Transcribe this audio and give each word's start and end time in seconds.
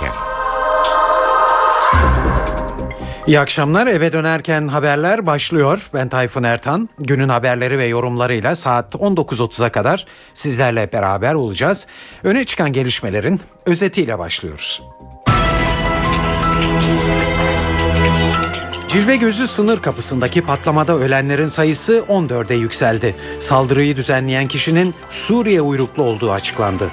dönerken. 0.00 0.12
İyi 3.26 3.40
akşamlar. 3.40 3.86
Eve 3.86 4.12
dönerken 4.12 4.68
haberler 4.68 5.26
başlıyor. 5.26 5.90
Ben 5.94 6.08
Tayfun 6.08 6.42
Ertan. 6.42 6.88
Günün 6.98 7.28
haberleri 7.28 7.78
ve 7.78 7.86
yorumlarıyla 7.86 8.56
saat 8.56 8.94
19.30'a 8.94 9.72
kadar 9.72 10.06
sizlerle 10.34 10.92
beraber 10.92 11.34
olacağız. 11.34 11.86
Öne 12.24 12.44
çıkan 12.44 12.72
gelişmelerin 12.72 13.40
özetiyle 13.66 14.18
başlıyoruz. 14.18 14.82
Cilve 18.88 19.16
Gözü 19.16 19.46
sınır 19.46 19.82
kapısındaki 19.82 20.42
patlamada 20.42 20.94
ölenlerin 20.94 21.46
sayısı 21.46 22.04
14'e 22.08 22.56
yükseldi. 22.56 23.14
Saldırıyı 23.40 23.96
düzenleyen 23.96 24.48
kişinin 24.48 24.94
Suriye 25.10 25.60
uyruklu 25.60 26.02
olduğu 26.02 26.32
açıklandı. 26.32 26.90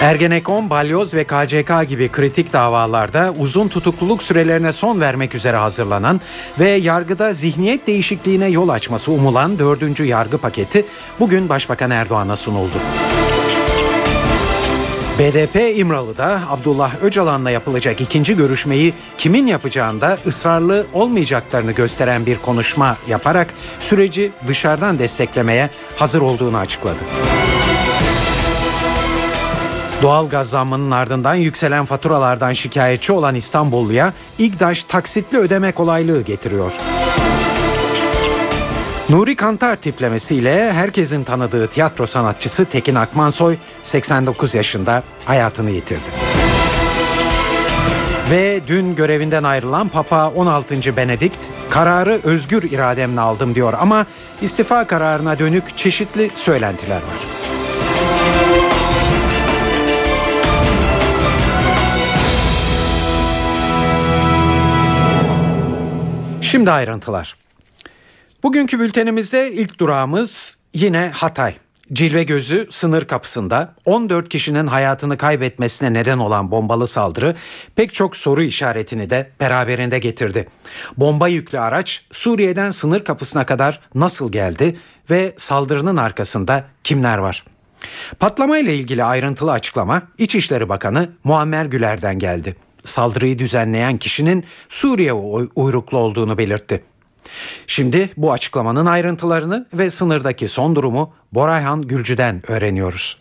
Ergenekon, 0.00 0.70
balyoz 0.70 1.14
ve 1.14 1.24
KCK 1.24 1.88
gibi 1.88 2.08
kritik 2.08 2.52
davalarda 2.52 3.34
uzun 3.38 3.68
tutukluluk 3.68 4.22
sürelerine 4.22 4.72
son 4.72 5.00
vermek 5.00 5.34
üzere 5.34 5.56
hazırlanan 5.56 6.20
ve 6.60 6.70
yargıda 6.70 7.32
zihniyet 7.32 7.86
değişikliğine 7.86 8.48
yol 8.48 8.68
açması 8.68 9.12
umulan 9.12 9.58
dördüncü 9.58 10.04
yargı 10.04 10.38
paketi 10.38 10.84
bugün 11.20 11.48
Başbakan 11.48 11.90
Erdoğan'a 11.90 12.36
sunuldu. 12.36 12.74
BDP 15.18 15.78
İmralı'da 15.78 16.40
Abdullah 16.48 17.02
Öcalan'la 17.02 17.50
yapılacak 17.50 18.00
ikinci 18.00 18.36
görüşmeyi 18.36 18.94
kimin 19.18 19.46
yapacağında 19.46 20.18
ısrarlı 20.26 20.86
olmayacaklarını 20.92 21.72
gösteren 21.72 22.26
bir 22.26 22.38
konuşma 22.38 22.96
yaparak 23.08 23.54
süreci 23.80 24.32
dışarıdan 24.48 24.98
desteklemeye 24.98 25.70
hazır 25.96 26.20
olduğunu 26.20 26.58
açıkladı. 26.58 27.00
Doğal 30.02 30.28
gaz 30.28 30.50
zammının 30.50 30.90
ardından 30.90 31.34
yükselen 31.34 31.84
faturalardan 31.84 32.52
şikayetçi 32.52 33.12
olan 33.12 33.34
İstanbulluya 33.34 34.12
İGDAŞ 34.38 34.84
taksitli 34.84 35.38
ödeme 35.38 35.72
kolaylığı 35.72 36.22
getiriyor. 36.22 36.72
Nuri 39.08 39.36
Kantar 39.36 39.76
tiplemesiyle 39.76 40.72
herkesin 40.72 41.24
tanıdığı 41.24 41.66
tiyatro 41.66 42.06
sanatçısı 42.06 42.64
Tekin 42.64 42.94
Akmansoy 42.94 43.56
89 43.82 44.54
yaşında 44.54 45.02
hayatını 45.24 45.70
yitirdi. 45.70 46.10
Ve 48.30 48.60
dün 48.66 48.94
görevinden 48.94 49.42
ayrılan 49.42 49.88
Papa 49.88 50.28
16. 50.28 50.96
Benedikt 50.96 51.38
kararı 51.70 52.20
özgür 52.24 52.62
irademle 52.62 53.20
aldım 53.20 53.54
diyor 53.54 53.74
ama 53.80 54.06
istifa 54.42 54.86
kararına 54.86 55.38
dönük 55.38 55.76
çeşitli 55.76 56.30
söylentiler 56.34 56.96
var. 56.96 57.39
Şimdi 66.50 66.70
ayrıntılar. 66.70 67.36
Bugünkü 68.42 68.80
bültenimizde 68.80 69.52
ilk 69.52 69.80
durağımız 69.80 70.58
yine 70.74 71.10
Hatay. 71.14 71.54
Cilve 71.92 72.24
gözü 72.24 72.66
sınır 72.70 73.04
kapısında 73.04 73.74
14 73.84 74.28
kişinin 74.28 74.66
hayatını 74.66 75.16
kaybetmesine 75.16 75.92
neden 75.92 76.18
olan 76.18 76.50
bombalı 76.50 76.86
saldırı 76.86 77.36
pek 77.76 77.94
çok 77.94 78.16
soru 78.16 78.42
işaretini 78.42 79.10
de 79.10 79.30
beraberinde 79.40 79.98
getirdi. 79.98 80.48
Bomba 80.96 81.28
yüklü 81.28 81.58
araç 81.58 82.04
Suriye'den 82.12 82.70
sınır 82.70 83.04
kapısına 83.04 83.46
kadar 83.46 83.80
nasıl 83.94 84.32
geldi 84.32 84.76
ve 85.10 85.34
saldırının 85.36 85.96
arkasında 85.96 86.64
kimler 86.84 87.18
var? 87.18 87.44
Patlama 88.18 88.58
ile 88.58 88.74
ilgili 88.74 89.04
ayrıntılı 89.04 89.52
açıklama 89.52 90.02
İçişleri 90.18 90.68
Bakanı 90.68 91.08
Muammer 91.24 91.66
Güler'den 91.66 92.18
geldi. 92.18 92.56
Saldırıyı 92.84 93.38
düzenleyen 93.38 93.98
kişinin 93.98 94.44
Suriye 94.68 95.12
uyruklu 95.54 95.98
olduğunu 95.98 96.38
belirtti. 96.38 96.84
Şimdi 97.66 98.10
bu 98.16 98.32
açıklamanın 98.32 98.86
ayrıntılarını 98.86 99.66
ve 99.72 99.90
sınırdaki 99.90 100.48
son 100.48 100.76
durumu 100.76 101.12
Borayhan 101.32 101.82
Gülcü'den 101.82 102.50
öğreniyoruz. 102.50 103.18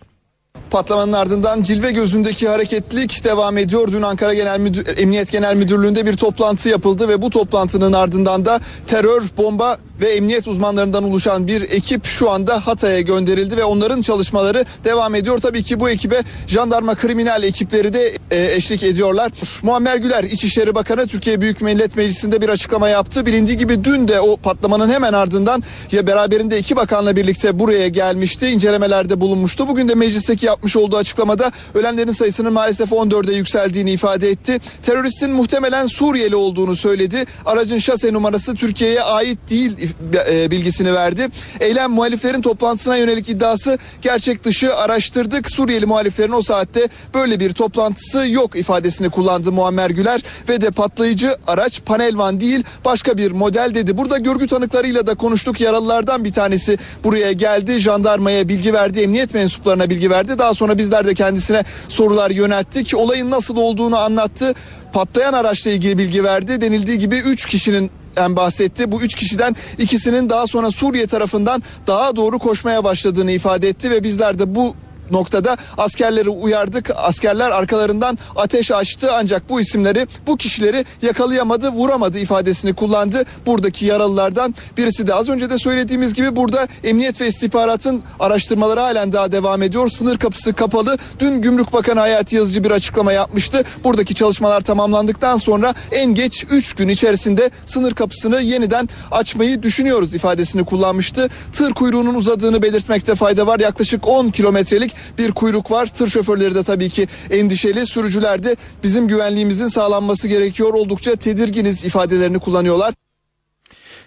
Patlamanın 0.70 1.14
ardından 1.14 1.64
cilve 1.64 1.92
gözündeki 1.92 2.50
hareketlilik 2.50 3.24
devam 3.24 3.58
ediyor. 3.58 3.92
Dün 3.92 4.02
Ankara 4.02 4.34
Genel 4.34 4.60
Müdür, 4.60 4.98
Emniyet 4.98 5.32
Genel 5.32 5.56
Müdürlüğü'nde 5.56 6.06
bir 6.06 6.14
toplantı 6.14 6.70
yapıldı 6.70 7.08
ve 7.08 7.22
bu 7.22 7.30
toplantının 7.30 7.94
ardından 7.94 8.46
da 8.46 8.60
terör, 8.88 9.24
bomba 9.38 9.78
ve 10.02 10.10
emniyet 10.10 10.48
uzmanlarından 10.48 11.04
oluşan 11.04 11.48
bir 11.48 11.62
ekip 11.62 12.06
şu 12.06 12.30
anda 12.30 12.68
Hatay'a 12.68 13.02
gönderildi 13.02 13.58
ve 13.58 13.64
onların 13.64 14.02
çalışmaları 14.02 14.66
devam 14.86 15.16
ediyor. 15.16 15.40
Tabii 15.40 15.64
ki 15.64 15.80
bu 15.80 15.90
ekibe 15.90 16.22
jandarma 16.48 16.96
kriminal 16.96 17.44
ekipleri 17.44 17.94
de 17.94 18.18
e, 18.32 18.56
eşlik 18.56 18.84
ediyorlar. 18.84 19.32
Muammer 19.64 19.98
Güler 19.98 20.24
İçişleri 20.24 20.76
Bakanı 20.76 21.08
Türkiye 21.08 21.42
Büyük 21.42 21.62
Millet 21.62 21.96
Meclisi'nde 21.96 22.42
bir 22.42 22.50
açıklama 22.50 22.90
yaptı. 22.90 23.26
Bilindiği 23.26 23.58
gibi 23.58 23.84
dün 23.84 24.08
de 24.08 24.22
o 24.22 24.38
patlamanın 24.38 24.90
hemen 24.90 25.14
ardından 25.14 25.64
ya 25.92 26.08
beraberinde 26.08 26.60
iki 26.60 26.76
bakanla 26.76 27.16
birlikte 27.16 27.60
buraya 27.60 27.88
gelmişti. 27.88 28.48
incelemelerde 28.48 29.22
bulunmuştu. 29.22 29.68
Bugün 29.68 29.90
de 29.90 29.96
meclisteki 29.96 30.46
yapmış 30.60 30.76
olduğu 30.76 30.98
açıklamada 30.98 31.52
ölenlerin 31.76 32.12
sayısının 32.12 32.54
maalesef 32.54 32.92
14'e 32.92 33.36
yükseldiğini 33.36 33.92
ifade 33.92 34.30
etti. 34.30 34.60
Teröristin 34.84 35.32
muhtemelen 35.32 35.88
Suriyeli 35.88 36.36
olduğunu 36.36 36.76
söyledi. 36.76 37.26
Aracın 37.46 37.80
şase 37.80 38.14
numarası 38.14 38.56
Türkiye'ye 38.56 39.02
ait 39.02 39.40
değil 39.50 39.90
e, 40.30 40.52
bilgisini 40.52 40.94
verdi. 40.94 41.28
Eylem 41.60 41.92
muhaliflerin 41.92 42.42
toplantısına 42.42 42.98
yönelik 42.98 43.30
iddiası 43.30 43.78
gerçek 44.02 44.44
dışı 44.44 44.76
araştırdık. 44.76 45.52
Suriyeli 45.52 45.86
muhaliflerin 45.86 46.32
o 46.32 46.42
saatte 46.42 46.90
böyle 47.14 47.40
bir 47.40 47.52
toplantısı 47.52 48.30
yok 48.30 48.56
ifadesini 48.56 49.10
kullandı 49.10 49.52
Muammer 49.52 49.90
Güler 49.90 50.22
ve 50.50 50.62
de 50.62 50.72
patlayıcı 50.72 51.38
araç 51.48 51.82
panelvan 51.86 52.42
değil 52.42 52.64
başka 52.86 53.18
bir 53.18 53.32
model 53.32 53.72
dedi. 53.76 53.98
Burada 53.98 54.18
görgü 54.18 54.48
tanıklarıyla 54.48 55.08
da 55.08 55.16
konuştuk. 55.16 55.62
Yaralılardan 55.62 56.24
bir 56.24 56.34
tanesi 56.34 56.78
buraya 57.04 57.32
geldi. 57.32 57.80
Jandarmaya 57.80 58.50
bilgi 58.50 58.74
verdi. 58.74 59.00
Emniyet 59.00 59.34
mensuplarına 59.34 59.90
bilgi 59.90 60.10
verdi. 60.10 60.40
Daha 60.40 60.49
sonra 60.54 60.78
bizler 60.78 61.08
de 61.08 61.14
kendisine 61.14 61.64
sorular 61.88 62.32
yönelttik. 62.32 62.94
Olayın 62.96 63.30
nasıl 63.30 63.58
olduğunu 63.58 63.98
anlattı 63.98 64.54
patlayan 64.94 65.34
araçla 65.34 65.72
ilgili 65.72 65.98
bilgi 65.98 66.24
verdi. 66.24 66.62
Denildiği 66.62 66.98
gibi 66.98 67.18
3 67.18 67.46
kişinin 67.46 67.92
bahsetti. 68.18 68.92
Bu 68.92 69.02
üç 69.02 69.16
kişiden 69.16 69.56
ikisinin 69.78 70.30
daha 70.30 70.48
sonra 70.48 70.72
Suriye 70.72 71.08
tarafından 71.08 71.64
daha 71.88 72.16
doğru 72.16 72.40
koşmaya 72.40 72.84
başladığını 72.84 73.32
ifade 73.32 73.70
etti 73.70 73.92
ve 73.92 74.04
bizler 74.04 74.40
de 74.40 74.56
bu 74.56 74.76
noktada 75.12 75.58
askerleri 75.78 76.30
uyardık. 76.30 76.92
Askerler 76.96 77.52
arkalarından 77.52 78.18
ateş 78.36 78.72
açtı 78.72 79.10
ancak 79.14 79.50
bu 79.50 79.62
isimleri 79.62 80.08
bu 80.28 80.38
kişileri 80.38 80.86
yakalayamadı 81.02 81.70
vuramadı 81.70 82.20
ifadesini 82.20 82.74
kullandı. 82.74 83.26
Buradaki 83.46 83.86
yaralılardan 83.86 84.56
birisi 84.78 85.08
de 85.08 85.14
az 85.14 85.30
önce 85.30 85.50
de 85.50 85.58
söylediğimiz 85.58 86.14
gibi 86.14 86.36
burada 86.36 86.68
emniyet 86.84 87.22
ve 87.22 87.28
istihbaratın 87.28 88.04
araştırmaları 88.20 88.80
halen 88.80 89.14
daha 89.14 89.32
devam 89.32 89.62
ediyor. 89.62 89.90
Sınır 89.90 90.18
kapısı 90.18 90.54
kapalı. 90.54 90.98
Dün 91.20 91.42
Gümrük 91.42 91.74
Bakanı 91.74 92.00
Hayati 92.00 92.36
Yazıcı 92.36 92.64
bir 92.64 92.72
açıklama 92.72 93.12
yapmıştı. 93.12 93.64
Buradaki 93.84 94.16
çalışmalar 94.16 94.62
tamamlandıktan 94.62 95.38
sonra 95.38 95.74
en 95.92 96.16
geç 96.16 96.46
3 96.52 96.74
gün 96.74 96.88
içerisinde 96.88 97.50
sınır 97.66 97.94
kapısını 97.94 98.42
yeniden 98.42 98.90
açmayı 99.12 99.64
düşünüyoruz 99.64 100.14
ifadesini 100.14 100.66
kullanmıştı. 100.66 101.30
Tır 101.54 101.74
kuyruğunun 101.74 102.16
uzadığını 102.16 102.62
belirtmekte 102.62 103.16
fayda 103.16 103.48
var. 103.48 103.60
Yaklaşık 103.60 104.08
10 104.08 104.30
kilometrelik 104.30 104.96
bir 105.18 105.32
kuyruk 105.32 105.72
var. 105.72 105.88
Tır 105.88 106.08
şoförleri 106.08 106.56
de 106.56 106.64
tabii 106.64 106.90
ki 106.90 107.08
endişeli. 107.32 107.86
Sürücüler 107.86 108.44
de 108.44 108.56
bizim 108.84 109.08
güvenliğimizin 109.08 109.68
sağlanması 109.68 110.28
gerekiyor. 110.28 110.74
Oldukça 110.74 111.16
tedirginiz 111.16 111.86
ifadelerini 111.86 112.40
kullanıyorlar. 112.40 112.94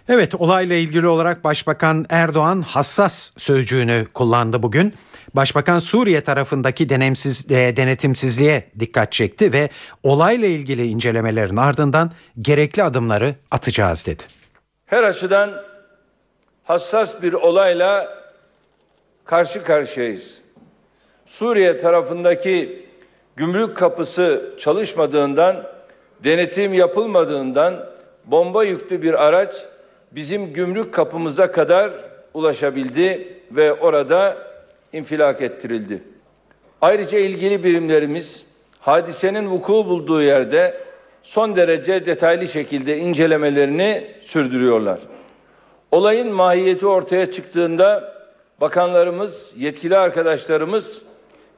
Evet 0.09 0.35
olayla 0.35 0.77
ilgili 0.77 1.07
olarak 1.07 1.45
Başbakan 1.45 2.07
Erdoğan 2.11 2.61
hassas 2.61 3.33
sözcüğünü 3.37 4.07
kullandı 4.15 4.63
bugün. 4.63 4.95
Başbakan 5.35 5.79
Suriye 5.79 6.21
tarafındaki 6.21 6.89
denemsiz, 6.89 7.51
e, 7.51 7.77
denetimsizliğe 7.77 8.71
dikkat 8.81 9.13
çekti 9.13 9.53
ve 9.53 9.69
olayla 10.03 10.49
ilgili 10.49 10.87
incelemelerin 10.87 11.57
ardından 11.57 12.13
gerekli 12.41 12.83
adımları 12.83 13.35
atacağız 13.51 14.07
dedi. 14.07 14.23
Her 14.87 15.03
açıdan 15.03 15.63
hassas 16.65 17.23
bir 17.23 17.33
olayla 17.33 18.19
karşı 19.25 19.65
karşıyayız. 19.65 20.42
Suriye 21.33 21.81
tarafındaki 21.81 22.87
gümrük 23.37 23.77
kapısı 23.77 24.55
çalışmadığından, 24.59 25.65
denetim 26.25 26.75
yapılmadığından 26.75 27.89
bomba 28.25 28.65
yüklü 28.65 29.03
bir 29.03 29.27
araç 29.27 29.57
bizim 30.11 30.53
gümrük 30.53 30.95
kapımıza 30.95 31.53
kadar 31.53 31.93
ulaşabildi 32.35 33.39
ve 33.51 33.73
orada 33.73 34.37
infilak 34.93 35.43
ettirildi. 35.43 36.03
Ayrıca 36.81 37.19
ilgili 37.19 37.65
birimlerimiz 37.65 38.47
hadisenin 38.81 39.51
vuku 39.51 39.73
bulduğu 39.73 40.23
yerde 40.23 40.81
son 41.23 41.57
derece 41.57 42.07
detaylı 42.07 42.49
şekilde 42.49 42.99
incelemelerini 42.99 44.05
sürdürüyorlar. 44.21 45.01
Olayın 45.91 46.33
mahiyeti 46.33 46.87
ortaya 46.87 47.31
çıktığında 47.31 48.15
bakanlarımız, 48.61 49.53
yetkili 49.57 49.99
arkadaşlarımız 49.99 51.12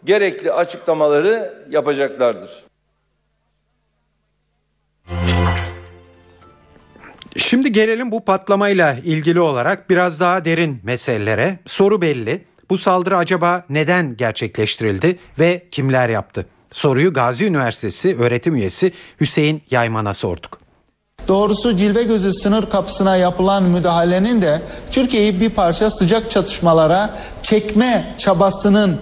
gerekli 0.05 0.53
açıklamaları 0.53 1.65
yapacaklardır. 1.71 2.65
Şimdi 7.37 7.73
gelelim 7.73 8.11
bu 8.13 8.25
patlamayla 8.25 8.97
ilgili 9.05 9.41
olarak 9.41 9.91
biraz 9.91 10.21
daha 10.21 10.45
derin 10.45 10.81
meselelere. 10.83 11.59
Soru 11.67 12.03
belli. 12.03 12.45
Bu 12.71 12.79
saldırı 12.79 13.17
acaba 13.17 13.65
neden 13.69 14.17
gerçekleştirildi 14.17 15.19
ve 15.39 15.69
kimler 15.71 16.09
yaptı? 16.09 16.47
Soruyu 16.73 17.13
Gazi 17.13 17.47
Üniversitesi 17.47 18.17
öğretim 18.17 18.55
üyesi 18.55 18.93
Hüseyin 19.21 19.63
Yayman'a 19.71 20.15
sorduk. 20.15 20.61
Doğrusu 21.29 21.77
cilve 21.77 22.03
gözü 22.03 22.33
sınır 22.33 22.71
kapısına 22.71 23.17
yapılan 23.17 23.63
müdahalenin 23.63 24.43
de 24.43 24.63
Türkiye'yi 24.91 25.41
bir 25.41 25.51
parça 25.51 25.91
sıcak 25.91 26.31
çatışmalara 26.31 27.15
çekme 27.43 28.15
çabasının 28.19 29.01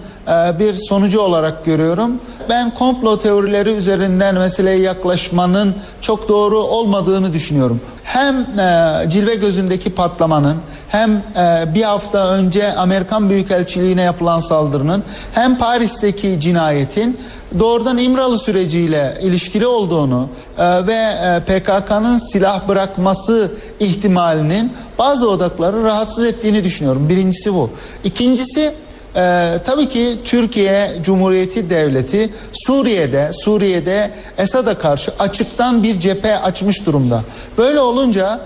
bir 0.59 0.75
sonucu 0.75 1.19
olarak 1.19 1.65
görüyorum. 1.65 2.19
Ben 2.49 2.73
komplo 2.73 3.19
teorileri 3.19 3.69
üzerinden 3.69 4.35
meseleye 4.35 4.79
yaklaşmanın 4.79 5.75
çok 6.01 6.29
doğru 6.29 6.57
olmadığını 6.57 7.33
düşünüyorum. 7.33 7.81
Hem 8.03 8.35
e, 8.35 9.09
cilve 9.09 9.35
gözündeki 9.35 9.89
patlamanın 9.95 10.57
hem 10.89 11.11
e, 11.11 11.75
bir 11.75 11.83
hafta 11.83 12.33
önce 12.33 12.73
Amerikan 12.73 13.29
Büyükelçiliğine 13.29 14.01
yapılan 14.01 14.39
saldırının 14.39 15.03
hem 15.33 15.57
Paris'teki 15.57 16.39
cinayetin 16.39 17.17
doğrudan 17.59 17.97
İmralı 17.97 18.37
süreciyle 18.37 19.17
ilişkili 19.21 19.67
olduğunu 19.67 20.29
e, 20.57 20.87
ve 20.87 20.93
e, 20.93 21.39
PKK'nın 21.39 22.17
silah 22.17 22.67
bırakması 22.67 23.51
ihtimalinin 23.79 24.73
bazı 24.99 25.29
odakları 25.29 25.83
rahatsız 25.83 26.23
ettiğini 26.23 26.63
düşünüyorum. 26.63 27.09
Birincisi 27.09 27.53
bu. 27.53 27.69
İkincisi 28.03 28.73
ee, 29.15 29.59
tabii 29.65 29.87
ki 29.87 30.19
Türkiye 30.25 30.91
Cumhuriyeti 31.03 31.69
Devleti 31.69 32.29
Suriye'de 32.53 33.31
Suriye'de 33.33 34.11
Esad'a 34.37 34.77
karşı 34.77 35.11
açıktan 35.19 35.83
bir 35.83 35.99
cephe 35.99 36.37
açmış 36.37 36.85
durumda. 36.85 37.23
Böyle 37.57 37.79
olunca 37.79 38.39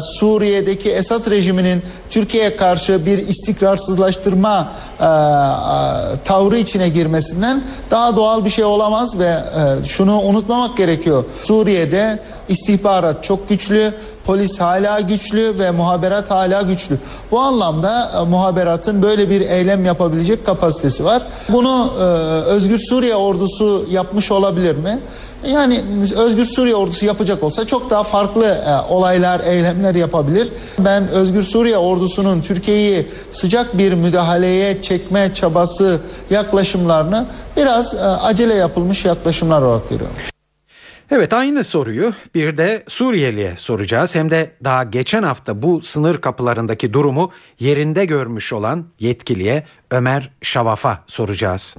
Suriye'deki 0.00 0.90
Esad 0.90 1.30
rejiminin 1.30 1.82
Türkiye'ye 2.10 2.56
karşı 2.56 3.06
bir 3.06 3.18
istikrarsızlaştırma 3.18 4.72
e, 5.00 5.04
e, 5.04 5.08
tavrı 6.24 6.58
içine 6.58 6.88
girmesinden 6.88 7.64
daha 7.90 8.16
doğal 8.16 8.44
bir 8.44 8.50
şey 8.50 8.64
olamaz 8.64 9.18
ve 9.18 9.28
e, 9.28 9.84
şunu 9.84 10.20
unutmamak 10.20 10.76
gerekiyor. 10.76 11.24
Suriye'de 11.44 12.18
istihbarat 12.48 13.24
çok 13.24 13.48
güçlü, 13.48 13.94
polis 14.24 14.60
hala 14.60 15.00
güçlü 15.00 15.58
ve 15.58 15.70
muhaberat 15.70 16.30
hala 16.30 16.62
güçlü. 16.62 16.98
Bu 17.30 17.40
anlamda 17.40 18.10
e, 18.20 18.24
muhaberatın 18.30 19.02
böyle 19.02 19.30
bir 19.30 19.40
eylem 19.40 19.84
yapabilecek 19.84 20.46
kapasitesi 20.46 21.04
var. 21.04 21.22
Bunu 21.48 21.92
e, 21.98 22.02
Özgür 22.44 22.78
Suriye 22.78 23.14
ordusu 23.14 23.86
yapmış 23.90 24.30
olabilir 24.30 24.76
mi? 24.76 25.00
Yani 25.48 25.80
Özgür 26.16 26.44
Suriye 26.44 26.74
ordusu 26.74 27.06
yapacak 27.06 27.42
olsa 27.42 27.66
çok 27.66 27.90
daha 27.90 28.02
farklı 28.02 28.46
e, 28.46 28.92
olaylar, 28.92 29.40
eylemler 29.40 29.94
yapabilir. 29.94 30.48
Ben 30.78 31.08
Özgür 31.08 31.42
Suriye 31.42 31.78
ordusunun 31.78 32.40
Türkiye'yi 32.40 33.06
sıcak 33.30 33.78
bir 33.78 33.92
müdahaleye 33.92 34.82
çekme 34.82 35.34
çabası 35.34 36.00
yaklaşımlarını 36.30 37.26
biraz 37.56 37.94
e, 37.94 37.98
acele 37.98 38.54
yapılmış 38.54 39.04
yaklaşımlar 39.04 39.62
olarak 39.62 39.90
görüyorum. 39.90 40.16
Evet 41.12 41.32
aynı 41.32 41.64
soruyu 41.64 42.12
bir 42.34 42.56
de 42.56 42.84
Suriyeli'ye 42.88 43.54
soracağız. 43.56 44.14
Hem 44.14 44.30
de 44.30 44.50
daha 44.64 44.84
geçen 44.84 45.22
hafta 45.22 45.62
bu 45.62 45.82
sınır 45.82 46.20
kapılarındaki 46.20 46.92
durumu 46.92 47.30
yerinde 47.58 48.04
görmüş 48.04 48.52
olan 48.52 48.86
yetkiliye 49.00 49.64
Ömer 49.90 50.30
Şavaf'a 50.42 51.04
soracağız. 51.06 51.76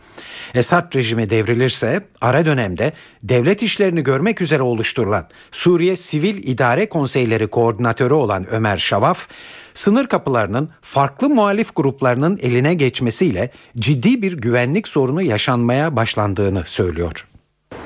Esad 0.54 0.96
rejimi 0.96 1.30
devrilirse 1.30 2.06
ara 2.22 2.46
dönemde 2.46 2.94
devlet 3.24 3.64
işlerini 3.64 4.04
görmek 4.04 4.42
üzere 4.42 4.62
oluşturulan 4.62 5.24
Suriye 5.52 5.96
Sivil 5.96 6.48
İdare 6.48 6.90
Konseyleri 6.90 7.48
Koordinatörü 7.48 8.14
olan 8.14 8.46
Ömer 8.50 8.78
Şavaf, 8.78 9.28
sınır 9.74 10.08
kapılarının 10.08 10.70
farklı 10.82 11.30
muhalif 11.30 11.76
gruplarının 11.76 12.38
eline 12.42 12.74
geçmesiyle 12.74 13.52
ciddi 13.80 14.22
bir 14.22 14.34
güvenlik 14.34 14.88
sorunu 14.88 15.22
yaşanmaya 15.22 15.96
başlandığını 15.96 16.64
söylüyor. 16.66 17.31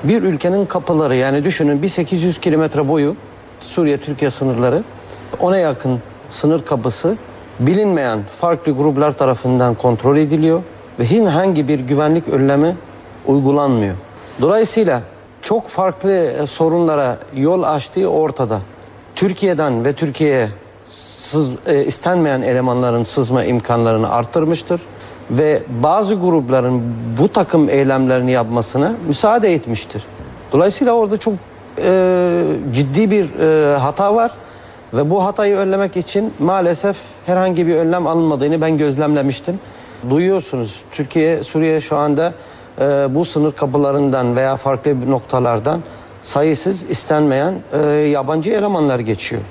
Bir 0.08 0.22
ülkenin 0.22 0.66
kapıları 0.66 1.16
yani 1.16 1.44
düşünün 1.44 1.82
bir 1.82 1.88
800 1.88 2.40
kilometre 2.40 2.88
boyu 2.88 3.16
Suriye-Türkiye 3.60 4.30
sınırları 4.30 4.82
ona 5.40 5.58
yakın 5.58 6.00
sınır 6.28 6.64
kapısı 6.64 7.16
bilinmeyen 7.60 8.20
farklı 8.40 8.72
gruplar 8.72 9.12
tarafından 9.12 9.74
kontrol 9.74 10.16
ediliyor 10.16 10.62
ve 10.98 11.10
herhangi 11.10 11.68
bir 11.68 11.80
güvenlik 11.80 12.28
önlemi 12.28 12.76
uygulanmıyor. 13.26 13.94
Dolayısıyla 14.40 15.02
çok 15.42 15.68
farklı 15.68 16.12
e, 16.12 16.46
sorunlara 16.46 17.18
yol 17.34 17.62
açtığı 17.62 18.08
ortada. 18.08 18.60
Türkiye'den 19.14 19.84
ve 19.84 19.92
Türkiye'ye 19.92 20.48
e, 21.66 21.84
istenmeyen 21.84 22.42
elemanların 22.42 23.02
sızma 23.02 23.44
imkanlarını 23.44 24.10
arttırmıştır 24.10 24.80
ve 25.30 25.62
bazı 25.82 26.14
grupların 26.14 26.82
bu 27.20 27.28
takım 27.28 27.68
eylemlerini 27.68 28.30
yapmasına 28.30 28.92
müsaade 29.08 29.52
etmiştir. 29.52 30.02
Dolayısıyla 30.52 30.92
orada 30.92 31.18
çok 31.18 31.34
e, 31.82 32.42
ciddi 32.72 33.10
bir 33.10 33.38
e, 33.40 33.76
hata 33.76 34.14
var 34.14 34.30
ve 34.94 35.10
bu 35.10 35.24
hatayı 35.24 35.56
önlemek 35.56 35.96
için 35.96 36.34
maalesef 36.38 36.96
herhangi 37.26 37.66
bir 37.66 37.76
önlem 37.76 38.06
alınmadığını 38.06 38.60
ben 38.60 38.78
gözlemlemiştim. 38.78 39.60
Duyuyorsunuz 40.10 40.80
Türkiye, 40.92 41.42
Suriye 41.42 41.80
şu 41.80 41.96
anda 41.96 42.32
e, 42.80 42.84
bu 43.14 43.24
sınır 43.24 43.52
kapılarından 43.52 44.36
veya 44.36 44.56
farklı 44.56 45.10
noktalardan 45.10 45.80
sayısız 46.22 46.90
istenmeyen 46.90 47.54
e, 47.72 47.86
yabancı 47.88 48.50
elemanlar 48.50 48.98
geçiyor 48.98 49.42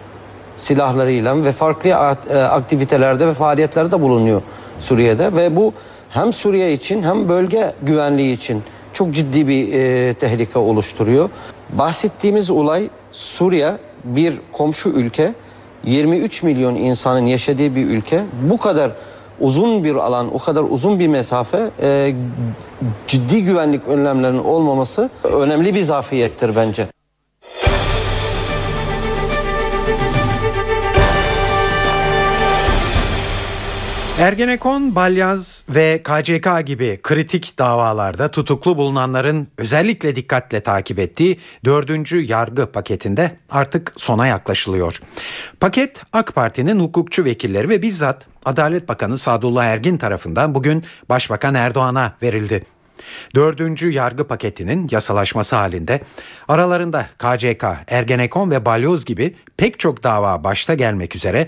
silahlarıyla 0.57 1.43
ve 1.43 1.51
farklı 1.51 1.89
e, 1.89 1.93
aktivitelerde 2.37 3.27
ve 3.27 3.33
faaliyetlerde 3.33 4.01
bulunuyor 4.01 4.41
Suriye'de 4.79 5.35
ve 5.35 5.55
bu 5.55 5.73
hem 6.09 6.33
Suriye 6.33 6.73
için 6.73 7.03
hem 7.03 7.29
bölge 7.29 7.73
güvenliği 7.81 8.35
için 8.35 8.63
çok 8.93 9.13
ciddi 9.13 9.47
bir 9.47 9.73
e, 9.73 10.13
tehlike 10.13 10.59
oluşturuyor. 10.59 11.29
Bahsettiğimiz 11.69 12.49
olay 12.49 12.89
Suriye 13.11 13.71
bir 14.03 14.33
komşu 14.51 14.89
ülke 14.89 15.33
23 15.83 16.43
milyon 16.43 16.75
insanın 16.75 17.25
yaşadığı 17.25 17.75
bir 17.75 17.85
ülke. 17.85 18.23
Bu 18.41 18.57
kadar 18.57 18.91
uzun 19.39 19.83
bir 19.83 19.95
alan, 19.95 20.35
o 20.35 20.39
kadar 20.39 20.63
uzun 20.69 20.99
bir 20.99 21.07
mesafe 21.07 21.69
e, 21.81 22.15
ciddi 23.07 23.43
güvenlik 23.43 23.87
önlemlerinin 23.87 24.43
olmaması 24.43 25.09
önemli 25.23 25.75
bir 25.75 25.81
zafiyettir 25.81 26.55
bence. 26.55 26.87
Ergenekon, 34.19 34.95
Balyaz 34.95 35.65
ve 35.69 36.03
KCK 36.03 36.67
gibi 36.67 36.99
kritik 37.03 37.57
davalarda 37.57 38.31
tutuklu 38.31 38.77
bulunanların 38.77 39.47
özellikle 39.57 40.15
dikkatle 40.15 40.59
takip 40.59 40.99
ettiği 40.99 41.39
dördüncü 41.65 42.21
yargı 42.21 42.71
paketinde 42.71 43.37
artık 43.49 43.93
sona 43.97 44.27
yaklaşılıyor. 44.27 45.01
Paket 45.59 46.01
AK 46.13 46.35
Parti'nin 46.35 46.79
hukukçu 46.79 47.25
vekilleri 47.25 47.69
ve 47.69 47.81
bizzat 47.81 48.25
Adalet 48.45 48.89
Bakanı 48.89 49.17
Sadullah 49.17 49.65
Ergin 49.65 49.97
tarafından 49.97 50.55
bugün 50.55 50.83
Başbakan 51.09 51.53
Erdoğan'a 51.53 52.13
verildi. 52.23 52.65
Dördüncü 53.35 53.91
yargı 53.91 54.27
paketinin 54.27 54.87
yasalaşması 54.91 55.55
halinde 55.55 56.01
aralarında 56.47 57.05
KCK, 57.17 57.65
Ergenekon 57.87 58.51
ve 58.51 58.65
Balyoz 58.65 59.05
gibi 59.05 59.35
pek 59.57 59.79
çok 59.79 60.03
dava 60.03 60.43
başta 60.43 60.73
gelmek 60.73 61.15
üzere 61.15 61.47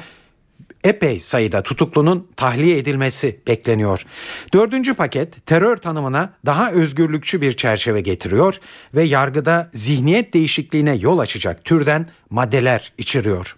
epey 0.84 1.19
sayıda 1.19 1.63
tutuklunun 1.63 2.27
tahliye 2.36 2.77
edilmesi 2.77 3.39
bekleniyor. 3.48 4.05
Dördüncü 4.53 4.93
paket 4.93 5.46
terör 5.46 5.77
tanımına 5.77 6.34
daha 6.46 6.72
özgürlükçü 6.72 7.41
bir 7.41 7.57
çerçeve 7.57 8.01
getiriyor 8.01 8.60
ve 8.96 9.03
yargıda 9.03 9.69
zihniyet 9.74 10.34
değişikliğine 10.34 10.96
yol 10.96 11.19
açacak 11.19 11.65
türden 11.65 12.10
maddeler 12.29 12.93
içeriyor. 12.98 13.55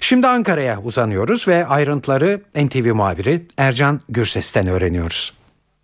Şimdi 0.00 0.26
Ankara'ya 0.26 0.80
uzanıyoruz 0.80 1.48
ve 1.48 1.66
ayrıntıları 1.66 2.42
NTV 2.56 2.94
muhabiri 2.94 3.46
Ercan 3.58 4.00
Gürses'ten 4.08 4.66
öğreniyoruz. 4.66 5.32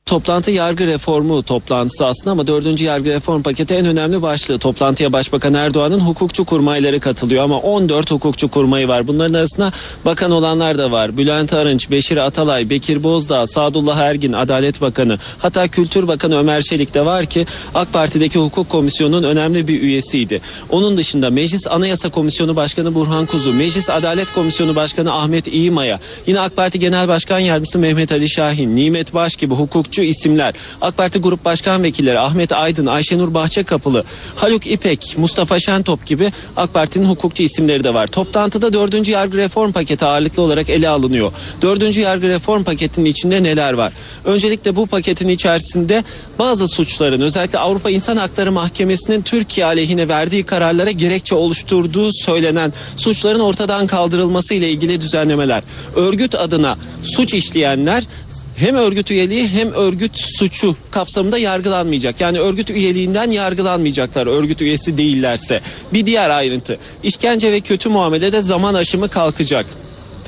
Toplantı 0.08 0.50
yargı 0.50 0.86
reformu 0.86 1.42
toplantısı 1.42 2.06
aslında 2.06 2.30
ama 2.30 2.46
dördüncü 2.46 2.84
yargı 2.84 3.10
reform 3.10 3.42
paketi 3.42 3.74
en 3.74 3.86
önemli 3.86 4.22
başlığı. 4.22 4.58
Toplantıya 4.58 5.12
Başbakan 5.12 5.54
Erdoğan'ın 5.54 6.00
hukukçu 6.00 6.44
kurmayları 6.44 7.00
katılıyor 7.00 7.44
ama 7.44 7.58
14 7.58 8.10
hukukçu 8.10 8.48
kurmayı 8.48 8.88
var. 8.88 9.08
Bunların 9.08 9.34
arasında 9.34 9.72
bakan 10.04 10.30
olanlar 10.30 10.78
da 10.78 10.90
var. 10.90 11.16
Bülent 11.16 11.52
Arınç, 11.52 11.90
Beşir 11.90 12.16
Atalay, 12.16 12.70
Bekir 12.70 13.02
Bozdağ, 13.02 13.46
Sadullah 13.46 13.96
Ergin, 13.96 14.32
Adalet 14.32 14.80
Bakanı 14.80 15.18
hatta 15.38 15.68
Kültür 15.68 16.08
Bakanı 16.08 16.38
Ömer 16.38 16.62
Çelik 16.62 16.94
de 16.94 17.06
var 17.06 17.26
ki 17.26 17.46
AK 17.74 17.92
Parti'deki 17.92 18.38
hukuk 18.38 18.68
komisyonunun 18.68 19.22
önemli 19.22 19.68
bir 19.68 19.82
üyesiydi. 19.82 20.40
Onun 20.70 20.96
dışında 20.96 21.30
Meclis 21.30 21.66
Anayasa 21.66 22.10
Komisyonu 22.10 22.56
Başkanı 22.56 22.94
Burhan 22.94 23.26
Kuzu, 23.26 23.52
Meclis 23.52 23.90
Adalet 23.90 24.34
Komisyonu 24.34 24.76
Başkanı 24.76 25.12
Ahmet 25.12 25.46
İyimaya, 25.46 26.00
yine 26.26 26.40
AK 26.40 26.56
Parti 26.56 26.78
Genel 26.78 27.08
Başkan 27.08 27.38
Yardımcısı 27.38 27.78
Mehmet 27.78 28.12
Ali 28.12 28.28
Şahin, 28.28 28.76
Nimet 28.76 29.14
Baş 29.14 29.36
gibi 29.36 29.54
hukukçu 29.54 29.97
hukukçu 29.98 30.02
isimler. 30.02 30.54
AK 30.80 30.96
Parti 30.96 31.18
Grup 31.18 31.44
Başkan 31.44 31.82
Vekilleri 31.82 32.18
Ahmet 32.18 32.52
Aydın, 32.52 32.86
Ayşenur 32.86 33.34
Bahçekapılı, 33.34 34.04
Haluk 34.36 34.66
İpek, 34.66 35.14
Mustafa 35.18 35.60
Şentop 35.60 36.06
gibi 36.06 36.32
AK 36.56 36.74
Parti'nin 36.74 37.08
hukukçu 37.08 37.42
isimleri 37.42 37.84
de 37.84 37.94
var. 37.94 38.06
Toplantıda 38.06 38.72
4. 38.72 39.08
yargı 39.08 39.36
reform 39.36 39.72
paketi 39.72 40.04
ağırlıklı 40.04 40.42
olarak 40.42 40.70
ele 40.70 40.88
alınıyor. 40.88 41.32
4. 41.62 41.96
yargı 41.96 42.28
reform 42.28 42.64
paketinin 42.64 43.10
içinde 43.10 43.42
neler 43.42 43.72
var? 43.72 43.92
Öncelikle 44.24 44.76
bu 44.76 44.86
paketin 44.86 45.28
içerisinde 45.28 46.04
bazı 46.38 46.68
suçların 46.68 47.20
özellikle 47.20 47.58
Avrupa 47.58 47.90
İnsan 47.90 48.16
Hakları 48.16 48.52
Mahkemesi'nin 48.52 49.22
Türkiye 49.22 49.66
aleyhine 49.66 50.08
verdiği 50.08 50.44
kararlara 50.44 50.90
gerekçe 50.90 51.34
oluşturduğu 51.34 52.12
söylenen 52.12 52.72
suçların 52.96 53.40
ortadan 53.40 53.86
kaldırılması 53.86 54.54
ile 54.54 54.70
ilgili 54.70 55.00
düzenlemeler. 55.00 55.62
Örgüt 55.96 56.34
adına 56.34 56.78
suç 57.02 57.34
işleyenler 57.34 58.04
hem 58.58 58.74
örgüt 58.74 59.10
üyeliği 59.10 59.48
hem 59.48 59.72
örgüt 59.72 60.18
suçu 60.18 60.76
kapsamında 60.90 61.38
yargılanmayacak. 61.38 62.20
Yani 62.20 62.38
örgüt 62.38 62.70
üyeliğinden 62.70 63.30
yargılanmayacaklar 63.30 64.26
örgüt 64.26 64.62
üyesi 64.62 64.98
değillerse. 64.98 65.60
Bir 65.92 66.06
diğer 66.06 66.30
ayrıntı 66.30 66.78
işkence 67.02 67.52
ve 67.52 67.60
kötü 67.60 67.88
muamelede 67.88 68.42
zaman 68.42 68.74
aşımı 68.74 69.08
kalkacak. 69.08 69.66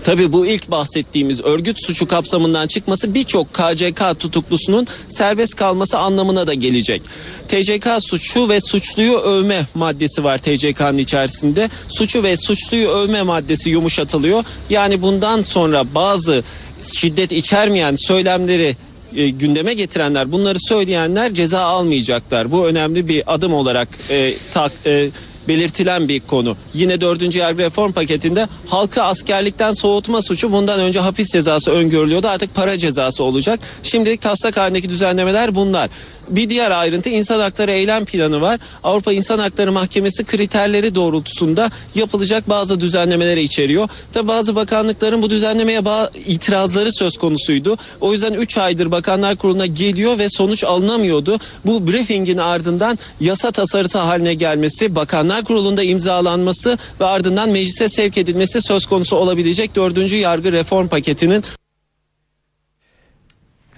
Tabi 0.05 0.33
bu 0.33 0.47
ilk 0.47 0.71
bahsettiğimiz 0.71 1.41
örgüt 1.41 1.87
suçu 1.87 2.09
kapsamından 2.09 2.67
çıkması 2.67 3.15
birçok 3.15 3.55
KCK 3.55 4.21
tutuklusunun 4.21 4.87
serbest 5.09 5.55
kalması 5.55 5.99
anlamına 5.99 6.47
da 6.47 6.55
gelecek. 6.55 7.03
TCK 7.49 7.89
suçu 8.01 8.49
ve 8.49 8.61
suçluyu 8.61 9.19
övme 9.19 9.67
maddesi 9.75 10.25
var 10.25 10.39
TCK'nın 10.39 10.99
içerisinde. 10.99 11.71
Suçu 11.89 12.23
ve 12.23 12.37
suçluyu 12.37 12.89
övme 12.89 13.23
maddesi 13.23 13.71
yumuşatılıyor. 13.71 14.45
Yani 14.71 15.03
bundan 15.03 15.43
sonra 15.43 15.95
bazı 15.95 16.45
şiddet 16.83 17.33
içermeyen 17.33 17.97
söylemleri 17.97 18.77
e, 19.17 19.29
gündeme 19.29 19.75
getirenler 19.75 20.33
bunları 20.33 20.59
söyleyenler 20.61 21.35
ceza 21.35 21.61
almayacaklar. 21.61 22.53
Bu 22.53 22.67
önemli 22.67 23.09
bir 23.09 23.35
adım 23.35 23.55
olarak 23.55 23.89
e, 24.11 24.35
tak, 24.55 24.73
e, 24.87 25.09
belirtilen 25.49 26.09
bir 26.09 26.21
konu. 26.21 26.57
Yine 26.75 27.01
4. 27.01 27.35
yargı 27.35 27.63
reform 27.63 27.93
paketinde 27.93 28.49
halkı 28.67 29.03
askerlikten 29.03 29.73
soğutma 29.73 30.23
suçu 30.23 30.53
bundan 30.53 30.81
önce 30.81 31.01
hapis 31.01 31.33
cezası 31.33 31.71
öngörülüyordu. 31.71 32.29
Artık 32.29 32.55
para 32.55 32.79
cezası 32.79 33.25
olacak. 33.25 33.61
Şimdilik 33.83 34.21
taslak 34.21 34.57
halindeki 34.57 34.89
düzenlemeler 34.89 35.55
bunlar. 35.55 35.91
Bir 36.31 36.51
diğer 36.51 36.71
ayrıntı 36.71 37.11
insan 37.11 37.41
hakları 37.41 37.73
eylem 37.73 38.05
planı 38.05 38.41
var. 38.41 38.61
Avrupa 38.85 39.13
İnsan 39.13 39.39
Hakları 39.39 39.73
Mahkemesi 39.73 40.25
kriterleri 40.25 40.95
doğrultusunda 40.95 41.71
yapılacak 41.95 42.49
bazı 42.49 42.81
düzenlemeleri 42.81 43.43
içeriyor. 43.43 43.89
Tabi 44.13 44.29
bazı 44.29 44.57
bakanlıkların 44.57 45.23
bu 45.23 45.31
düzenlemeye 45.31 45.81
itirazları 46.27 46.93
söz 46.93 47.19
konusuydu. 47.19 47.77
O 48.01 48.13
yüzden 48.13 48.35
3 48.35 48.59
aydır 48.59 48.91
Bakanlar 48.91 49.37
Kurulu'na 49.37 49.67
geliyor 49.67 50.19
ve 50.19 50.29
sonuç 50.29 50.65
alınamıyordu. 50.65 51.39
Bu 51.67 51.89
briefingin 51.89 52.39
ardından 52.39 52.99
yasa 53.21 53.51
tasarısı 53.51 53.99
haline 53.99 54.35
gelmesi, 54.35 54.95
Bakanlar 54.95 55.45
Kurulu'nda 55.45 55.83
imzalanması 55.83 56.79
ve 57.01 57.05
ardından 57.05 57.51
meclise 57.51 57.89
sevk 57.89 58.19
edilmesi 58.19 58.63
söz 58.63 58.87
konusu 58.87 59.17
olabilecek 59.17 59.77
4. 59.77 60.13
yargı 60.13 60.53
reform 60.53 60.89
paketinin 60.89 61.45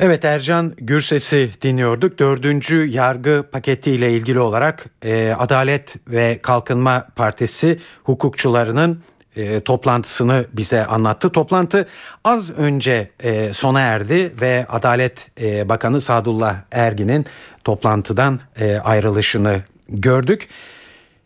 Evet 0.04 0.24
Ercan 0.24 0.74
Gürses'i 0.76 1.50
dinliyorduk. 1.62 2.18
Dördüncü 2.18 2.86
yargı 2.86 3.44
paketiyle 3.52 4.12
ilgili 4.12 4.40
olarak 4.40 4.84
e, 5.04 5.34
Adalet 5.38 5.94
ve 6.08 6.38
Kalkınma 6.42 7.06
Partisi 7.16 7.80
hukukçularının 8.04 9.02
e, 9.36 9.60
toplantısını 9.60 10.44
bize 10.52 10.86
anlattı. 10.86 11.32
Toplantı 11.32 11.88
az 12.24 12.50
önce 12.50 13.10
e, 13.22 13.52
sona 13.52 13.80
erdi 13.80 14.32
ve 14.40 14.66
Adalet 14.68 15.40
e, 15.40 15.68
Bakanı 15.68 16.00
Sadullah 16.00 16.56
Ergin'in 16.72 17.26
toplantıdan 17.64 18.40
e, 18.60 18.76
ayrılışını 18.76 19.62
gördük. 19.88 20.48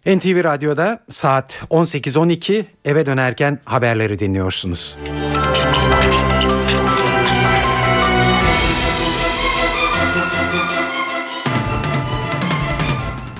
NTV 0.07 0.45
Radyo'da 0.45 1.01
saat 1.11 1.53
18.12 1.71 2.65
eve 2.85 3.07
dönerken 3.07 3.59
haberleri 3.65 4.19
dinliyorsunuz. 4.19 4.97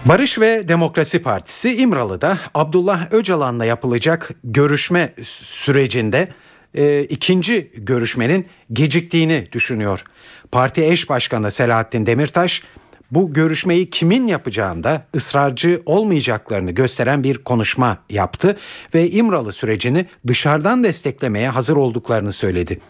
Barış 0.09 0.41
ve 0.41 0.69
Demokrasi 0.69 1.23
Partisi 1.23 1.77
İmralı'da 1.77 2.39
Abdullah 2.55 3.13
Öcalan'la 3.13 3.65
yapılacak 3.65 4.31
görüşme 4.45 5.15
sürecinde 5.23 6.29
e, 6.75 7.03
ikinci 7.03 7.73
görüşmenin 7.77 8.47
geciktiğini 8.73 9.49
düşünüyor. 9.53 10.05
Parti 10.53 10.85
eş 10.85 11.09
başkanı 11.09 11.51
Selahattin 11.51 12.07
Demirtaş 12.07 12.63
bu 13.11 13.33
görüşmeyi 13.33 13.91
kimin 13.91 14.27
yapacağında 14.27 15.07
ısrarcı 15.15 15.83
olmayacaklarını 15.87 16.71
gösteren 16.71 17.25
bir 17.25 17.39
konuşma 17.39 17.99
yaptı 18.11 18.57
ve 18.95 19.11
İmralı 19.11 19.53
sürecini 19.53 20.07
dışarıdan 20.27 20.85
desteklemeye 20.85 21.49
hazır 21.49 21.77
olduklarını 21.77 22.33
söyledi. 22.33 22.81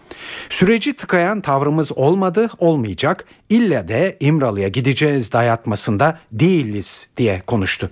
Süreci 0.49 0.93
tıkayan 0.93 1.41
tavrımız 1.41 1.93
olmadı, 1.93 2.51
olmayacak. 2.59 3.25
İlle 3.49 3.89
de 3.89 4.17
İmralı'ya 4.21 4.69
gideceğiz 4.69 5.33
dayatmasında 5.33 6.19
değiliz 6.33 7.09
diye 7.17 7.43
konuştu. 7.47 7.91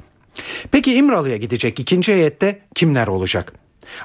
Peki 0.71 0.95
İmralı'ya 0.95 1.37
gidecek 1.37 1.81
ikinci 1.81 2.13
heyette 2.13 2.61
kimler 2.75 3.07
olacak? 3.07 3.53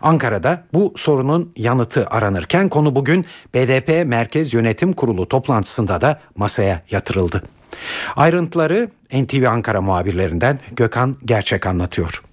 Ankara'da 0.01 0.63
bu 0.73 0.93
sorunun 0.95 1.53
yanıtı 1.55 2.07
aranırken 2.07 2.69
konu 2.69 2.95
bugün 2.95 3.25
BDP 3.53 4.07
Merkez 4.07 4.53
Yönetim 4.53 4.93
Kurulu 4.93 5.27
toplantısında 5.27 6.01
da 6.01 6.19
masaya 6.35 6.81
yatırıldı. 6.91 7.43
Ayrıntıları 8.15 8.89
NTV 9.13 9.45
Ankara 9.49 9.81
muhabirlerinden 9.81 10.59
Gökhan 10.75 11.17
Gerçek 11.25 11.67
anlatıyor. 11.67 12.23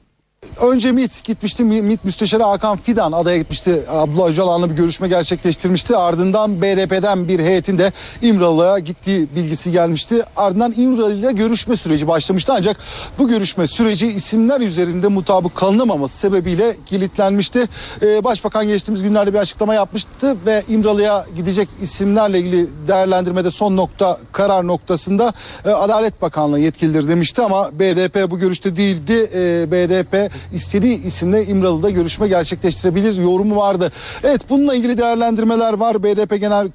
Önce 0.61 0.93
MİT 0.93 1.25
gitmişti. 1.25 1.65
MİT 1.65 2.05
Müsteşarı 2.05 2.43
Hakan 2.43 2.77
Fidan 2.77 3.13
adaya 3.13 3.39
gitmişti. 3.39 3.83
Abdullah 3.89 4.29
Öcalan'la 4.29 4.71
bir 4.71 4.75
görüşme 4.75 5.09
gerçekleştirmişti. 5.09 5.97
Ardından 5.97 6.63
BDP'den 6.63 7.29
bir 7.29 7.41
heyetin 7.41 7.79
de 7.79 7.93
İmralı'ya 8.23 8.79
gittiği 8.79 9.29
bilgisi 9.37 9.73
gelmişti. 9.73 10.25
Ardından 10.37 10.75
İmralı 10.77 11.15
ile 11.15 11.33
görüşme 11.33 11.77
süreci 11.77 12.09
başlamıştı. 12.09 12.53
Ancak 12.57 12.77
bu 13.19 13.29
görüşme 13.29 13.67
süreci 13.67 14.07
isimler 14.07 14.61
üzerinde 14.61 15.09
mutabık 15.09 15.55
kalınamaması 15.55 16.19
sebebiyle 16.19 16.77
kilitlenmişti. 16.87 17.69
Ee, 18.03 18.25
Başbakan 18.25 18.67
geçtiğimiz 18.67 19.03
günlerde 19.03 19.33
bir 19.33 19.39
açıklama 19.39 19.75
yapmıştı 19.75 20.37
ve 20.47 20.63
İmralı'ya 20.69 21.27
gidecek 21.37 21.69
isimlerle 21.81 22.39
ilgili 22.39 22.67
değerlendirmede 22.89 23.51
son 23.51 23.77
nokta 23.77 24.19
karar 24.33 24.67
noktasında 24.67 25.33
e, 25.65 25.71
Adalet 25.71 26.23
Bakanlığı 26.23 26.61
yetkilidir 26.61 27.09
demişti 27.09 27.43
ama 27.43 27.71
BDP 27.79 28.31
bu 28.31 28.39
görüşte 28.39 28.77
değildi. 28.77 29.31
E, 29.35 29.71
BDP 29.71 30.31
istediği 30.53 31.03
isimle 31.03 31.47
İmralı'da 31.47 31.91
görüşme 31.91 32.29
gerçekleştirebilir 32.29 33.23
yorumu 33.23 33.57
vardı. 33.57 33.93
Evet 34.25 34.41
bununla 34.51 34.75
ilgili 34.75 34.99
değerlendirmeler 34.99 35.73
var. 35.73 36.03
BDP 36.03 36.41
Genel 36.41 36.69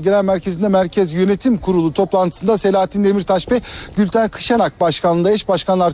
Genel 0.00 0.24
Merkezi'nde 0.24 0.68
Merkez 0.68 1.12
Yönetim 1.12 1.58
Kurulu 1.58 1.92
toplantısında 1.92 2.58
Selahattin 2.58 3.04
Demirtaş 3.04 3.50
ve 3.50 3.60
Gülten 3.96 4.28
Kışanak 4.28 4.80
başkanlığında 4.80 5.32
eş 5.32 5.48
başkanlar 5.48 5.92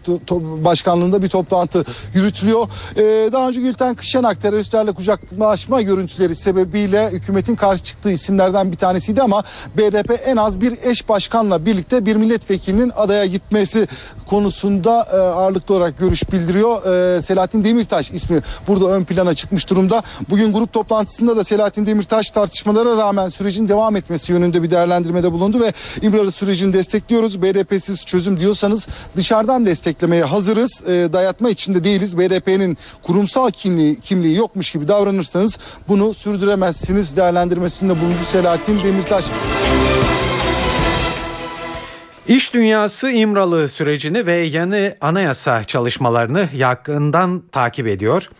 başkanlığında 0.64 1.22
bir 1.22 1.28
toplantı 1.28 1.84
yürütülüyor. 2.14 2.68
Ee, 2.96 3.02
daha 3.32 3.48
önce 3.48 3.60
Gülten 3.60 3.94
Kışanak 3.94 4.42
teröristlerle 4.42 4.92
kucaklaşma 4.92 5.82
görüntüleri 5.82 6.36
sebebiyle 6.36 7.10
hükümetin 7.10 7.56
karşı 7.56 7.84
çıktığı 7.84 8.10
isimlerden 8.10 8.72
bir 8.72 8.76
tanesiydi 8.76 9.22
ama 9.22 9.44
BDP 9.76 10.20
en 10.26 10.36
az 10.36 10.60
bir 10.60 10.78
eş 10.82 11.08
başkanla 11.08 11.66
birlikte 11.66 12.06
bir 12.06 12.16
milletvekilinin 12.16 12.92
adaya 12.96 13.26
gitmesi 13.26 13.88
konusunda 14.26 15.06
e, 15.12 15.16
ağırlıklı 15.16 15.74
olarak 15.74 15.98
görüş 15.98 16.32
bildiriyor. 16.32 16.86
E, 17.16 17.22
Selahattin 17.22 17.64
Demirtaş 17.64 18.10
ismi 18.10 18.40
burada 18.68 18.90
ön 18.90 19.04
plana 19.04 19.34
çıkmış 19.34 19.70
durumda. 19.70 20.02
Bugün 20.30 20.52
grup 20.52 20.72
toplantısında 20.72 21.36
da 21.36 21.44
Selahattin 21.44 21.86
Demirtaş 21.86 22.30
tartışmalara 22.30 22.96
rağmen 22.96 23.28
sürecin 23.58 23.68
devam 23.68 23.96
etmesi 23.96 24.32
yönünde 24.32 24.62
bir 24.62 24.70
değerlendirmede 24.70 25.32
bulundu 25.32 25.60
ve 25.60 25.72
İmralı 26.02 26.32
sürecini 26.32 26.72
destekliyoruz. 26.72 27.42
BDP'siz 27.42 28.06
çözüm 28.06 28.40
diyorsanız 28.40 28.88
dışarıdan 29.16 29.66
desteklemeye 29.66 30.24
hazırız. 30.24 30.82
E, 30.86 31.12
dayatma 31.12 31.50
içinde 31.50 31.84
değiliz. 31.84 32.18
BDP'nin 32.18 32.78
kurumsal 33.02 33.50
kimliği, 33.50 34.00
kimliği 34.00 34.36
yokmuş 34.36 34.70
gibi 34.70 34.88
davranırsanız 34.88 35.58
bunu 35.88 36.14
sürdüremezsiniz 36.14 37.16
değerlendirmesinde 37.16 38.00
bulundu 38.00 38.24
Selahattin 38.32 38.82
Demirtaş. 38.84 39.24
İş 42.28 42.54
dünyası 42.54 43.10
İmralı 43.10 43.68
sürecini 43.68 44.26
ve 44.26 44.36
yeni 44.36 44.94
anayasa 45.00 45.64
çalışmalarını 45.64 46.48
yakından 46.54 47.42
takip 47.52 47.86
ediyor. 47.86 48.30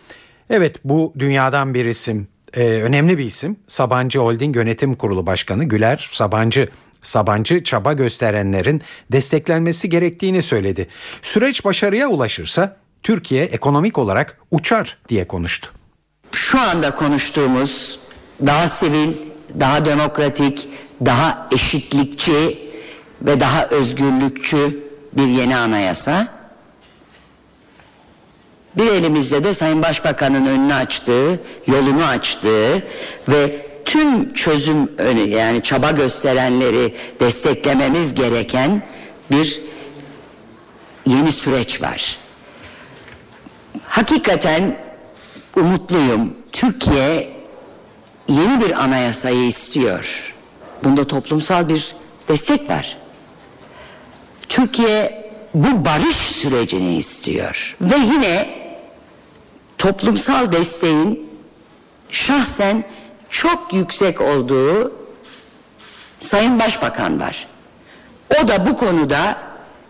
Evet 0.49 0.75
bu 0.83 1.13
dünyadan 1.19 1.73
bir 1.73 1.85
isim, 1.85 2.27
e, 2.53 2.61
önemli 2.61 3.17
bir 3.17 3.25
isim. 3.25 3.57
Sabancı 3.67 4.19
Holding 4.19 4.55
Yönetim 4.55 4.95
Kurulu 4.95 5.25
Başkanı 5.25 5.63
Güler 5.63 6.09
Sabancı. 6.11 6.69
Sabancı 7.01 7.63
çaba 7.63 7.93
gösterenlerin 7.93 8.81
desteklenmesi 9.11 9.89
gerektiğini 9.89 10.41
söyledi. 10.41 10.87
Süreç 11.21 11.65
başarıya 11.65 12.07
ulaşırsa 12.07 12.77
Türkiye 13.03 13.43
ekonomik 13.45 13.97
olarak 13.97 14.37
uçar 14.51 14.97
diye 15.09 15.27
konuştu. 15.27 15.71
Şu 16.31 16.59
anda 16.59 16.95
konuştuğumuz 16.95 17.99
daha 18.45 18.67
sivil, 18.67 19.13
daha 19.59 19.85
demokratik, 19.85 20.69
daha 21.05 21.47
eşitlikçi 21.51 22.69
ve 23.21 23.39
daha 23.39 23.65
özgürlükçü 23.67 24.83
bir 25.13 25.27
yeni 25.27 25.57
anayasa. 25.57 26.38
Bir 28.77 28.87
elimizde 28.87 29.43
de 29.43 29.53
Sayın 29.53 29.83
Başbakan'ın 29.83 30.45
önünü 30.45 30.73
açtığı, 30.73 31.39
yolunu 31.67 32.05
açtığı 32.05 32.83
ve 33.29 33.65
tüm 33.85 34.33
çözüm 34.33 34.91
önü 34.97 35.29
yani 35.29 35.63
çaba 35.63 35.91
gösterenleri 35.91 36.95
desteklememiz 37.19 38.15
gereken 38.15 38.83
bir 39.31 39.61
yeni 41.05 41.31
süreç 41.31 41.81
var. 41.81 42.17
Hakikaten 43.87 44.77
umutluyum. 45.55 46.33
Türkiye 46.51 47.33
yeni 48.27 48.61
bir 48.61 48.83
anayasayı 48.83 49.45
istiyor. 49.45 50.35
Bunda 50.83 51.07
toplumsal 51.07 51.69
bir 51.69 51.95
destek 52.27 52.69
var. 52.69 52.97
Türkiye 54.49 55.29
bu 55.53 55.85
barış 55.85 56.15
sürecini 56.15 56.97
istiyor. 56.97 57.77
Ve 57.81 57.95
yine 57.97 58.58
toplumsal 59.79 60.51
desteğin 60.51 61.29
şahsen 62.09 62.83
çok 63.29 63.73
yüksek 63.73 64.21
olduğu 64.21 64.93
Sayın 66.19 66.59
Başbakan 66.59 67.19
var. 67.19 67.47
O 68.43 68.47
da 68.47 68.65
bu 68.65 68.77
konuda 68.77 69.37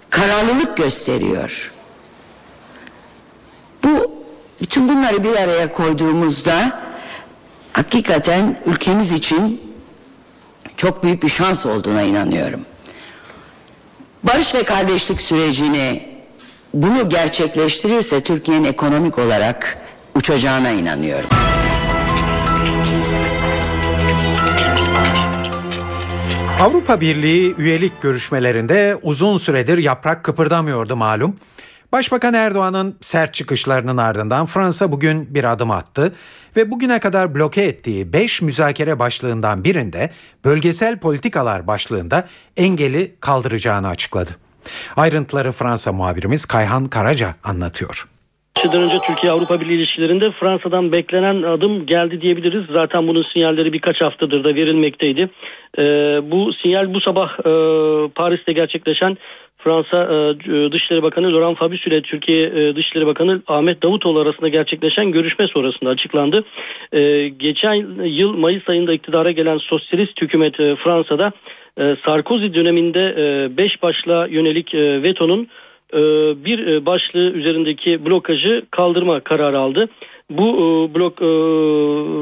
kararlılık 0.10 0.78
gösteriyor. 0.78 1.72
Bu 3.84 4.12
bütün 4.62 4.90
bunları 4.90 5.24
bir 5.24 5.36
araya 5.36 5.74
koyduğumuzda 5.74 6.82
hakikaten 7.74 8.62
ülkemiz 8.66 9.12
için 9.12 9.62
çok 10.78 11.04
büyük 11.04 11.24
bir 11.24 11.30
şans 11.30 11.66
olduğuna 11.66 12.02
inanıyorum. 12.02 12.66
Barış 14.24 14.56
ve 14.56 14.64
kardeşlik 14.64 15.22
sürecini 15.22 16.09
bunu 16.74 17.10
gerçekleştirirse 17.10 18.22
Türkiye'nin 18.22 18.64
ekonomik 18.64 19.18
olarak 19.20 19.78
uçacağına 20.16 20.70
inanıyorum. 20.70 21.30
Avrupa 26.60 27.02
Birliği 27.02 27.56
üyelik 27.58 28.02
görüşmelerinde 28.02 28.98
uzun 29.02 29.38
süredir 29.38 29.78
yaprak 29.78 30.24
kıpırdamıyordu 30.24 30.96
malum. 30.96 31.36
Başbakan 31.92 32.34
Erdoğan'ın 32.34 32.98
sert 33.02 33.34
çıkışlarının 33.34 33.98
ardından 33.98 34.46
Fransa 34.46 34.92
bugün 34.92 35.36
bir 35.36 35.44
adım 35.44 35.72
attı 35.72 36.14
ve 36.56 36.72
bugüne 36.72 37.00
kadar 37.00 37.36
bloke 37.36 37.64
ettiği 37.64 38.14
5 38.14 38.42
müzakere 38.42 39.00
başlığından 39.00 39.64
birinde 39.64 40.10
bölgesel 40.46 40.98
politikalar 41.00 41.68
başlığında 41.68 42.28
engeli 42.58 43.16
kaldıracağını 43.20 43.88
açıkladı. 43.88 44.49
Ayrıntıları 44.96 45.52
Fransa 45.52 45.94
muhabirimiz 45.94 46.46
Kayhan 46.46 46.86
Karaca 46.86 47.28
anlatıyor. 47.44 48.08
Şeyden 48.62 48.82
önce 48.82 49.00
Türkiye-Avrupa 49.08 49.62
Birliği 49.62 49.74
ilişkilerinde 49.74 50.32
Fransa'dan 50.32 50.92
beklenen 50.92 51.44
adım 51.44 51.86
geldi 51.86 52.22
diyebiliriz. 52.22 52.66
Zaten 52.74 53.08
bunun 53.08 53.26
sinyalleri 53.34 53.74
birkaç 53.74 54.02
haftadır 54.02 54.44
da 54.44 54.56
verilmekteydi. 54.56 55.30
Ee, 55.78 55.84
bu 56.32 56.54
sinyal 56.54 56.94
bu 56.94 57.02
sabah 57.02 57.30
e, 57.40 57.52
Paris'te 58.10 58.54
gerçekleşen 58.54 59.18
Fransa 59.64 60.04
e, 60.04 60.72
Dışişleri 60.72 61.04
Bakanı 61.04 61.34
Laurent 61.34 61.58
Fabius 61.58 61.88
ile 61.88 62.02
Türkiye 62.02 62.46
e, 62.46 62.76
Dışişleri 62.76 63.06
Bakanı 63.06 63.42
Ahmet 63.48 63.84
Davutoğlu 63.84 64.20
arasında 64.20 64.48
gerçekleşen 64.48 65.12
görüşme 65.12 65.46
sonrasında 65.54 65.90
açıklandı. 65.90 66.44
E, 66.92 67.30
geçen 67.30 68.04
yıl 68.04 68.34
Mayıs 68.38 68.70
ayında 68.70 68.94
iktidara 68.94 69.32
gelen 69.32 69.58
sosyalist 69.58 70.22
hükümet 70.22 70.60
e, 70.60 70.76
Fransa'da 70.76 71.32
e, 71.78 71.96
Sarkozy 72.06 72.54
döneminde 72.54 73.16
5 73.58 73.76
e, 73.76 73.82
başlığa 73.82 74.28
yönelik 74.28 74.74
e, 74.74 75.04
vetonun 75.04 75.48
e, 75.94 76.00
bir 76.46 76.68
e, 76.68 76.86
başlığı 76.86 77.32
üzerindeki 77.32 78.06
blokajı 78.06 78.66
kaldırma 78.72 79.20
kararı 79.20 79.60
aldı. 79.60 79.90
Bu 80.30 80.48
e, 80.50 80.96
blok 80.96 81.22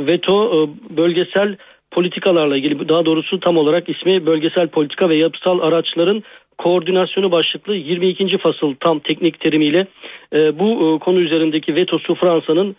veto 0.08 0.70
bölgesel 0.90 1.56
politikalarla 1.92 2.58
ilgili 2.58 2.90
daha 2.90 3.06
doğrusu 3.06 3.40
tam 3.40 3.58
olarak 3.58 3.90
ismi 3.90 4.26
bölgesel 4.26 4.68
politika 4.68 5.10
ve 5.10 5.16
yapısal 5.16 5.60
araçların 5.60 6.24
koordinasyonu 6.58 7.32
başlıklı 7.32 7.76
22. 7.76 8.38
fasıl 8.38 8.76
tam 8.80 9.00
teknik 9.00 9.40
terimiyle 9.40 9.88
bu 10.34 11.00
konu 11.02 11.20
üzerindeki 11.20 11.76
vetosu 11.76 12.16
Fransa'nın 12.16 12.76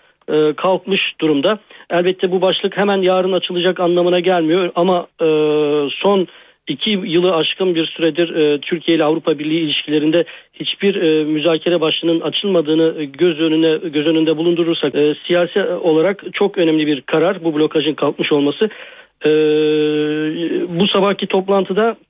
kalkmış 0.57 1.21
durumda. 1.21 1.59
Elbette 1.91 2.31
bu 2.31 2.41
başlık 2.41 2.77
hemen 2.77 3.03
yarın 3.03 3.33
açılacak 3.33 3.81
anlamına 3.81 4.21
gelmiyor 4.21 4.71
ama 4.75 5.07
son 5.91 6.29
iki 6.69 6.91
yılı 6.91 7.35
aşkın 7.35 7.75
bir 7.75 7.87
süredir 7.87 8.37
e, 8.37 8.61
Türkiye 8.61 8.97
ile 8.97 9.05
Avrupa 9.05 9.39
Birliği 9.39 9.61
ilişkilerinde 9.61 10.25
hiçbir 10.53 10.95
e, 10.95 11.25
müzakere 11.25 11.81
başlığının 11.81 12.21
açılmadığını 12.21 13.05
göz 13.05 13.41
önüne 13.41 13.89
göz 13.89 14.07
önünde 14.07 14.37
bulundurursak 14.37 14.95
e, 14.95 15.15
siyasi 15.27 15.65
olarak 15.65 16.25
çok 16.33 16.59
önemli 16.59 16.87
bir 16.87 17.01
karar 17.01 17.45
bu 17.45 17.55
blokajın 17.55 17.95
kalkmış 17.95 18.33
olması. 18.33 18.69
E, 19.25 19.31
bu 20.81 20.89
sabahki 20.89 21.27
toplantıda 21.27 21.91
e, 21.91 22.08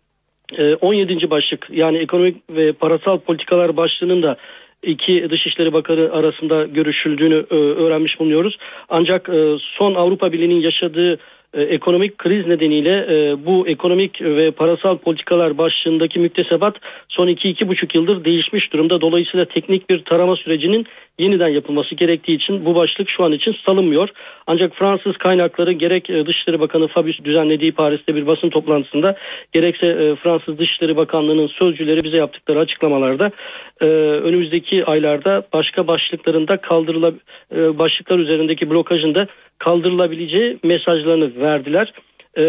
17. 0.81 1.31
başlık 1.31 1.67
yani 1.71 1.99
ekonomik 1.99 2.37
ve 2.51 2.73
parasal 2.73 3.19
politikalar 3.19 3.77
başlığının 3.77 4.23
da 4.23 4.37
iki 4.83 5.31
Dışişleri 5.31 5.73
Bakanı 5.73 6.13
arasında 6.13 6.65
görüşüldüğünü 6.65 7.47
e, 7.51 7.55
öğrenmiş 7.55 8.21
bulunuyoruz. 8.21 8.59
Ancak 8.89 9.29
e, 9.29 9.57
son 9.61 9.95
Avrupa 9.95 10.33
Birliği'nin 10.33 10.61
yaşadığı 10.61 11.19
ekonomik 11.55 12.19
kriz 12.19 12.47
nedeniyle 12.47 12.91
e, 12.91 13.47
bu 13.47 13.69
ekonomik 13.69 14.23
ve 14.23 14.51
parasal 14.51 14.99
politikalar 14.99 15.59
başlığındaki 15.59 16.19
müktesebat 16.19 16.77
son 17.09 17.29
2-2,5 17.29 17.97
yıldır 17.97 18.25
değişmiş 18.25 18.73
durumda. 18.73 19.01
Dolayısıyla 19.01 19.45
teknik 19.45 19.91
bir 19.91 20.05
tarama 20.05 20.37
sürecinin 20.37 20.87
yeniden 21.19 21.49
yapılması 21.49 21.95
gerektiği 21.95 22.35
için 22.37 22.65
bu 22.65 22.75
başlık 22.75 23.11
şu 23.11 23.25
an 23.25 23.33
için 23.33 23.57
salınmıyor. 23.67 24.09
Ancak 24.47 24.75
Fransız 24.75 25.17
kaynakları 25.17 25.73
gerek 25.73 26.11
e, 26.11 26.27
Dışişleri 26.27 26.61
Bakanı 26.61 26.89
Fabius 26.89 27.25
düzenlediği 27.25 27.73
Paris'te 27.73 28.15
bir 28.15 28.27
basın 28.27 28.51
toplantısında 28.51 29.17
gerekse 29.53 30.17
Fransız 30.23 30.59
Dışişleri 30.59 30.97
Bakanlığı'nın 30.97 31.47
sözcüleri 31.47 32.05
bize 32.05 32.17
yaptıkları 32.17 32.59
açıklamalarda 32.59 33.31
önümüzdeki 34.25 34.85
aylarda 34.85 35.43
başka 35.53 35.87
başlıklarında 35.87 36.57
kaldırıla 36.57 37.13
başlıklar 37.51 38.19
üzerindeki 38.19 38.71
blokajın 38.71 39.15
da 39.15 39.27
kaldırılabileceği 39.59 40.59
mesajlarını 40.63 41.38
verdiler. 41.41 41.93
E, 42.37 42.43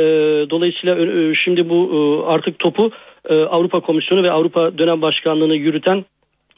dolayısıyla 0.50 0.96
şimdi 1.34 1.70
bu 1.70 1.92
e, 1.94 2.30
artık 2.32 2.60
topu 2.60 2.92
e, 3.30 3.34
Avrupa 3.34 3.80
Komisyonu 3.80 4.24
ve 4.24 4.32
Avrupa 4.32 4.78
Dönem 4.78 5.02
Başkanlığı'nı 5.02 5.56
yürüten 5.56 6.06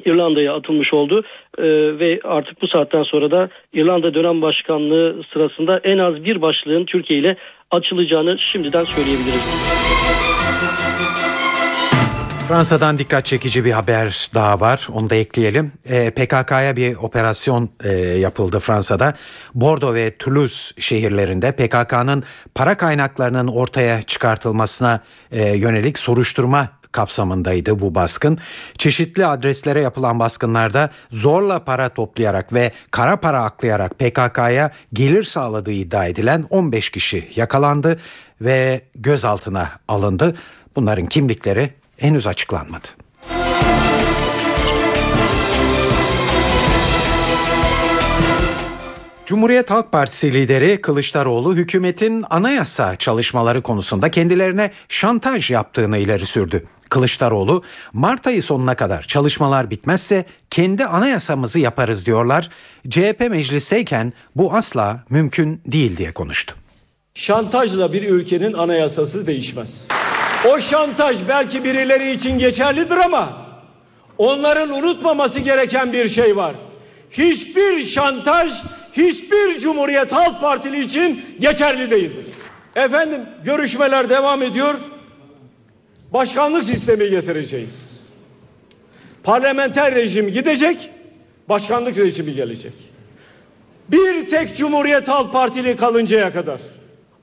İrlanda'ya 0.05 0.55
atılmış 0.55 0.93
oldu 0.93 1.23
ee, 1.57 1.63
ve 1.99 2.19
artık 2.23 2.61
bu 2.61 2.67
saatten 2.67 3.03
sonra 3.03 3.31
da 3.31 3.49
İrlanda 3.73 4.13
dönem 4.13 4.41
başkanlığı 4.41 5.21
sırasında 5.33 5.79
en 5.83 5.97
az 5.97 6.23
bir 6.23 6.41
başlığın 6.41 6.85
Türkiye 6.85 7.19
ile 7.19 7.35
açılacağını 7.71 8.39
şimdiden 8.39 8.83
söyleyebiliriz. 8.83 9.61
Fransa'dan 12.51 12.97
dikkat 12.97 13.25
çekici 13.25 13.65
bir 13.65 13.71
haber 13.71 14.29
daha 14.33 14.59
var. 14.59 14.87
Onu 14.93 15.09
da 15.09 15.15
ekleyelim. 15.15 15.71
E, 15.85 16.09
PKK'ya 16.09 16.75
bir 16.75 16.95
operasyon 16.95 17.69
e, 17.83 17.93
yapıldı 17.97 18.59
Fransa'da. 18.59 19.13
Bordeaux 19.55 19.95
ve 19.95 20.17
Toulouse 20.17 20.73
şehirlerinde 20.81 21.51
PKK'nın 21.51 22.23
para 22.55 22.77
kaynaklarının 22.77 23.47
ortaya 23.47 24.01
çıkartılmasına 24.01 24.99
e, 25.31 25.57
yönelik 25.57 25.99
soruşturma 25.99 26.69
kapsamındaydı 26.91 27.79
bu 27.79 27.95
baskın. 27.95 28.37
Çeşitli 28.77 29.25
adreslere 29.25 29.79
yapılan 29.79 30.19
baskınlarda 30.19 30.89
zorla 31.11 31.63
para 31.63 31.89
toplayarak 31.89 32.53
ve 32.53 32.71
kara 32.91 33.17
para 33.17 33.43
aklayarak 33.43 33.99
PKK'ya 33.99 34.71
gelir 34.93 35.23
sağladığı 35.23 35.71
iddia 35.71 36.07
edilen 36.07 36.45
15 36.49 36.89
kişi 36.89 37.29
yakalandı 37.35 37.99
ve 38.41 38.81
gözaltına 38.95 39.69
alındı. 39.87 40.35
Bunların 40.75 41.05
kimlikleri 41.05 41.80
henüz 42.01 42.27
açıklanmadı. 42.27 42.87
Cumhuriyet 49.25 49.69
Halk 49.69 49.91
Partisi 49.91 50.33
lideri 50.33 50.81
Kılıçdaroğlu 50.81 51.55
hükümetin 51.55 52.25
anayasa 52.29 52.95
çalışmaları 52.95 53.61
konusunda 53.61 54.11
kendilerine 54.11 54.71
şantaj 54.89 55.51
yaptığını 55.51 55.97
ileri 55.97 56.25
sürdü. 56.25 56.65
Kılıçdaroğlu 56.89 57.63
Mart 57.93 58.27
ayı 58.27 58.43
sonuna 58.43 58.75
kadar 58.75 59.01
çalışmalar 59.01 59.69
bitmezse 59.69 60.25
kendi 60.49 60.85
anayasamızı 60.85 61.59
yaparız 61.59 62.05
diyorlar. 62.05 62.49
CHP 62.89 63.19
meclisteyken 63.29 64.13
bu 64.35 64.53
asla 64.53 65.03
mümkün 65.09 65.61
değil 65.65 65.97
diye 65.97 66.11
konuştu. 66.11 66.55
Şantajla 67.15 67.93
bir 67.93 68.03
ülkenin 68.03 68.53
anayasası 68.53 69.27
değişmez. 69.27 69.87
O 70.49 70.59
şantaj 70.59 71.27
belki 71.27 71.63
birileri 71.63 72.11
için 72.11 72.39
geçerlidir 72.39 72.97
ama 72.97 73.47
onların 74.17 74.69
unutmaması 74.69 75.39
gereken 75.39 75.93
bir 75.93 76.09
şey 76.09 76.35
var. 76.35 76.53
Hiçbir 77.11 77.83
şantaj 77.83 78.51
hiçbir 78.93 79.59
Cumhuriyet 79.59 80.11
Halk 80.11 80.41
Partili 80.41 80.81
için 80.81 81.25
geçerli 81.39 81.91
değildir. 81.91 82.25
Efendim 82.75 83.21
görüşmeler 83.45 84.09
devam 84.09 84.41
ediyor. 84.41 84.75
Başkanlık 86.13 86.63
sistemi 86.63 87.09
getireceğiz. 87.09 88.01
Parlamenter 89.23 89.95
rejim 89.95 90.27
gidecek, 90.27 90.89
başkanlık 91.49 91.97
rejimi 91.97 92.33
gelecek. 92.33 92.73
Bir 93.89 94.29
tek 94.29 94.57
Cumhuriyet 94.57 95.07
Halk 95.07 95.33
Partili 95.33 95.75
kalıncaya 95.75 96.33
kadar 96.33 96.61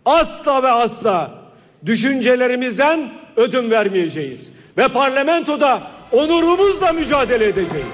asla 0.05 0.63
ve 0.63 0.71
asla 0.71 1.38
düşüncelerimizden 1.87 3.11
ödün 3.37 3.71
vermeyeceğiz. 3.71 4.53
Ve 4.79 4.89
parlamentoda 4.89 5.83
onurumuzla 6.13 6.93
mücadele 6.93 7.45
edeceğiz. 7.45 7.87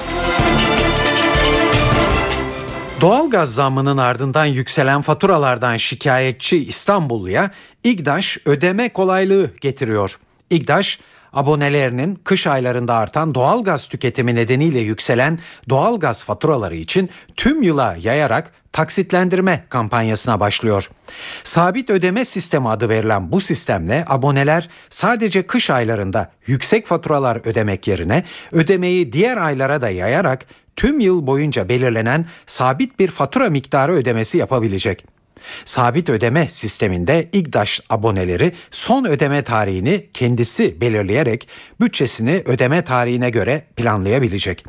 Doğalgaz 3.00 3.54
zammının 3.54 3.96
ardından 3.96 4.44
yükselen 4.44 5.02
faturalardan 5.02 5.76
şikayetçi 5.76 6.58
İstanbulluya 6.58 7.50
İGDAŞ 7.84 8.38
ödeme 8.44 8.88
kolaylığı 8.88 9.50
getiriyor. 9.60 10.18
İGDAŞ 10.50 11.00
abonelerinin 11.34 12.14
kış 12.24 12.46
aylarında 12.46 12.94
artan 12.94 13.34
doğalgaz 13.34 13.86
tüketimi 13.88 14.34
nedeniyle 14.34 14.80
yükselen 14.80 15.38
doğalgaz 15.68 16.24
faturaları 16.24 16.76
için 16.76 17.10
tüm 17.36 17.62
yıla 17.62 17.96
yayarak 18.00 18.52
taksitlendirme 18.72 19.64
kampanyasına 19.68 20.40
başlıyor. 20.40 20.90
Sabit 21.44 21.90
ödeme 21.90 22.24
sistemi 22.24 22.68
adı 22.68 22.88
verilen 22.88 23.32
bu 23.32 23.40
sistemle 23.40 24.04
aboneler 24.08 24.68
sadece 24.90 25.46
kış 25.46 25.70
aylarında 25.70 26.30
yüksek 26.46 26.86
faturalar 26.86 27.40
ödemek 27.44 27.88
yerine 27.88 28.24
ödemeyi 28.52 29.12
diğer 29.12 29.36
aylara 29.36 29.82
da 29.82 29.90
yayarak 29.90 30.46
tüm 30.76 31.00
yıl 31.00 31.26
boyunca 31.26 31.68
belirlenen 31.68 32.26
sabit 32.46 32.98
bir 32.98 33.08
fatura 33.08 33.50
miktarı 33.50 33.92
ödemesi 33.92 34.38
yapabilecek. 34.38 35.13
Sabit 35.64 36.08
ödeme 36.08 36.48
sisteminde 36.48 37.28
İGDAŞ 37.32 37.80
aboneleri 37.90 38.52
son 38.70 39.04
ödeme 39.04 39.42
tarihini 39.42 40.06
kendisi 40.14 40.80
belirleyerek 40.80 41.48
bütçesini 41.80 42.42
ödeme 42.46 42.82
tarihine 42.84 43.30
göre 43.30 43.64
planlayabilecek. 43.76 44.64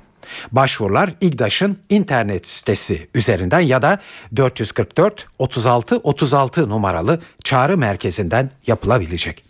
Başvurular 0.51 1.09
İGDAŞ'ın 1.21 1.77
internet 1.89 2.47
sitesi 2.47 3.07
üzerinden 3.15 3.59
ya 3.59 3.81
da 3.81 3.99
444 4.35 5.27
36 5.39 5.97
36 5.97 6.69
numaralı 6.69 7.21
çağrı 7.43 7.77
merkezinden 7.77 8.49
yapılabilecek. 8.67 9.44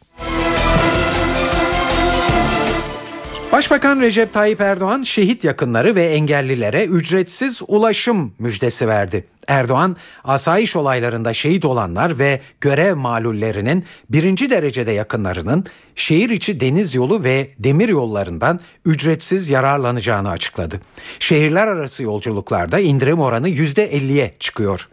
Başbakan 3.56 4.02
Recep 4.02 4.34
Tayyip 4.34 4.62
Erdoğan 4.62 5.04
şehit 5.04 5.44
yakınları 5.44 5.96
ve 5.96 6.06
engellilere 6.06 6.86
ücretsiz 6.86 7.62
ulaşım 7.68 8.34
müjdesi 8.39 8.88
verdi. 8.88 9.28
Erdoğan, 9.48 9.98
asayiş 10.24 10.76
olaylarında 10.76 11.34
şehit 11.34 11.65
olanlar 11.65 12.20
ve 12.20 12.41
görev 12.62 12.96
malullerinin 12.96 13.86
birinci 14.10 14.50
derecede 14.50 14.91
yakınlarının 14.91 15.65
şehir 15.96 16.30
içi 16.30 16.60
deniz 16.60 16.96
yolu 16.96 17.24
ve 17.24 17.48
demir 17.60 17.89
yollarından 17.89 18.60
ücretsiz 18.86 19.50
yararlanacağını 19.50 20.30
açıkladı. 20.30 20.82
Şehirler 21.20 21.68
arası 21.68 22.04
yolculuklarda 22.04 22.80
indirim 22.80 23.20
oranı 23.20 23.50
%50'ye 23.50 24.34
çıkıyor. 24.39 24.89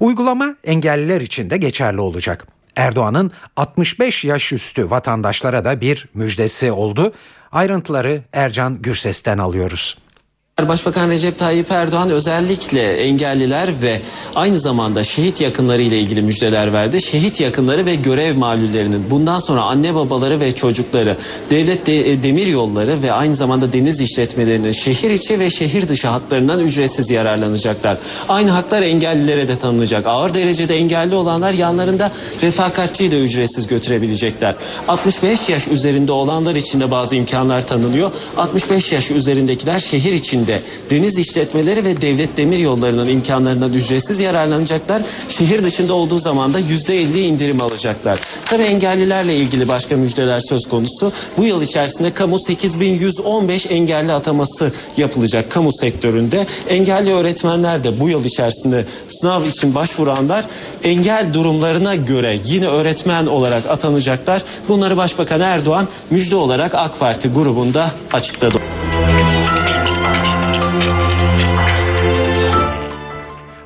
Uygulama 0.00 0.56
engelliler 0.64 1.20
için 1.20 1.50
de 1.50 1.56
geçerli 1.56 2.00
olacak. 2.00 2.57
Erdoğan'ın 2.76 3.32
65 3.56 4.24
yaş 4.24 4.52
üstü 4.52 4.90
vatandaşlara 4.90 5.64
da 5.64 5.80
bir 5.80 6.08
müjdesi 6.14 6.72
oldu. 6.72 7.12
Ayrıntıları 7.52 8.22
Ercan 8.32 8.82
Gürses'ten 8.82 9.38
alıyoruz. 9.38 9.98
Başbakan 10.58 11.10
Recep 11.10 11.38
Tayyip 11.38 11.70
Erdoğan 11.70 12.10
özellikle 12.10 12.96
engelliler 12.96 13.70
ve 13.82 14.00
aynı 14.34 14.60
zamanda 14.60 15.04
şehit 15.04 15.40
yakınları 15.40 15.82
ile 15.82 15.98
ilgili 16.00 16.22
müjdeler 16.22 16.72
verdi. 16.72 17.02
Şehit 17.02 17.40
yakınları 17.40 17.86
ve 17.86 17.94
görev 17.94 18.36
malullerinin 18.36 19.10
bundan 19.10 19.38
sonra 19.38 19.62
anne 19.62 19.94
babaları 19.94 20.40
ve 20.40 20.54
çocukları 20.54 21.16
devlet 21.50 21.86
de, 21.86 22.12
e, 22.12 22.22
demir 22.22 22.46
yolları 22.46 23.02
ve 23.02 23.12
aynı 23.12 23.36
zamanda 23.36 23.72
deniz 23.72 24.00
işletmelerinin 24.00 24.72
şehir 24.72 25.10
içi 25.10 25.40
ve 25.40 25.50
şehir 25.50 25.88
dışı 25.88 26.08
hatlarından 26.08 26.60
ücretsiz 26.60 27.10
yararlanacaklar. 27.10 27.98
Aynı 28.28 28.50
haklar 28.50 28.82
engellilere 28.82 29.48
de 29.48 29.56
tanınacak. 29.56 30.06
Ağır 30.06 30.34
derecede 30.34 30.76
engelli 30.76 31.14
olanlar 31.14 31.52
yanlarında 31.52 32.12
refakatçiyi 32.42 33.10
de 33.10 33.24
ücretsiz 33.24 33.66
götürebilecekler. 33.66 34.54
65 34.88 35.48
yaş 35.48 35.68
üzerinde 35.68 36.12
olanlar 36.12 36.54
için 36.54 36.80
de 36.80 36.90
bazı 36.90 37.16
imkanlar 37.16 37.66
tanınıyor. 37.66 38.10
65 38.36 38.92
yaş 38.92 39.10
üzerindekiler 39.10 39.80
şehir 39.80 40.12
içinde 40.12 40.47
şeklinde 40.48 40.60
deniz 40.90 41.18
işletmeleri 41.18 41.84
ve 41.84 42.00
devlet 42.00 42.36
demir 42.36 42.58
yollarının 42.58 43.08
imkanlarından 43.08 43.72
ücretsiz 43.72 44.20
yararlanacaklar. 44.20 45.02
Şehir 45.28 45.64
dışında 45.64 45.94
olduğu 45.94 46.18
zaman 46.18 46.54
da 46.54 46.60
%50 46.60 47.20
indirim 47.20 47.60
alacaklar. 47.60 48.18
Tabi 48.44 48.62
engellilerle 48.62 49.36
ilgili 49.36 49.68
başka 49.68 49.96
müjdeler 49.96 50.40
söz 50.40 50.68
konusu. 50.68 51.12
Bu 51.36 51.44
yıl 51.44 51.62
içerisinde 51.62 52.14
kamu 52.14 52.38
8115 52.38 53.66
engelli 53.66 54.12
ataması 54.12 54.72
yapılacak 54.96 55.50
kamu 55.50 55.72
sektöründe. 55.72 56.46
Engelli 56.68 57.12
öğretmenler 57.12 57.84
de 57.84 58.00
bu 58.00 58.08
yıl 58.08 58.24
içerisinde 58.24 58.84
sınav 59.08 59.44
için 59.44 59.74
başvuranlar 59.74 60.46
engel 60.84 61.34
durumlarına 61.34 61.94
göre 61.94 62.38
yine 62.44 62.66
öğretmen 62.66 63.26
olarak 63.26 63.66
atanacaklar. 63.66 64.42
Bunları 64.68 64.96
Başbakan 64.96 65.40
Erdoğan 65.40 65.88
müjde 66.10 66.36
olarak 66.36 66.74
AK 66.74 67.00
Parti 67.00 67.28
grubunda 67.28 67.90
açıkladı. 68.12 68.67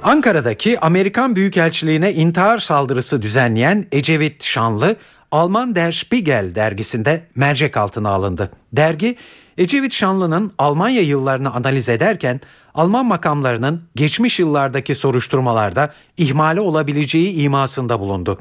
Ankara'daki 0.05 0.81
Amerikan 0.81 1.37
Büyükelçiliğine 1.37 2.13
intihar 2.13 2.59
saldırısı 2.59 3.23
düzenleyen 3.23 3.87
Ecevit 3.93 4.45
Şanlı, 4.45 4.97
Alman 5.31 5.75
Der 5.75 5.93
Spiegel 5.93 6.55
dergisinde 6.55 7.27
mercek 7.35 7.77
altına 7.77 8.09
alındı. 8.09 8.51
Dergi, 8.73 9.17
Ecevit 9.59 9.93
Şanlı'nın 9.93 10.53
Almanya 10.59 11.03
yıllarını 11.03 11.55
analiz 11.55 11.89
ederken 11.89 12.41
Alman 12.75 13.07
makamlarının 13.07 13.83
geçmiş 13.95 14.39
yıllardaki 14.39 14.95
soruşturmalarda 14.95 15.93
ihmali 16.17 16.61
olabileceği 16.61 17.35
imasında 17.35 18.01
bulundu. 18.01 18.39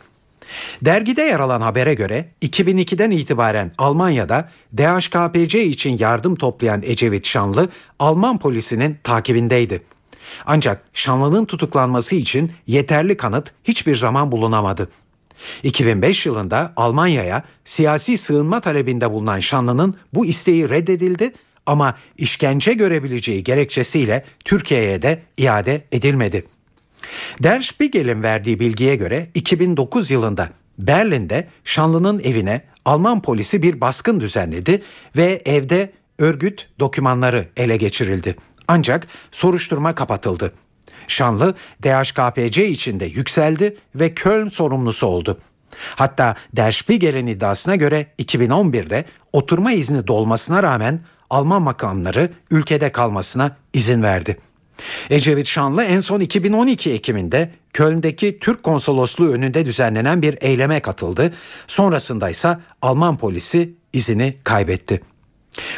Dergide 0.82 1.22
yer 1.22 1.40
alan 1.40 1.62
habere 1.62 1.94
göre 1.94 2.30
2002'den 2.42 3.12
itibaren 3.12 3.72
Almanya'da 3.78 4.50
DHKPC 4.78 5.64
için 5.64 5.98
yardım 5.98 6.36
toplayan 6.36 6.82
Ecevit 6.84 7.26
Şanlı 7.26 7.70
Alman 8.00 8.40
polisinin 8.40 8.98
takibindeydi. 9.04 9.91
Ancak 10.46 10.84
Şanlı'nın 10.94 11.46
tutuklanması 11.46 12.16
için 12.16 12.52
yeterli 12.68 13.18
kanıt 13.18 13.54
hiçbir 13.64 13.96
zaman 13.96 14.32
bulunamadı. 14.32 14.90
2005 15.64 16.26
yılında 16.26 16.74
Almanya'ya 16.76 17.44
siyasi 17.66 18.18
sığınma 18.18 18.62
talebinde 18.62 19.12
bulunan 19.12 19.40
Şanlı'nın 19.40 19.96
bu 20.14 20.26
isteği 20.26 20.70
reddedildi 20.70 21.34
ama 21.66 21.96
işkence 22.18 22.74
görebileceği 22.74 23.44
gerekçesiyle 23.44 24.26
Türkiye'ye 24.46 25.02
de 25.02 25.22
iade 25.38 25.82
edilmedi. 25.92 26.46
Der 27.44 27.62
Spiegel'in 27.62 28.24
verdiği 28.24 28.60
bilgiye 28.60 28.96
göre 28.96 29.28
2009 29.34 30.12
yılında 30.12 30.50
Berlin'de 30.80 31.48
Şanlı'nın 31.64 32.20
evine 32.20 32.62
Alman 32.86 33.22
polisi 33.22 33.64
bir 33.64 33.82
baskın 33.82 34.20
düzenledi 34.20 34.82
ve 35.18 35.42
evde 35.46 35.92
örgüt 36.20 36.70
dokümanları 36.80 37.48
ele 37.58 37.78
geçirildi. 37.78 38.36
Ancak 38.68 39.08
soruşturma 39.32 39.96
kapatıldı. 39.96 40.54
Şanlı 41.08 41.56
DHKPC 41.84 42.68
içinde 42.68 43.06
yükseldi 43.06 43.78
ve 43.96 44.14
Köln 44.14 44.50
sorumlusu 44.50 45.08
oldu. 45.08 45.38
Hatta 45.96 46.36
Der 46.54 46.72
Spiegel'in 46.72 47.28
iddiasına 47.28 47.76
göre 47.76 48.08
2011'de 48.20 49.06
oturma 49.34 49.72
izni 49.72 50.08
dolmasına 50.08 50.64
rağmen 50.64 51.02
Alman 51.30 51.62
makamları 51.62 52.30
ülkede 52.52 52.92
kalmasına 52.92 53.58
izin 53.74 54.04
verdi. 54.04 54.38
Ecevit 55.10 55.48
Şanlı 55.48 55.84
en 55.84 56.00
son 56.00 56.20
2012 56.20 56.92
Ekim'inde 56.92 57.52
Köln'deki 57.74 58.40
Türk 58.40 58.64
konsolosluğu 58.64 59.32
önünde 59.32 59.66
düzenlenen 59.66 60.22
bir 60.22 60.38
eyleme 60.42 60.80
katıldı. 60.80 61.34
Sonrasında 61.68 62.30
ise 62.30 62.58
Alman 62.82 63.18
polisi 63.18 63.74
izini 63.94 64.38
kaybetti. 64.44 65.02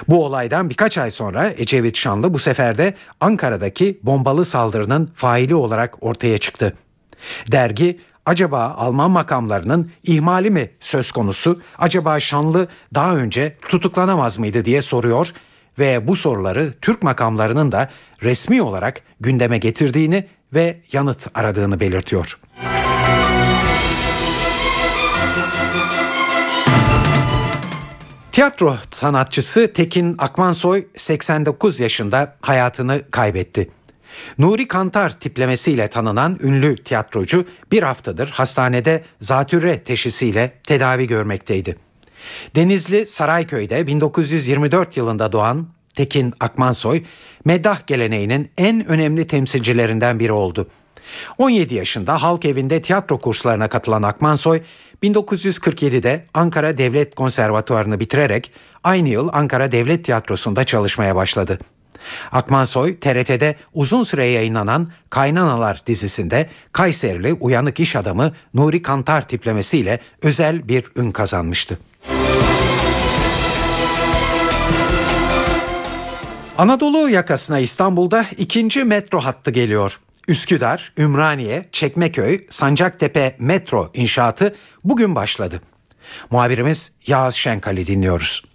Bu 0.08 0.26
olaydan 0.26 0.70
birkaç 0.70 0.98
ay 0.98 1.12
sonra 1.12 1.54
Ecevit 1.58 1.98
Şanlı 1.98 2.34
bu 2.34 2.40
sefer 2.40 2.78
de 2.78 2.94
Ankara'daki 3.20 4.00
bombalı 4.04 4.46
saldırının 4.46 5.12
faili 5.16 5.56
olarak 5.56 6.04
ortaya 6.04 6.38
çıktı. 6.38 6.74
Dergi 7.52 8.00
acaba 8.26 8.76
Alman 8.78 9.12
makamlarının 9.12 9.92
ihmali 10.04 10.50
mi 10.50 10.72
söz 10.80 11.12
konusu? 11.12 11.62
Acaba 11.78 12.20
Şanlı 12.20 12.68
daha 12.94 13.16
önce 13.16 13.58
tutuklanamaz 13.68 14.40
mıydı 14.40 14.66
diye 14.66 14.82
soruyor 14.82 15.34
ve 15.80 16.08
bu 16.08 16.16
soruları 16.16 16.74
Türk 16.82 17.04
makamlarının 17.04 17.72
da 17.72 17.90
resmi 18.24 18.62
olarak 18.62 19.02
gündeme 19.20 19.58
getirdiğini 19.58 20.28
ve 20.54 20.82
yanıt 20.92 21.28
aradığını 21.34 21.80
belirtiyor. 21.80 22.40
Tiyatro 28.34 28.78
sanatçısı 28.91 29.74
Tekin 29.74 30.15
Akmansoy 30.17 30.88
89 30.96 31.80
yaşında 31.80 32.36
hayatını 32.41 33.02
kaybetti. 33.12 33.69
Nuri 34.38 34.67
Kantar 34.67 35.19
tiplemesiyle 35.19 35.88
tanınan 35.88 36.39
ünlü 36.41 36.84
tiyatrocu 36.84 37.46
bir 37.72 37.84
haftadır 37.84 38.28
hastanede 38.30 39.04
zatürre 39.19 39.84
teşhisiyle 39.84 40.54
tedavi 40.63 41.08
görmekteydi. 41.08 41.76
Denizli 42.56 43.06
Sarayköy'de 43.06 43.88
1924 43.88 44.98
yılında 44.98 45.32
doğan 45.32 45.67
Tekin 45.96 46.34
Akmansoy, 46.39 47.04
meddah 47.46 47.88
geleneğinin 47.88 48.52
en 48.58 48.88
önemli 48.88 49.28
temsilcilerinden 49.28 50.19
biri 50.19 50.32
oldu. 50.32 50.69
17 51.38 51.76
yaşında 51.76 52.22
halk 52.22 52.46
evinde 52.46 52.82
tiyatro 52.82 53.18
kurslarına 53.18 53.70
katılan 53.70 54.04
Akmansoy, 54.04 54.62
1947'de 55.04 56.26
Ankara 56.34 56.78
Devlet 56.78 57.16
Konservatuvarını 57.16 58.00
bitirerek 58.00 58.52
aynı 58.84 59.10
yıl 59.10 59.30
Ankara 59.34 59.72
Devlet 59.72 60.06
Tiyatrosu'nda 60.06 60.63
çalışmaya 60.63 61.16
başladı. 61.16 61.60
Akmansoy 62.32 63.00
TRT'de 63.00 63.56
uzun 63.74 64.04
süre 64.04 64.26
yayınlanan 64.26 64.92
Kaynanalar 65.10 65.82
dizisinde 65.88 66.50
Kayserili 66.72 67.34
uyanık 67.34 67.80
iş 67.80 67.96
adamı 67.96 68.32
Nuri 68.54 68.82
Kantar 68.82 69.28
tiplemesiyle 69.28 70.00
özel 70.22 70.68
bir 70.68 70.86
ün 70.96 71.12
kazanmıştı. 71.12 71.80
Anadolu 76.58 77.10
yakasına 77.10 77.60
İstanbul'da 77.60 78.26
ikinci 78.38 78.84
metro 78.84 79.20
hattı 79.20 79.52
geliyor. 79.52 80.00
Üsküdar, 80.28 80.94
Ümraniye, 80.98 81.70
Çekmeköy, 81.72 82.46
Sancaktepe 82.50 83.36
metro 83.40 83.92
inşaatı 83.94 84.56
bugün 84.84 85.16
başladı. 85.16 85.62
Muhabirimiz 86.32 86.92
Yağız 87.08 87.36
Şenkal'i 87.36 87.88
dinliyoruz. 87.88 88.53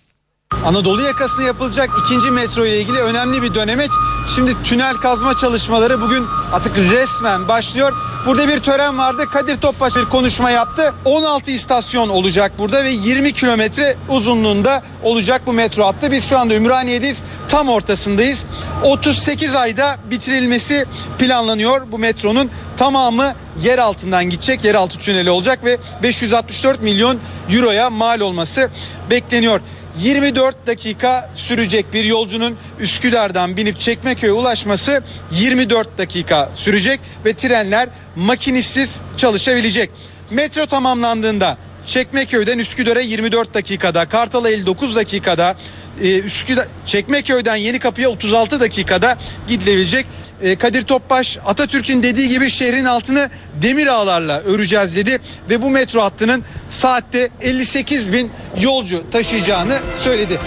Anadolu 0.64 1.02
yakasına 1.02 1.44
yapılacak 1.44 1.90
ikinci 2.04 2.30
metro 2.30 2.66
ile 2.66 2.80
ilgili 2.80 2.98
önemli 2.98 3.42
bir 3.42 3.54
dönemeç. 3.54 3.90
Şimdi 4.34 4.62
tünel 4.62 4.94
kazma 4.96 5.36
çalışmaları 5.36 6.00
bugün 6.00 6.26
artık 6.52 6.76
resmen 6.76 7.48
başlıyor. 7.48 7.92
Burada 8.26 8.48
bir 8.48 8.58
tören 8.58 8.98
vardı. 8.98 9.24
Kadir 9.32 9.60
Topbaş 9.60 9.96
bir 9.96 10.04
konuşma 10.04 10.50
yaptı. 10.50 10.94
16 11.04 11.50
istasyon 11.50 12.08
olacak 12.08 12.52
burada 12.58 12.84
ve 12.84 12.90
20 12.90 13.32
kilometre 13.32 13.96
uzunluğunda 14.08 14.82
olacak 15.02 15.42
bu 15.46 15.52
metro 15.52 15.86
hattı. 15.86 16.12
Biz 16.12 16.28
şu 16.28 16.38
anda 16.38 16.54
Ümraniye'deyiz. 16.54 17.22
Tam 17.48 17.68
ortasındayız. 17.68 18.46
38 18.84 19.54
ayda 19.54 19.96
bitirilmesi 20.10 20.86
planlanıyor 21.18 21.92
bu 21.92 21.98
metronun. 21.98 22.50
Tamamı 22.76 23.34
yer 23.62 23.78
altından 23.78 24.24
gidecek. 24.24 24.64
Yeraltı 24.64 24.98
tüneli 24.98 25.30
olacak 25.30 25.64
ve 25.64 25.78
564 26.02 26.82
milyon 26.82 27.18
euroya 27.50 27.90
mal 27.90 28.20
olması 28.20 28.70
bekleniyor. 29.10 29.60
24 30.02 30.66
dakika 30.66 31.30
sürecek 31.34 31.92
bir 31.92 32.04
yolcunun 32.04 32.56
Üsküdar'dan 32.80 33.56
binip 33.56 33.80
Çekmeköy'e 33.80 34.32
ulaşması 34.32 35.02
24 35.32 35.98
dakika 35.98 36.50
sürecek 36.54 37.00
ve 37.24 37.32
trenler 37.32 37.88
makinistsiz 38.16 38.96
çalışabilecek. 39.16 39.90
Metro 40.30 40.66
tamamlandığında 40.66 41.58
Çekmeköy'den 41.86 42.58
Üsküdar'a 42.58 43.00
24 43.00 43.54
dakikada, 43.54 44.08
Kartal'a 44.08 44.50
59 44.50 44.96
dakikada, 44.96 45.56
e, 46.02 46.18
Üsküdar 46.18 46.66
Çekmeköy'den 46.86 47.56
Yeni 47.56 47.78
Kapı'ya 47.78 48.08
36 48.08 48.60
dakikada 48.60 49.18
gidilebilecek. 49.48 50.06
E, 50.42 50.56
Kadir 50.56 50.82
Topbaş 50.82 51.38
Atatürk'ün 51.46 52.02
dediği 52.02 52.28
gibi 52.28 52.50
şehrin 52.50 52.84
altını 52.84 53.30
demir 53.62 53.86
ağlarla 53.86 54.40
öreceğiz 54.40 54.96
dedi 54.96 55.18
ve 55.50 55.62
bu 55.62 55.70
metro 55.70 56.00
hattının 56.00 56.44
saatte 56.68 57.28
58 57.40 58.12
bin 58.12 58.30
yolcu 58.60 59.10
taşıyacağını 59.10 59.78
söyledi. 59.98 60.38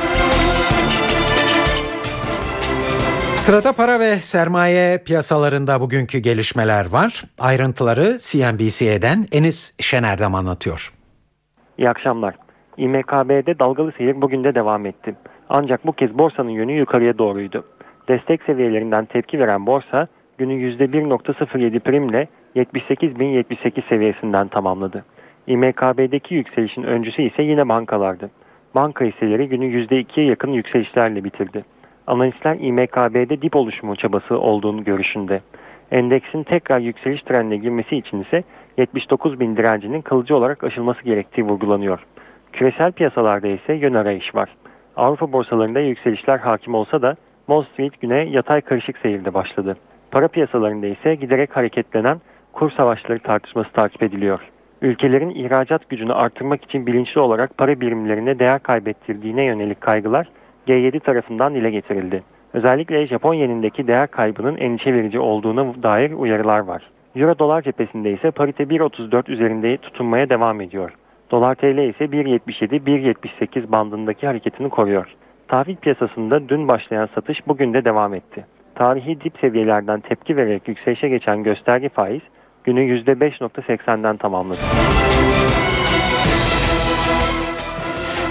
Sırada 3.35 3.73
para 3.73 3.99
ve 3.99 4.15
sermaye 4.15 4.97
piyasalarında 4.97 5.81
bugünkü 5.81 6.17
gelişmeler 6.17 6.85
var. 6.85 7.23
Ayrıntıları 7.39 8.17
CNBC'den 8.19 9.25
Enis 9.31 9.73
Şener'den 9.79 10.33
anlatıyor. 10.33 10.93
İyi 11.77 11.89
akşamlar. 11.89 12.35
İMKB'de 12.77 13.59
dalgalı 13.59 13.91
seyir 13.97 14.21
bugün 14.21 14.43
de 14.43 14.55
devam 14.55 14.85
etti. 14.85 15.15
Ancak 15.53 15.87
bu 15.87 15.91
kez 15.91 16.17
borsanın 16.17 16.49
yönü 16.49 16.71
yukarıya 16.71 17.17
doğruydu. 17.17 17.63
Destek 18.07 18.43
seviyelerinden 18.43 19.05
tepki 19.05 19.39
veren 19.39 19.65
borsa 19.65 20.07
günü 20.37 20.53
%1.07 20.53 21.79
primle 21.79 22.27
78.078 22.55 23.87
seviyesinden 23.89 24.47
tamamladı. 24.47 25.05
İMKB'deki 25.47 26.35
yükselişin 26.35 26.83
öncüsü 26.83 27.21
ise 27.21 27.43
yine 27.43 27.69
bankalardı. 27.69 28.29
Banka 28.75 29.05
hisseleri 29.05 29.49
günü 29.49 29.65
%2'ye 29.65 30.25
yakın 30.25 30.51
yükselişlerle 30.51 31.23
bitirdi. 31.23 31.65
Analistler 32.07 32.57
İMKB'de 32.59 33.41
dip 33.41 33.55
oluşumu 33.55 33.95
çabası 33.95 34.39
olduğunu 34.39 34.83
görüşünde. 34.83 35.41
Endeksin 35.91 36.43
tekrar 36.43 36.79
yükseliş 36.79 37.21
trendine 37.21 37.57
girmesi 37.57 37.97
için 37.97 38.21
ise 38.21 38.43
79 38.77 39.39
bin 39.39 39.57
direncinin 39.57 40.01
kalıcı 40.01 40.35
olarak 40.35 40.63
aşılması 40.63 41.03
gerektiği 41.03 41.43
vurgulanıyor. 41.43 42.05
Küresel 42.53 42.91
piyasalarda 42.91 43.47
ise 43.47 43.73
yön 43.73 43.93
arayış 43.93 44.35
var. 44.35 44.49
Avrupa 44.95 45.31
borsalarında 45.31 45.79
yükselişler 45.79 46.37
hakim 46.37 46.75
olsa 46.75 47.01
da 47.01 47.15
Wall 47.45 47.63
Street 47.63 48.01
güne 48.01 48.23
yatay 48.29 48.61
karışık 48.61 48.97
seyirde 48.97 49.33
başladı. 49.33 49.77
Para 50.11 50.27
piyasalarında 50.27 50.87
ise 50.87 51.15
giderek 51.15 51.55
hareketlenen 51.57 52.21
kur 52.53 52.71
savaşları 52.71 53.19
tartışması 53.19 53.71
takip 53.71 54.03
ediliyor. 54.03 54.39
Ülkelerin 54.81 55.29
ihracat 55.29 55.89
gücünü 55.89 56.13
artırmak 56.13 56.63
için 56.63 56.85
bilinçli 56.85 57.21
olarak 57.21 57.57
para 57.57 57.81
birimlerine 57.81 58.39
değer 58.39 58.59
kaybettirdiğine 58.59 59.43
yönelik 59.43 59.81
kaygılar 59.81 60.27
G7 60.67 60.99
tarafından 60.99 61.55
dile 61.55 61.71
getirildi. 61.71 62.23
Özellikle 62.53 63.07
Japon 63.07 63.33
yenindeki 63.33 63.87
değer 63.87 64.07
kaybının 64.07 64.57
endişe 64.57 64.93
verici 64.93 65.19
olduğuna 65.19 65.83
dair 65.83 66.11
uyarılar 66.11 66.59
var. 66.59 66.89
Euro 67.15 67.39
dolar 67.39 67.61
cephesinde 67.61 68.11
ise 68.11 68.31
parite 68.31 68.63
1.34 68.63 69.31
üzerinde 69.31 69.77
tutunmaya 69.77 70.29
devam 70.29 70.61
ediyor. 70.61 70.91
Dolar 71.31 71.55
TL 71.55 71.89
ise 71.89 72.05
1.77-1.78 72.05 73.71
bandındaki 73.71 74.27
hareketini 74.27 74.69
koruyor. 74.69 75.05
Tahvil 75.47 75.75
piyasasında 75.75 76.49
dün 76.49 76.67
başlayan 76.67 77.09
satış 77.15 77.37
bugün 77.47 77.73
de 77.73 77.85
devam 77.85 78.13
etti. 78.13 78.45
Tarihi 78.75 79.21
dip 79.21 79.33
seviyelerden 79.41 80.01
tepki 80.01 80.37
vererek 80.37 80.67
yükselişe 80.67 81.09
geçen 81.09 81.43
gösterge 81.43 81.89
faiz 81.89 82.21
günü 82.63 82.79
%5.80'den 82.79 84.17
tamamladı. 84.17 84.59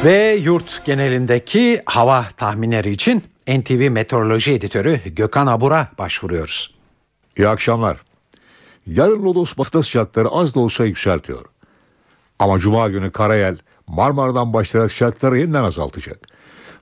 Ve 0.05 0.35
yurt 0.35 0.85
genelindeki 0.85 1.81
hava 1.87 2.23
tahminleri 2.37 2.91
için 2.91 3.23
NTV 3.49 3.91
Meteoroloji 3.91 4.53
Editörü 4.53 4.97
Gökhan 5.17 5.47
Abur'a 5.47 5.89
başvuruyoruz. 5.99 6.75
İyi 7.37 7.49
akşamlar. 7.49 7.97
Yarın 8.87 9.25
Lodos 9.25 9.59
batıda 9.59 9.83
sıcakları 9.83 10.29
az 10.29 10.55
da 10.55 10.61
olsa 10.61 10.85
yükseltiyor. 10.85 11.50
Ama 12.41 12.59
Cuma 12.59 12.89
günü 12.89 13.11
Karayel 13.11 13.57
Marmara'dan 13.87 14.53
başlayarak 14.53 14.93
sıcaklıkları 14.93 15.39
yeniden 15.39 15.65
azaltacak. 15.65 16.19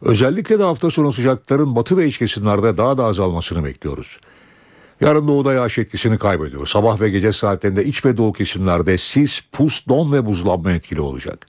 Özellikle 0.02 0.58
de 0.58 0.62
hafta 0.62 0.90
sonu 0.90 1.12
sıcaklıkların 1.12 1.76
batı 1.76 1.96
ve 1.96 2.06
iç 2.06 2.18
kesimlerde 2.18 2.76
daha 2.76 2.98
da 2.98 3.04
azalmasını 3.04 3.64
bekliyoruz. 3.64 4.20
Yarın 5.00 5.28
doğuda 5.28 5.52
yağış 5.52 5.78
etkisini 5.78 6.18
kaybediyor. 6.18 6.66
Sabah 6.66 7.00
ve 7.00 7.10
gece 7.10 7.32
saatlerinde 7.32 7.84
iç 7.84 8.04
ve 8.04 8.16
doğu 8.16 8.32
kesimlerde 8.32 8.98
sis, 8.98 9.40
pus, 9.52 9.88
don 9.88 10.12
ve 10.12 10.26
buzlanma 10.26 10.72
etkili 10.72 11.00
olacak. 11.00 11.46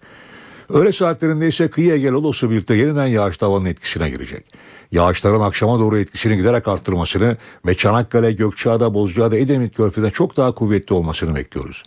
Öğle 0.69 0.91
saatlerinde 0.91 1.47
ise 1.47 1.69
kıyı 1.69 1.93
Ege 1.93 2.09
Lodos'u 2.09 2.51
birlikte 2.51 2.75
yeniden 2.75 3.07
yağış 3.07 3.37
tavanın 3.37 3.65
etkisine 3.65 4.09
girecek. 4.09 4.45
Yağışların 4.91 5.41
akşama 5.41 5.79
doğru 5.79 5.97
etkisini 5.99 6.37
giderek 6.37 6.67
arttırmasını 6.67 7.37
ve 7.65 7.77
Çanakkale, 7.77 8.31
Gökçeada, 8.31 8.93
Bozcaada, 8.93 9.37
Edemit 9.37 9.77
Körfezi'nde 9.77 10.11
çok 10.11 10.37
daha 10.37 10.51
kuvvetli 10.51 10.93
olmasını 10.95 11.35
bekliyoruz. 11.35 11.83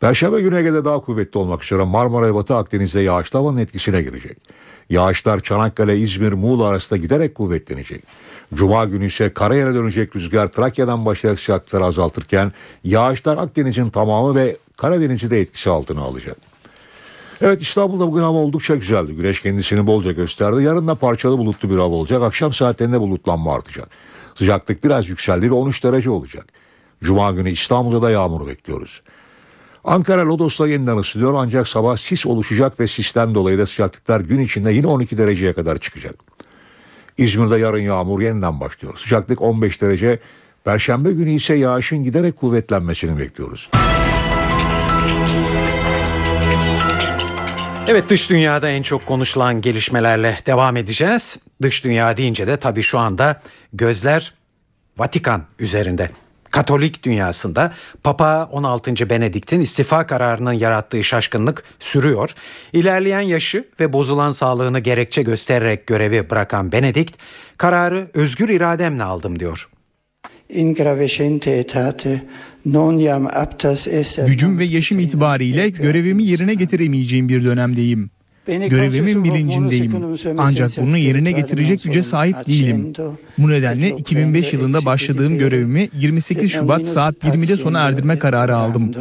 Perşembe 0.00 0.40
günü 0.40 0.58
Ege'de 0.58 0.84
daha 0.84 1.00
kuvvetli 1.00 1.38
olmak 1.38 1.64
üzere 1.64 1.84
Marmara 1.84 2.26
ve 2.26 2.34
Batı 2.34 2.54
Akdeniz'de 2.56 3.00
yağış 3.00 3.30
tavanın 3.30 3.56
etkisine 3.56 4.02
girecek. 4.02 4.38
Yağışlar 4.90 5.40
Çanakkale, 5.40 5.98
İzmir, 5.98 6.32
Muğla 6.32 6.68
arasında 6.68 7.00
giderek 7.00 7.34
kuvvetlenecek. 7.34 8.04
Cuma 8.54 8.84
günü 8.84 9.06
ise 9.06 9.32
karayere 9.32 9.74
dönecek 9.74 10.16
rüzgar 10.16 10.48
Trakya'dan 10.48 11.06
başlayarak 11.06 11.40
sıcaklıkları 11.40 11.84
azaltırken 11.84 12.52
yağışlar 12.84 13.38
Akdeniz'in 13.38 13.88
tamamı 13.88 14.34
ve 14.34 14.56
Karadeniz'i 14.76 15.30
de 15.30 15.40
etkisi 15.40 15.70
altına 15.70 16.00
alacak. 16.00 16.36
Evet 17.40 17.62
İstanbul'da 17.62 18.06
bugün 18.06 18.22
hava 18.22 18.38
oldukça 18.38 18.76
güzeldi. 18.76 19.12
Güneş 19.12 19.42
kendisini 19.42 19.86
bolca 19.86 20.12
gösterdi. 20.12 20.62
Yarın 20.62 20.88
da 20.88 20.94
parçalı 20.94 21.38
bulutlu 21.38 21.70
bir 21.70 21.76
hava 21.76 21.94
olacak. 21.94 22.22
Akşam 22.22 22.52
saatlerinde 22.52 23.00
bulutlanma 23.00 23.54
artacak. 23.54 23.88
Sıcaklık 24.34 24.84
biraz 24.84 25.08
yükseldi 25.08 25.50
ve 25.50 25.54
13 25.54 25.84
derece 25.84 26.10
olacak. 26.10 26.46
Cuma 27.02 27.32
günü 27.32 27.50
İstanbul'da 27.50 28.02
da 28.02 28.10
yağmur 28.10 28.46
bekliyoruz. 28.46 29.02
Ankara 29.84 30.26
Lodos'ta 30.26 30.68
yeniden 30.68 30.96
ısınıyor 30.96 31.34
ancak 31.36 31.68
sabah 31.68 31.96
sis 31.96 32.26
oluşacak 32.26 32.80
ve 32.80 32.86
sisten 32.86 33.34
dolayı 33.34 33.58
da 33.58 33.66
sıcaklıklar 33.66 34.20
gün 34.20 34.40
içinde 34.40 34.72
yine 34.72 34.86
12 34.86 35.18
dereceye 35.18 35.52
kadar 35.52 35.78
çıkacak. 35.78 36.14
İzmir'de 37.18 37.58
yarın 37.58 37.78
yağmur 37.78 38.20
yeniden 38.20 38.60
başlıyor. 38.60 38.96
Sıcaklık 38.96 39.42
15 39.42 39.82
derece. 39.82 40.18
Perşembe 40.64 41.12
günü 41.12 41.30
ise 41.30 41.54
yağışın 41.54 42.04
giderek 42.04 42.36
kuvvetlenmesini 42.36 43.18
bekliyoruz. 43.18 43.70
Evet 47.86 48.08
dış 48.08 48.30
dünyada 48.30 48.70
en 48.70 48.82
çok 48.82 49.06
konuşulan 49.06 49.60
gelişmelerle 49.60 50.38
devam 50.46 50.76
edeceğiz. 50.76 51.38
Dış 51.62 51.84
dünya 51.84 52.16
deyince 52.16 52.46
de 52.46 52.56
tabii 52.56 52.82
şu 52.82 52.98
anda 52.98 53.42
gözler 53.72 54.34
Vatikan 54.98 55.44
üzerinde. 55.58 56.10
Katolik 56.50 57.02
dünyasında 57.02 57.72
Papa 58.02 58.48
16. 58.52 59.10
Benedikt'in 59.10 59.60
istifa 59.60 60.06
kararının 60.06 60.52
yarattığı 60.52 61.04
şaşkınlık 61.04 61.64
sürüyor. 61.78 62.34
İlerleyen 62.72 63.20
yaşı 63.20 63.64
ve 63.80 63.92
bozulan 63.92 64.30
sağlığını 64.30 64.78
gerekçe 64.78 65.22
göstererek 65.22 65.86
görevi 65.86 66.30
bırakan 66.30 66.72
Benedikt, 66.72 67.16
kararı 67.56 68.08
özgür 68.14 68.48
irademle 68.48 69.02
aldım 69.02 69.40
diyor. 69.40 69.68
In 70.48 70.74
gravescente 70.74 71.50
etate 71.50 72.22
non 72.66 73.00
jam 73.00 73.26
aptas 73.26 73.88
esser 73.88 74.26
Gücüm 74.26 74.58
ve 74.58 74.64
yaşım 74.64 74.98
itibariyle 74.98 75.68
görevimi 75.68 76.24
yerine 76.24 76.54
getiremeyeceğim 76.54 77.28
bir 77.28 77.44
dönemdeyim. 77.44 78.10
Görevimin 78.48 79.24
bilincindeyim. 79.24 79.92
Ancak 80.38 80.70
bunu 80.76 80.98
yerine 80.98 81.32
getirecek 81.32 81.82
güce 81.82 82.02
sahip 82.02 82.46
değilim. 82.46 82.92
Bu 83.38 83.50
nedenle 83.50 83.90
2005 83.90 84.52
yılında 84.52 84.84
başladığım 84.84 85.38
görevimi 85.38 85.88
28 85.92 86.52
Şubat 86.52 86.84
saat 86.84 87.14
20'de 87.14 87.56
sona 87.56 87.80
erdirme 87.80 88.18
kararı 88.18 88.56
aldım. 88.56 88.94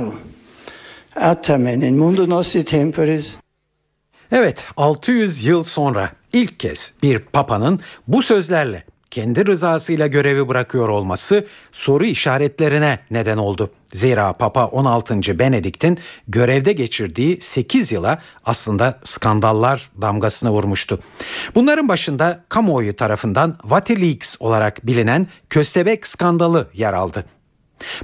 Evet 4.32 4.64
600 4.78 5.46
yıl 5.46 5.64
sonra 5.64 6.10
ilk 6.34 6.60
kez 6.60 6.94
bir 7.04 7.20
papanın 7.20 7.80
bu 8.08 8.24
sözlerle 8.24 8.84
kendi 9.12 9.46
rızasıyla 9.46 10.08
görevi 10.08 10.48
bırakıyor 10.48 10.90
olması 10.90 11.48
soru 11.72 12.06
işaretlerine 12.06 13.00
neden 13.12 13.38
oldu. 13.38 13.72
Zira 13.94 14.34
Papa 14.34 14.68
16. 14.68 15.40
Benedikt'in 15.40 16.00
görevde 16.28 16.74
geçirdiği 16.74 17.42
8 17.42 17.92
yıla 17.92 18.22
aslında 18.46 19.00
skandallar 19.04 19.90
damgasını 20.02 20.50
vurmuştu. 20.50 21.00
Bunların 21.56 21.88
başında 21.88 22.44
kamuoyu 22.50 22.96
tarafından 22.96 23.58
Vatileaks 23.64 24.36
olarak 24.40 24.88
bilinen 24.88 25.28
köstebek 25.50 26.08
skandalı 26.08 26.68
yer 26.74 26.94
aldı. 26.94 27.26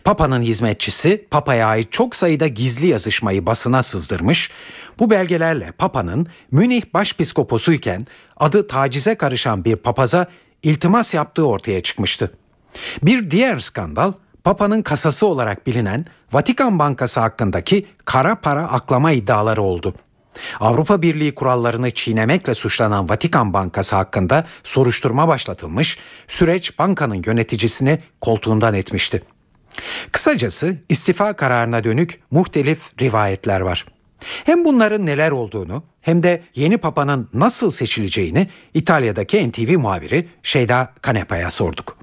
Papa'nın 0.04 0.42
hizmetçisi 0.42 1.26
Papa'ya 1.32 1.68
ait 1.68 1.92
çok 1.92 2.16
sayıda 2.16 2.48
gizli 2.48 2.88
yazışmayı 2.88 3.46
basına 3.46 3.84
sızdırmış. 3.84 4.52
Bu 5.00 5.10
belgelerle 5.10 5.72
Papa'nın 5.72 6.28
Münih 6.52 6.84
başpiskoposuyken 6.94 8.08
adı 8.38 8.68
tacize 8.68 9.16
karışan 9.16 9.66
bir 9.66 9.76
papaza 9.76 10.28
iltimas 10.64 11.14
yaptığı 11.14 11.48
ortaya 11.48 11.84
çıkmıştı. 11.84 12.32
Bir 13.04 13.32
diğer 13.32 13.60
skandal 13.60 14.14
Papa'nın 14.44 14.82
kasası 14.82 15.28
olarak 15.28 15.68
bilinen 15.68 16.06
Vatikan 16.32 16.80
Bankası 16.80 17.20
hakkındaki 17.20 17.88
kara 18.06 18.36
para 18.36 18.62
aklama 18.64 19.12
iddiaları 19.12 19.62
oldu. 19.62 19.96
Avrupa 20.60 21.02
Birliği 21.02 21.36
kurallarını 21.36 21.92
çiğnemekle 21.92 22.54
suçlanan 22.54 23.10
Vatikan 23.10 23.54
Bankası 23.54 23.96
hakkında 23.96 24.46
soruşturma 24.64 25.28
başlatılmış, 25.28 26.00
süreç 26.28 26.80
bankanın 26.80 27.24
yöneticisini 27.26 28.00
koltuğundan 28.22 28.74
etmişti. 28.74 29.24
Kısacası 30.12 30.78
istifa 30.90 31.34
kararına 31.34 31.84
dönük 31.84 32.20
muhtelif 32.32 33.02
rivayetler 33.02 33.60
var. 33.60 33.86
Hem 34.46 34.66
bunların 34.66 35.06
neler 35.06 35.32
olduğunu 35.32 35.84
hem 36.02 36.24
de 36.24 36.44
yeni 36.56 36.78
papanın 36.78 37.30
nasıl 37.34 37.72
seçileceğini 37.72 38.48
İtalya'daki 38.74 39.50
NTV 39.50 39.78
muhabiri 39.78 40.28
Şeyda 40.44 40.94
Kanepa'ya 41.02 41.52
sorduk. 41.52 41.98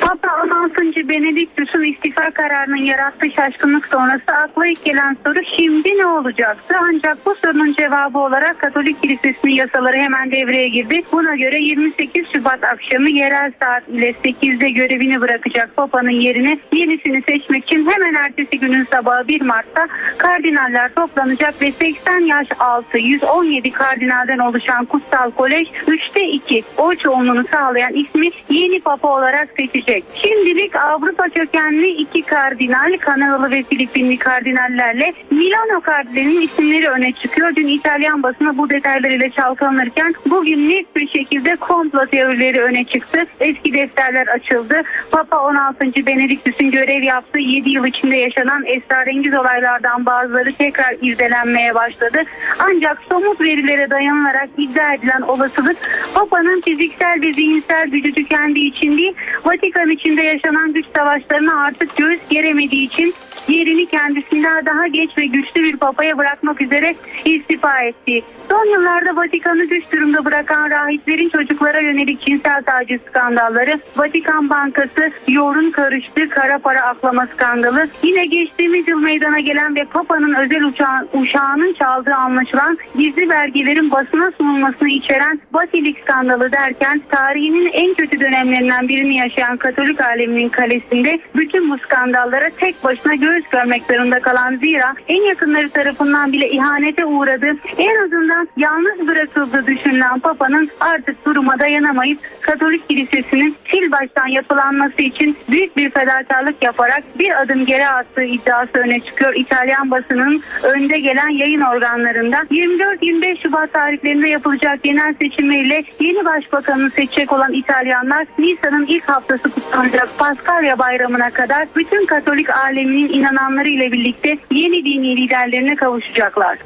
Papa 0.00 0.28
16. 0.42 1.08
Benediktus'un 1.08 1.82
istifa 1.82 2.30
kararının 2.30 2.76
yarattığı 2.76 3.30
şaşkınlık 3.30 3.86
sonrası 3.86 4.32
akla 4.44 4.66
ilk 4.66 4.84
gelen 4.84 5.16
soru 5.26 5.40
şimdi 5.56 5.98
ne 5.98 6.06
olacaktı? 6.06 6.74
Ancak 6.80 7.26
bu 7.26 7.34
sorunun 7.34 7.74
cevabı 7.74 8.18
olarak 8.18 8.58
Katolik 8.58 9.02
Kilisesi'nin 9.02 9.52
yasaları 9.52 9.96
hemen 9.96 10.30
devreye 10.30 10.68
girdi. 10.68 11.02
Buna 11.12 11.36
göre 11.36 11.58
28 11.58 12.24
Şubat 12.32 12.64
akşamı 12.64 13.10
yerel 13.10 13.52
saat 13.60 13.88
ile 13.88 14.10
8'de 14.10 14.70
görevini 14.70 15.20
bırakacak 15.20 15.76
Papa'nın 15.76 16.10
yerine 16.10 16.58
yenisini 16.72 17.22
seçmek 17.28 17.64
için 17.64 17.90
hemen 17.90 18.14
ertesi 18.14 18.58
günün 18.58 18.84
sabahı 18.84 19.28
1 19.28 19.40
Mart'ta 19.40 19.86
kardinaller 20.18 20.94
toplanacak 20.94 21.62
ve 21.62 21.72
80 21.72 22.18
yaş 22.18 22.48
altı 22.58 22.98
117 22.98 23.70
kardinalden 23.70 24.38
oluşan 24.38 24.84
Kutsal 24.84 25.30
Kolej 25.30 25.68
3'te 25.86 26.20
2 26.20 26.64
oy 26.76 26.96
çoğunluğunu 26.96 27.44
sağlayan 27.52 27.94
ismi 27.94 28.28
yeni 28.50 28.80
Papa 28.80 29.08
olarak 29.08 29.48
seçecek. 29.56 29.89
Şimdilik 30.14 30.76
Avrupa 30.76 31.28
kökenli 31.28 31.86
iki 31.86 32.22
kardinal, 32.22 32.98
Kanadalı 33.00 33.50
ve 33.50 33.62
Filipinli 33.62 34.18
kardinallerle 34.18 35.12
Milano 35.30 35.80
kardinalinin 35.80 36.40
isimleri 36.40 36.88
öne 36.88 37.12
çıkıyor. 37.12 37.56
Dün 37.56 37.68
İtalyan 37.68 38.22
basını 38.22 38.58
bu 38.58 38.70
detaylarıyla 38.70 39.30
çalkalanırken 39.30 40.14
bugün 40.26 40.68
net 40.68 40.96
bir 40.96 41.08
şekilde 41.08 41.56
komplo 41.56 42.06
teorileri 42.06 42.60
öne 42.60 42.84
çıktı. 42.84 43.18
Eski 43.40 43.74
defterler 43.74 44.26
açıldı. 44.26 44.82
Papa 45.10 45.38
16. 45.38 46.06
Benediktus'un 46.06 46.70
görev 46.70 47.02
yaptığı 47.02 47.38
7 47.38 47.70
yıl 47.70 47.86
içinde 47.86 48.16
yaşanan 48.16 48.64
esrarengiz 48.66 49.38
olaylardan 49.38 50.06
bazıları 50.06 50.52
tekrar 50.52 50.94
irdelenmeye 51.02 51.74
başladı. 51.74 52.22
Ancak 52.58 52.98
somut 53.10 53.40
verilere 53.40 53.90
dayanılarak 53.90 54.48
iddia 54.58 54.94
edilen 54.94 55.20
olasılık 55.20 55.76
Papa'nın 56.14 56.60
fiziksel 56.60 57.20
ve 57.22 57.32
zihinsel 57.32 57.88
gücü 57.88 58.12
tükendiği 58.12 58.76
için 58.76 58.98
değil, 58.98 59.14
Vatikan 59.44 59.79
içinde 59.88 60.22
yaşanan 60.22 60.72
güç 60.72 60.86
savaşlarına 60.96 61.64
artık 61.64 61.96
göğüs 61.96 62.20
geremediği 62.30 62.86
için 62.86 63.14
yerini 63.48 63.86
kendisinden 63.86 64.66
daha 64.66 64.86
geç 64.86 65.10
ve 65.18 65.26
güçlü 65.26 65.62
bir 65.62 65.76
papaya 65.76 66.18
bırakmak 66.18 66.62
üzere 66.62 66.94
istifa 67.24 67.78
etti. 67.78 68.22
Son 68.50 68.64
yıllarda 68.64 69.16
Vatikan'ı 69.16 69.64
güç 69.64 69.92
durumda 69.92 70.24
bırakan 70.24 70.70
rahiplerin 70.70 71.28
çocuklara 71.28 71.80
yönelik 71.80 72.26
cinsel 72.26 72.62
taciz 72.62 73.00
skandalları, 73.08 73.80
Vatikan 73.96 74.50
Bankası 74.50 75.12
yoğurun 75.28 75.70
karıştığı 75.70 76.28
kara 76.28 76.58
para 76.58 76.82
aklama 76.82 77.26
skandalı, 77.26 77.88
yine 78.02 78.26
geçtiğimiz 78.26 78.88
yıl 78.88 79.00
meydana 79.00 79.40
gelen 79.40 79.76
ve 79.76 79.84
Papa'nın 79.84 80.34
özel 80.34 80.64
uçağın, 80.64 81.08
uşağının 81.12 81.72
çaldığı 81.72 82.14
anlaşılan 82.14 82.78
gizli 82.98 83.30
belgelerin 83.30 83.90
basına 83.90 84.30
sunulmasını 84.30 84.88
içeren 84.88 85.40
Basilik 85.52 85.98
skandalı 86.00 86.52
derken 86.52 87.00
tarihinin 87.10 87.70
en 87.72 87.94
kötü 87.94 88.20
dönemlerinden 88.20 88.88
birini 88.88 89.16
yaşayan 89.16 89.56
Katolik 89.56 90.00
aleminin 90.00 90.48
kalesinde 90.48 91.20
bütün 91.36 91.70
bu 91.70 91.78
skandallara 91.78 92.50
tek 92.60 92.84
başına 92.84 93.14
göz 93.14 93.42
görmek 93.52 93.82
zorunda 93.90 94.20
kalan 94.20 94.56
zira 94.56 94.94
en 95.08 95.22
yakınları 95.22 95.68
tarafından 95.68 96.32
bile 96.32 96.50
ihanete 96.50 97.04
uğradı. 97.04 97.46
En 97.78 98.04
azından 98.04 98.39
yalnız 98.56 99.08
bırakıldığı 99.08 99.66
düşünülen 99.66 100.20
Papa'nın 100.20 100.70
artık 100.80 101.24
duruma 101.24 101.58
dayanamayıp 101.58 102.18
Katolik 102.40 102.88
Kilisesi'nin 102.88 103.56
sil 103.68 103.84
baştan 103.92 104.26
yapılanması 104.26 105.02
için 105.02 105.36
büyük 105.48 105.76
bir 105.76 105.90
fedakarlık 105.90 106.64
yaparak 106.64 107.02
bir 107.18 107.42
adım 107.42 107.66
geri 107.66 107.86
attığı 107.86 108.24
iddiası 108.24 108.70
öne 108.74 109.00
çıkıyor. 109.00 109.34
İtalyan 109.34 109.90
basının 109.90 110.42
önde 110.62 110.98
gelen 110.98 111.28
yayın 111.28 111.60
organlarında 111.60 112.36
24-25 112.36 113.42
Şubat 113.42 113.72
tarihlerinde 113.72 114.28
yapılacak 114.28 114.82
genel 114.82 115.14
seçimleriyle 115.22 115.84
yeni 116.00 116.24
başbakanını 116.24 116.90
seçecek 116.90 117.32
olan 117.32 117.52
İtalyanlar 117.52 118.26
Nisan'ın 118.38 118.86
ilk 118.86 119.08
haftası 119.08 119.50
kutlanacak 119.50 120.08
Paskalya 120.18 120.78
bayramına 120.78 121.30
kadar 121.30 121.68
bütün 121.76 122.06
Katolik 122.06 122.50
aleminin 122.50 123.08
inananları 123.08 123.68
ile 123.68 123.92
birlikte 123.92 124.38
yeni 124.50 124.84
dini 124.84 125.16
liderlerine 125.16 125.76
kavuşacaklar. 125.76 126.58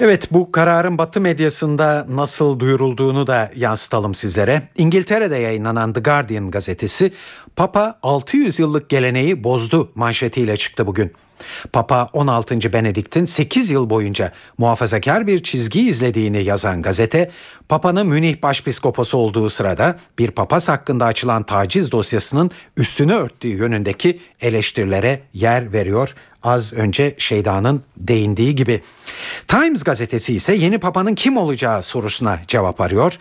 Evet 0.00 0.32
bu 0.32 0.52
kararın 0.52 0.98
Batı 0.98 1.20
medyasında 1.20 2.06
nasıl 2.08 2.60
duyurulduğunu 2.60 3.26
da 3.26 3.50
yansıtalım 3.56 4.14
sizlere. 4.14 4.62
İngiltere'de 4.76 5.36
yayınlanan 5.36 5.92
The 5.92 6.00
Guardian 6.00 6.50
gazetesi 6.50 7.12
Papa 7.56 7.98
600 8.02 8.58
yıllık 8.58 8.88
geleneği 8.88 9.44
bozdu 9.44 9.92
manşetiyle 9.94 10.56
çıktı 10.56 10.86
bugün. 10.86 11.12
Papa 11.72 12.08
16. 12.12 12.72
Benedikt'in 12.72 13.24
8 13.24 13.70
yıl 13.70 13.90
boyunca 13.90 14.32
muhafazakar 14.58 15.26
bir 15.26 15.42
çizgi 15.42 15.88
izlediğini 15.88 16.44
yazan 16.44 16.82
gazete, 16.82 17.30
Papa'nın 17.68 18.06
Münih 18.06 18.42
Başpiskoposu 18.42 19.18
olduğu 19.18 19.50
sırada 19.50 19.98
bir 20.18 20.30
papaz 20.30 20.68
hakkında 20.68 21.04
açılan 21.04 21.42
taciz 21.42 21.92
dosyasının 21.92 22.50
üstünü 22.76 23.12
örttüğü 23.12 23.48
yönündeki 23.48 24.20
eleştirilere 24.40 25.20
yer 25.34 25.72
veriyor. 25.72 26.14
Az 26.42 26.72
önce 26.72 27.14
Şeyda'nın 27.18 27.82
değindiği 27.96 28.54
gibi. 28.54 28.80
Times 29.48 29.82
gazetesi 29.82 30.34
ise 30.34 30.54
yeni 30.54 30.78
papanın 30.78 31.14
kim 31.14 31.36
olacağı 31.36 31.82
sorusuna 31.82 32.38
cevap 32.48 32.80
arıyor. 32.80 33.18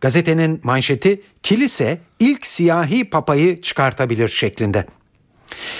Gazetenin 0.00 0.60
manşeti 0.64 1.22
kilise 1.42 1.98
ilk 2.18 2.46
siyahi 2.46 3.10
papayı 3.10 3.62
çıkartabilir 3.62 4.28
şeklinde. 4.28 4.86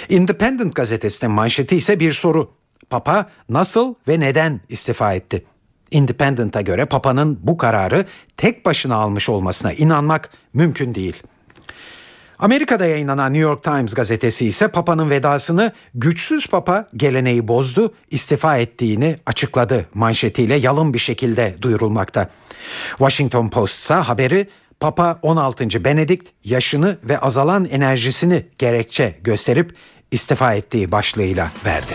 Independent 0.09 0.75
gazetesinin 0.75 1.33
manşeti 1.33 1.77
ise 1.77 2.01
bir 2.01 2.13
soru. 2.13 2.51
Papa 2.91 3.31
nasıl 3.49 3.95
ve 4.09 4.21
neden 4.21 4.61
istifa 4.69 5.15
etti? 5.15 5.45
Independent'a 5.91 6.61
göre 6.61 6.85
Papa'nın 6.85 7.39
bu 7.43 7.57
kararı 7.57 8.07
tek 8.37 8.67
başına 8.67 8.95
almış 8.95 9.29
olmasına 9.29 9.73
inanmak 9.73 10.31
mümkün 10.55 10.95
değil. 10.95 11.23
Amerika'da 12.39 12.87
yayınlanan 12.87 13.33
New 13.33 13.49
York 13.49 13.65
Times 13.65 13.95
gazetesi 13.95 14.47
ise 14.47 14.69
Papa'nın 14.69 15.11
vedasını 15.11 15.73
güçsüz 15.95 16.47
Papa 16.47 16.89
geleneği 16.97 17.49
bozdu, 17.49 17.95
istifa 18.11 18.57
ettiğini 18.57 19.19
açıkladı 19.27 19.87
manşetiyle 19.95 20.57
yalın 20.57 20.95
bir 20.95 20.99
şekilde 20.99 21.57
duyurulmakta. 21.63 22.31
Washington 22.89 23.49
Post 23.49 23.75
ise 23.75 23.95
haberi 23.95 24.49
Papa 24.81 25.19
16. 25.23 25.85
Benedikt 25.85 26.29
yaşını 26.45 26.99
ve 27.05 27.19
azalan 27.19 27.65
enerjisini 27.65 28.47
gerekçe 28.59 29.19
gösterip 29.25 29.75
istifa 30.11 30.55
ettiği 30.55 30.93
başlığıyla 30.93 31.51
verdi. 31.67 31.93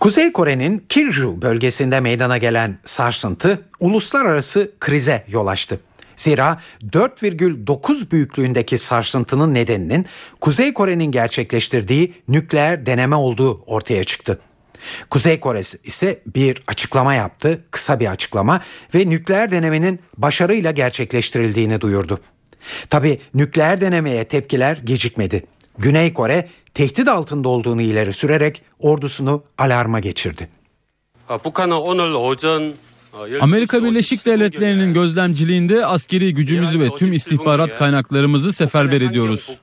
Kuzey 0.00 0.32
Kore'nin 0.32 0.84
Kilju 0.88 1.42
bölgesinde 1.42 2.00
meydana 2.00 2.38
gelen 2.38 2.78
sarsıntı 2.84 3.62
uluslararası 3.80 4.70
krize 4.80 5.24
yol 5.28 5.46
açtı. 5.46 5.80
Zira 6.16 6.60
4,9 6.82 8.10
büyüklüğündeki 8.10 8.78
sarsıntının 8.78 9.54
nedeninin 9.54 10.06
Kuzey 10.40 10.74
Kore'nin 10.74 11.10
gerçekleştirdiği 11.10 12.14
nükleer 12.28 12.86
deneme 12.86 13.16
olduğu 13.16 13.62
ortaya 13.66 14.04
çıktı. 14.04 14.40
Kuzey 15.10 15.40
Kore 15.40 15.60
ise 15.60 16.22
bir 16.34 16.62
açıklama 16.66 17.14
yaptı, 17.14 17.64
kısa 17.70 18.00
bir 18.00 18.06
açıklama 18.06 18.60
ve 18.94 19.10
nükleer 19.10 19.50
denemenin 19.50 20.00
başarıyla 20.16 20.70
gerçekleştirildiğini 20.70 21.80
duyurdu. 21.80 22.20
Tabi 22.90 23.20
nükleer 23.34 23.80
denemeye 23.80 24.24
tepkiler 24.24 24.76
gecikmedi. 24.84 25.46
Güney 25.78 26.12
Kore 26.12 26.48
tehdit 26.74 27.08
altında 27.08 27.48
olduğunu 27.48 27.82
ileri 27.82 28.12
sürerek 28.12 28.62
ordusunu 28.78 29.42
alarma 29.58 30.00
geçirdi. 30.00 30.48
Amerika 33.40 33.84
Birleşik 33.84 34.26
Devletleri'nin 34.26 34.94
gözlemciliğinde 34.94 35.86
askeri 35.86 36.34
gücümüzü 36.34 36.80
ve 36.80 36.88
tüm 36.96 37.12
istihbarat 37.12 37.78
kaynaklarımızı 37.78 38.52
seferber 38.52 39.00
ediyoruz. 39.00 39.58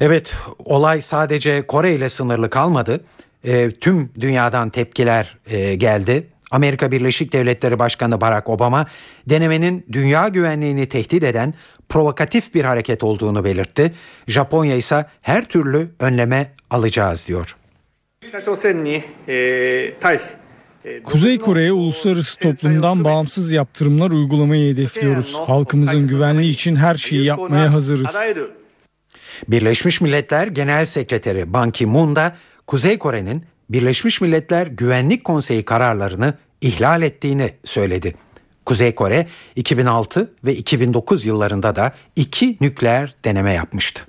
Evet, 0.00 0.34
olay 0.64 1.00
sadece 1.00 1.66
Kore 1.66 1.94
ile 1.94 2.08
sınırlı 2.08 2.50
kalmadı. 2.50 3.00
E, 3.44 3.70
tüm 3.70 4.10
dünyadan 4.20 4.70
tepkiler 4.70 5.38
e, 5.46 5.74
geldi. 5.74 6.26
Amerika 6.50 6.92
Birleşik 6.92 7.32
Devletleri 7.32 7.78
Başkanı 7.78 8.20
Barack 8.20 8.48
Obama 8.48 8.86
denemenin 9.26 9.86
dünya 9.92 10.28
güvenliğini 10.28 10.88
tehdit 10.88 11.22
eden 11.22 11.54
provokatif 11.88 12.54
bir 12.54 12.64
hareket 12.64 13.02
olduğunu 13.02 13.44
belirtti. 13.44 13.92
Japonya 14.28 14.76
ise 14.76 15.06
her 15.22 15.44
türlü 15.44 15.88
önleme 15.98 16.52
alacağız 16.70 17.28
diyor. 17.28 17.56
Kuzey 21.04 21.38
Kore'ye 21.38 21.72
uluslararası 21.72 22.38
toplumdan 22.38 23.04
bağımsız 23.04 23.52
yaptırımlar 23.52 24.10
uygulamayı 24.10 24.72
hedefliyoruz. 24.72 25.34
Halkımızın 25.46 26.08
güvenliği 26.08 26.52
için 26.52 26.76
her 26.76 26.96
şeyi 26.96 27.24
yapmaya 27.24 27.72
hazırız. 27.72 28.16
Birleşmiş 29.48 30.00
Milletler 30.00 30.46
Genel 30.46 30.84
Sekreteri 30.84 31.52
Ban 31.52 31.70
Ki-moon 31.70 32.16
da 32.16 32.36
Kuzey 32.66 32.98
Kore'nin 32.98 33.44
Birleşmiş 33.70 34.20
Milletler 34.20 34.66
Güvenlik 34.66 35.24
Konseyi 35.24 35.64
kararlarını 35.64 36.34
ihlal 36.60 37.02
ettiğini 37.02 37.54
söyledi. 37.64 38.14
Kuzey 38.66 38.94
Kore 38.94 39.26
2006 39.56 40.32
ve 40.44 40.54
2009 40.54 41.24
yıllarında 41.24 41.76
da 41.76 41.92
iki 42.16 42.56
nükleer 42.60 43.14
deneme 43.24 43.52
yapmıştı. 43.52 44.06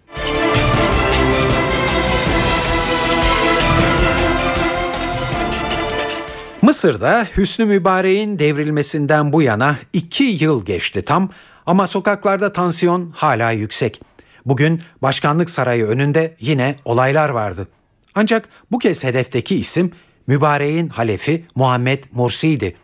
Mısır'da 6.62 7.28
Hüsnü 7.38 7.66
Mübarek'in 7.66 8.40
devrilmesinden 8.40 9.34
bu 9.34 9.42
yana 9.42 9.78
iki 9.94 10.24
yıl 10.24 10.66
geçti 10.66 11.06
tam 11.06 11.30
ama 11.66 11.88
sokaklarda 11.88 12.54
tansiyon 12.54 13.12
hala 13.16 13.52
yüksek. 13.52 14.02
Bugün 14.46 14.82
başkanlık 15.02 15.50
sarayı 15.50 15.86
önünde 15.86 16.36
yine 16.40 16.76
olaylar 16.86 17.30
vardı. 17.30 17.68
Ancak 18.16 18.50
bu 18.72 18.80
kez 18.80 19.04
hedefteki 19.04 19.56
isim 19.56 19.92
Mübarek'in 20.28 20.88
halefi 20.88 21.46
Muhammed 21.56 22.04
Mursi'ydi. 22.12 22.76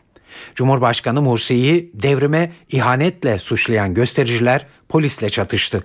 Cumhurbaşkanı 0.56 1.22
Mursi'yi 1.22 1.92
devrime 1.94 2.52
ihanetle 2.70 3.40
suçlayan 3.40 3.94
göstericiler 3.94 4.66
polisle 4.90 5.30
çatıştı. 5.30 5.84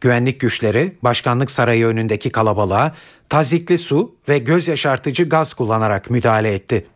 Güvenlik 0.00 0.40
güçleri 0.40 0.92
başkanlık 1.02 1.50
sarayı 1.50 1.86
önündeki 1.86 2.30
kalabalığa 2.30 2.94
tazikli 3.28 3.78
su 3.78 4.14
ve 4.28 4.38
göz 4.38 4.68
yaşartıcı 4.68 5.28
gaz 5.28 5.54
kullanarak 5.54 6.10
müdahale 6.10 6.54
etti. 6.54 6.86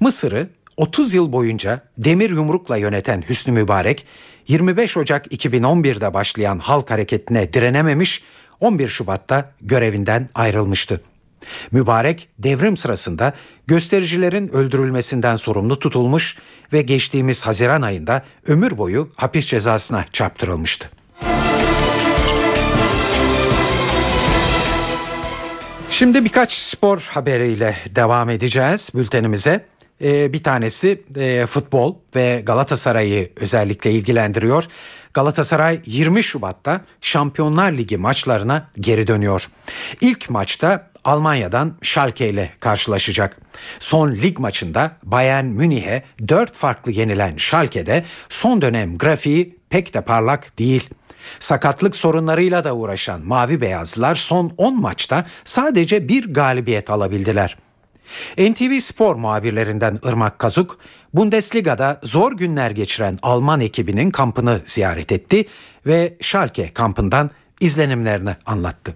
Mısır'ı 0.00 0.48
30 0.76 1.14
yıl 1.14 1.32
boyunca 1.32 1.82
demir 1.98 2.30
yumrukla 2.30 2.76
yöneten 2.76 3.24
Hüsnü 3.28 3.52
Mübarek 3.52 4.06
25 4.48 4.96
Ocak 4.96 5.26
2011'de 5.26 6.14
başlayan 6.14 6.58
halk 6.58 6.90
hareketine 6.90 7.52
direnememiş 7.52 8.22
11 8.60 8.88
Şubat'ta 8.88 9.52
görevinden 9.60 10.28
ayrılmıştı. 10.34 11.00
Mübarek 11.72 12.28
devrim 12.38 12.76
sırasında 12.76 13.32
göstericilerin 13.66 14.48
öldürülmesinden 14.48 15.36
sorumlu 15.36 15.78
tutulmuş 15.78 16.36
ve 16.72 16.82
geçtiğimiz 16.82 17.46
Haziran 17.46 17.82
ayında 17.82 18.22
ömür 18.46 18.78
boyu 18.78 19.08
hapis 19.16 19.46
cezasına 19.46 20.04
çarptırılmıştı. 20.12 20.90
Şimdi 25.90 26.24
birkaç 26.24 26.52
spor 26.52 27.00
haberiyle 27.00 27.76
devam 27.94 28.30
edeceğiz 28.30 28.90
bültenimize. 28.94 29.66
Ee, 30.02 30.32
bir 30.32 30.42
tanesi 30.42 31.02
e, 31.16 31.46
futbol 31.46 31.94
ve 32.16 32.42
Galatasaray'ı 32.46 33.30
özellikle 33.36 33.90
ilgilendiriyor. 33.90 34.64
Galatasaray 35.14 35.80
20 35.86 36.22
Şubat'ta 36.22 36.80
Şampiyonlar 37.00 37.72
Ligi 37.72 37.96
maçlarına 37.96 38.70
geri 38.80 39.06
dönüyor. 39.06 39.48
İlk 40.00 40.30
maçta 40.30 40.89
Almanya'dan 41.04 41.74
Schalke 41.82 42.28
ile 42.28 42.50
karşılaşacak. 42.60 43.36
Son 43.78 44.12
lig 44.12 44.38
maçında 44.38 44.96
Bayern 45.02 45.44
Münih'e 45.44 46.02
4 46.28 46.54
farklı 46.54 46.92
yenilen 46.92 47.36
Schalke'de 47.36 48.04
son 48.28 48.62
dönem 48.62 48.98
grafiği 48.98 49.58
pek 49.70 49.94
de 49.94 50.00
parlak 50.00 50.58
değil. 50.58 50.90
Sakatlık 51.38 51.96
sorunlarıyla 51.96 52.64
da 52.64 52.76
uğraşan 52.76 53.26
Mavi 53.26 53.60
Beyazlılar 53.60 54.14
son 54.14 54.52
10 54.56 54.80
maçta 54.80 55.26
sadece 55.44 56.08
bir 56.08 56.34
galibiyet 56.34 56.90
alabildiler. 56.90 57.56
NTV 58.38 58.80
Spor 58.80 59.16
muhabirlerinden 59.16 59.98
Irmak 60.04 60.38
Kazuk, 60.38 60.78
Bundesliga'da 61.14 62.00
zor 62.02 62.32
günler 62.32 62.70
geçiren 62.70 63.18
Alman 63.22 63.60
ekibinin 63.60 64.10
kampını 64.10 64.60
ziyaret 64.66 65.12
etti 65.12 65.44
ve 65.86 66.16
Schalke 66.20 66.72
kampından 66.74 67.30
izlenimlerini 67.60 68.36
anlattı. 68.46 68.94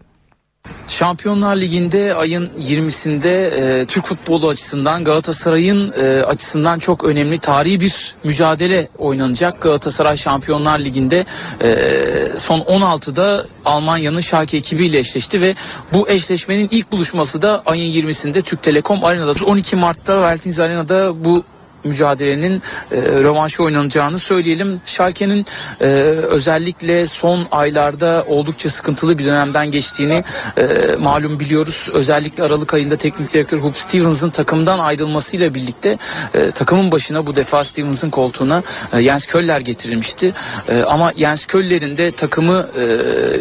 Şampiyonlar 0.88 1.56
Ligi'nde 1.56 2.14
ayın 2.14 2.50
20'sinde 2.58 3.46
e, 3.80 3.84
Türk 3.84 4.06
futbolu 4.06 4.48
açısından 4.48 5.04
Galatasaray'ın 5.04 5.92
e, 5.92 6.22
açısından 6.22 6.78
çok 6.78 7.04
önemli 7.04 7.38
tarihi 7.38 7.80
bir 7.80 8.14
mücadele 8.24 8.88
oynanacak. 8.98 9.60
Galatasaray 9.60 10.16
Şampiyonlar 10.16 10.78
Ligi'nde 10.78 11.24
e, 11.62 12.38
son 12.38 12.60
16'da 12.60 13.46
Almanya'nın 13.64 14.20
Schalke 14.20 14.56
ekibiyle 14.56 14.98
eşleşti 14.98 15.40
ve 15.40 15.54
bu 15.92 16.08
eşleşmenin 16.08 16.68
ilk 16.70 16.92
buluşması 16.92 17.42
da 17.42 17.62
ayın 17.66 17.92
20'sinde 17.92 18.42
Türk 18.42 18.62
Telekom 18.62 19.04
Arena'da. 19.04 19.44
12 19.44 19.76
Mart'ta 19.76 20.22
Veltins 20.22 20.60
Arena'da 20.60 21.24
bu 21.24 21.44
mücadelenin 21.84 22.62
e, 22.92 23.00
rövanşı 23.00 23.62
oynanacağını 23.62 24.18
söyleyelim. 24.18 24.80
Schalke'nin 24.86 25.46
e, 25.80 25.84
özellikle 25.84 27.06
son 27.06 27.46
aylarda 27.50 28.24
oldukça 28.28 28.68
sıkıntılı 28.68 29.18
bir 29.18 29.24
dönemden 29.24 29.70
geçtiğini 29.70 30.24
e, 30.56 30.66
malum 30.98 31.40
biliyoruz. 31.40 31.88
Özellikle 31.92 32.44
Aralık 32.44 32.74
ayında 32.74 32.96
teknik 32.96 33.34
direktör 33.34 33.58
Hub 33.58 33.74
Stevens'ın 33.74 34.30
takımdan 34.30 34.78
ayrılmasıyla 34.78 35.54
birlikte 35.54 35.98
e, 36.34 36.50
takımın 36.50 36.92
başına 36.92 37.26
bu 37.26 37.36
defa 37.36 37.64
Stevens'ın 37.64 38.10
koltuğuna 38.10 38.62
e, 38.92 39.02
Jens 39.02 39.26
Köller 39.26 39.60
getirilmişti. 39.60 40.32
E, 40.68 40.82
ama 40.82 41.12
Jens 41.16 41.46
Köller'in 41.46 41.96
de 41.96 42.10
takımı 42.10 42.68
e, 42.78 42.84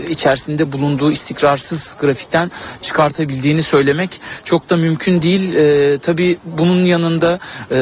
içerisinde 0.10 0.72
bulunduğu 0.72 1.12
istikrarsız 1.12 1.98
grafikten 2.02 2.52
çıkartabildiğini 2.82 3.64
söylemek 3.64 4.22
çok 4.44 4.70
da 4.70 4.78
mümkün 4.78 5.22
değil. 5.22 5.54
E, 5.54 5.98
tabii 5.98 6.38
bunun 6.44 6.86
yanında 6.86 7.40
e, 7.72 7.78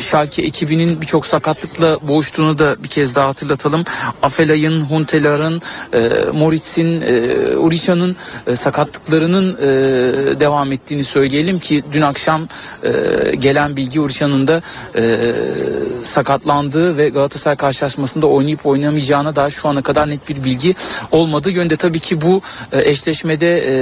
Schalke 0.00 0.42
ekibinin 0.42 1.00
birçok 1.00 1.26
sakatlıkla 1.26 1.98
boğuştuğunu 2.02 2.58
da 2.58 2.82
bir 2.82 2.88
kez 2.88 3.14
daha 3.14 3.28
hatırlatalım. 3.28 3.84
Afelay'ın, 4.22 4.80
Huntelar'ın, 4.80 5.62
e, 5.92 6.08
Moritz'in, 6.32 7.00
e, 7.00 7.56
Urica'nın 7.56 8.16
e, 8.46 8.56
sakatlıklarının 8.56 9.56
e, 9.56 10.40
devam 10.40 10.72
ettiğini 10.72 11.04
söyleyelim 11.04 11.58
ki 11.58 11.82
dün 11.92 12.02
akşam 12.02 12.48
e, 12.82 12.90
gelen 13.36 13.76
bilgi 13.76 14.00
Urica'nın 14.00 14.46
da 14.46 14.62
e, 14.96 15.34
sakatlandığı 16.02 16.96
ve 16.96 17.08
Galatasaray 17.08 17.56
karşılaşmasında 17.56 18.26
oynayıp 18.26 18.66
oynamayacağına 18.66 19.36
daha 19.36 19.50
şu 19.50 19.68
ana 19.68 19.82
kadar 19.82 20.10
net 20.10 20.28
bir 20.28 20.44
bilgi 20.44 20.74
olmadığı 21.12 21.50
yönde 21.50 21.76
tabii 21.76 22.00
ki 22.00 22.20
bu 22.20 22.40
e, 22.72 22.90
eşleşmede 22.90 23.58
e, 23.58 23.74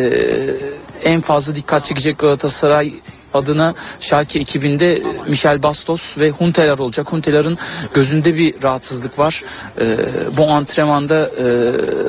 en 1.05 1.21
fazla 1.21 1.57
dikkat 1.57 1.85
çekecek 1.85 2.19
Galatasaray 2.19 2.93
adına 3.35 3.75
Schalke 4.01 4.39
ekibinde 4.39 5.03
Michel 5.29 5.63
Bastos 5.63 6.19
ve 6.19 6.31
Huntelar 6.31 6.79
olacak. 6.79 7.13
Huntelar'ın 7.13 7.59
gözünde 7.95 8.37
bir 8.37 8.55
rahatsızlık 8.63 9.19
var. 9.19 9.43
E, 9.81 9.97
bu 10.37 10.51
antrenmanda 10.51 11.31
e, 11.39 11.45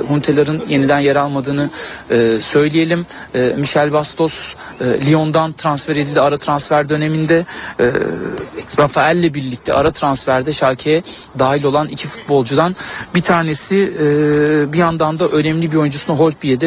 Huntelar'ın 0.08 0.64
yeniden 0.70 1.00
yer 1.00 1.16
almadığını 1.16 1.70
e, 2.10 2.40
söyleyelim. 2.40 3.06
E, 3.36 3.40
Michel 3.58 3.94
Bastos 3.94 4.56
e, 4.82 4.86
Lyon'dan 5.06 5.54
transfer 5.54 5.96
edildi 5.96 6.22
ara 6.22 6.38
transfer 6.38 6.90
döneminde. 6.90 7.46
E, 7.80 7.92
Rafael'le 8.78 9.34
birlikte 9.34 9.74
ara 9.74 9.92
transferde 9.92 10.54
Schalke'ye 10.54 11.04
dahil 11.40 11.64
olan 11.64 11.88
iki 11.88 12.08
futbolcudan 12.08 12.76
bir 13.16 13.22
tanesi 13.22 13.78
e, 13.78 14.74
bir 14.74 14.78
yandan 14.78 15.20
da 15.20 15.28
önemli 15.28 15.72
bir 15.72 15.78
oyuncusunu 15.78 16.20
Holtby'ye 16.20 16.60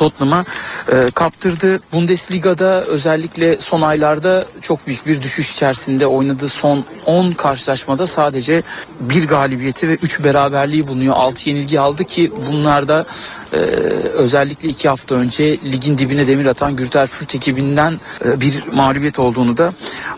Tottenham'a 0.00 0.44
e, 0.92 1.10
kaptırdı. 1.14 1.80
Bundesliga'da 1.92 2.84
özellikle 2.84 3.60
son 3.60 3.80
aylarda 3.80 4.46
çok 4.62 4.86
büyük 4.86 5.06
bir 5.06 5.22
düşüş 5.22 5.52
içerisinde 5.52 6.06
oynadığı 6.06 6.48
son 6.48 6.84
10 7.06 7.32
karşılaşmada 7.32 8.06
sadece 8.06 8.62
bir 9.00 9.28
galibiyeti 9.28 9.88
ve 9.88 9.94
3 9.94 10.24
beraberliği 10.24 10.88
bulunuyor. 10.88 11.14
6 11.16 11.48
yenilgi 11.48 11.80
aldı 11.80 12.04
ki 12.04 12.32
bunlarda 12.46 13.06
e, 13.52 13.56
özellikle 13.56 14.68
2 14.68 14.88
hafta 14.88 15.14
önce 15.14 15.58
ligin 15.64 15.98
dibine 15.98 16.26
demir 16.26 16.46
atan 16.46 16.76
Gürtel 16.76 17.06
Fürt 17.06 17.34
ekibinden 17.34 18.00
e, 18.24 18.40
bir 18.40 18.64
mağlubiyet 18.72 19.18
olduğunu 19.18 19.56
da 19.56 19.72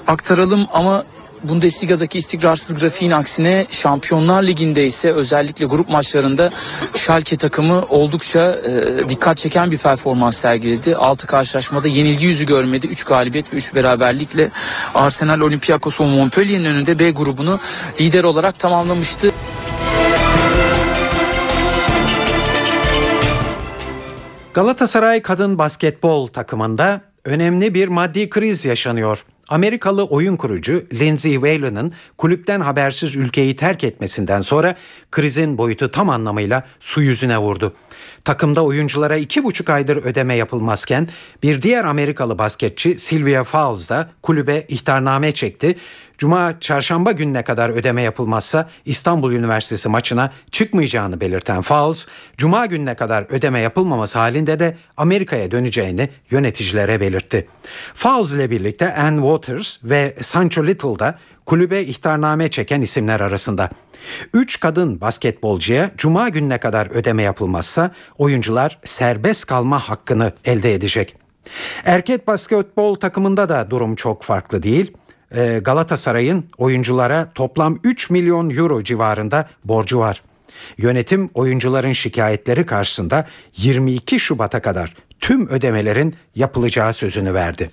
aktaralım 0.06 0.66
ama 0.72 1.04
Bundesliga'daki 1.42 2.18
istikrarsız 2.18 2.80
grafiğin 2.80 3.10
aksine 3.10 3.66
Şampiyonlar 3.70 4.42
Ligi'nde 4.42 4.86
ise 4.86 5.12
özellikle 5.12 5.64
grup 5.64 5.88
maçlarında 5.88 6.50
Schalke 6.96 7.36
takımı 7.36 7.82
oldukça 7.88 8.52
e, 8.52 9.08
dikkat 9.08 9.36
çeken 9.36 9.70
bir 9.70 9.78
performans 9.78 10.36
sergiledi. 10.36 10.96
6 10.96 11.26
karşılaşmada 11.26 11.88
yenilgi 11.88 12.26
yüzü 12.26 12.46
görmedi. 12.46 12.86
3 12.86 13.04
galibiyet 13.04 13.52
ve 13.52 13.56
3 13.56 13.74
beraberlikle 13.74 14.50
Arsenal, 14.94 15.40
Olympiakos 15.40 16.00
ve 16.00 16.04
Montpellier'in 16.04 16.64
önünde 16.64 16.98
B 16.98 17.10
grubunu 17.10 17.60
lider 18.00 18.24
olarak 18.24 18.58
tamamlamıştı. 18.58 19.32
Galatasaray 24.54 25.22
kadın 25.22 25.58
basketbol 25.58 26.26
takımında 26.26 27.00
önemli 27.24 27.74
bir 27.74 27.88
maddi 27.88 28.30
kriz 28.30 28.64
yaşanıyor. 28.64 29.24
Amerikalı 29.52 30.04
oyun 30.04 30.36
kurucu 30.36 30.84
Lindsey 30.92 31.34
Whalen'ın 31.34 31.92
kulüpten 32.18 32.60
habersiz 32.60 33.16
ülkeyi 33.16 33.56
terk 33.56 33.84
etmesinden 33.84 34.40
sonra 34.40 34.74
krizin 35.10 35.58
boyutu 35.58 35.90
tam 35.90 36.10
anlamıyla 36.10 36.64
su 36.80 37.02
yüzüne 37.02 37.38
vurdu. 37.38 37.74
Takımda 38.24 38.64
oyunculara 38.64 39.16
iki 39.16 39.44
buçuk 39.44 39.70
aydır 39.70 39.96
ödeme 39.96 40.34
yapılmazken 40.34 41.08
bir 41.42 41.62
diğer 41.62 41.84
Amerikalı 41.84 42.38
basketçi 42.38 42.98
Sylvia 42.98 43.44
Fowles 43.44 43.90
da 43.90 44.10
kulübe 44.22 44.64
ihtarname 44.68 45.32
çekti. 45.32 45.76
Cuma 46.22 46.60
çarşamba 46.60 47.12
gününe 47.12 47.42
kadar 47.42 47.70
ödeme 47.70 48.02
yapılmazsa 48.02 48.68
İstanbul 48.84 49.32
Üniversitesi 49.32 49.88
maçına 49.88 50.32
çıkmayacağını 50.50 51.20
belirten 51.20 51.60
Fowles, 51.60 52.06
Cuma 52.36 52.66
gününe 52.66 52.94
kadar 52.94 53.26
ödeme 53.28 53.60
yapılmaması 53.60 54.18
halinde 54.18 54.60
de 54.60 54.76
Amerika'ya 54.96 55.50
döneceğini 55.50 56.08
yöneticilere 56.30 57.00
belirtti. 57.00 57.48
Fowles 57.94 58.32
ile 58.32 58.50
birlikte 58.50 58.94
Ann 58.94 59.16
Waters 59.16 59.78
ve 59.84 60.14
Sancho 60.20 60.66
Little 60.66 60.98
da 60.98 61.18
kulübe 61.46 61.82
ihtarname 61.82 62.50
çeken 62.50 62.80
isimler 62.80 63.20
arasında. 63.20 63.68
Üç 64.34 64.60
kadın 64.60 65.00
basketbolcuya 65.00 65.90
cuma 65.96 66.28
gününe 66.28 66.58
kadar 66.58 66.86
ödeme 66.86 67.22
yapılmazsa 67.22 67.90
oyuncular 68.18 68.78
serbest 68.84 69.46
kalma 69.46 69.78
hakkını 69.88 70.32
elde 70.44 70.74
edecek. 70.74 71.16
Erkek 71.84 72.26
basketbol 72.26 72.94
takımında 72.94 73.48
da 73.48 73.70
durum 73.70 73.94
çok 73.94 74.22
farklı 74.22 74.62
değil. 74.62 74.92
Ee, 75.36 75.60
Galatasaray'ın 75.64 76.44
oyunculara 76.58 77.32
toplam 77.34 77.78
3 77.84 78.10
milyon 78.10 78.50
euro 78.50 78.82
civarında 78.82 79.48
borcu 79.64 79.98
var. 79.98 80.22
Yönetim 80.78 81.30
oyuncuların 81.34 81.92
şikayetleri 81.92 82.66
karşısında 82.66 83.26
22 83.56 84.18
Şubat'a 84.18 84.62
kadar 84.62 84.94
tüm 85.20 85.48
ödemelerin 85.48 86.16
yapılacağı 86.34 86.94
sözünü 86.94 87.34
verdi. 87.34 87.70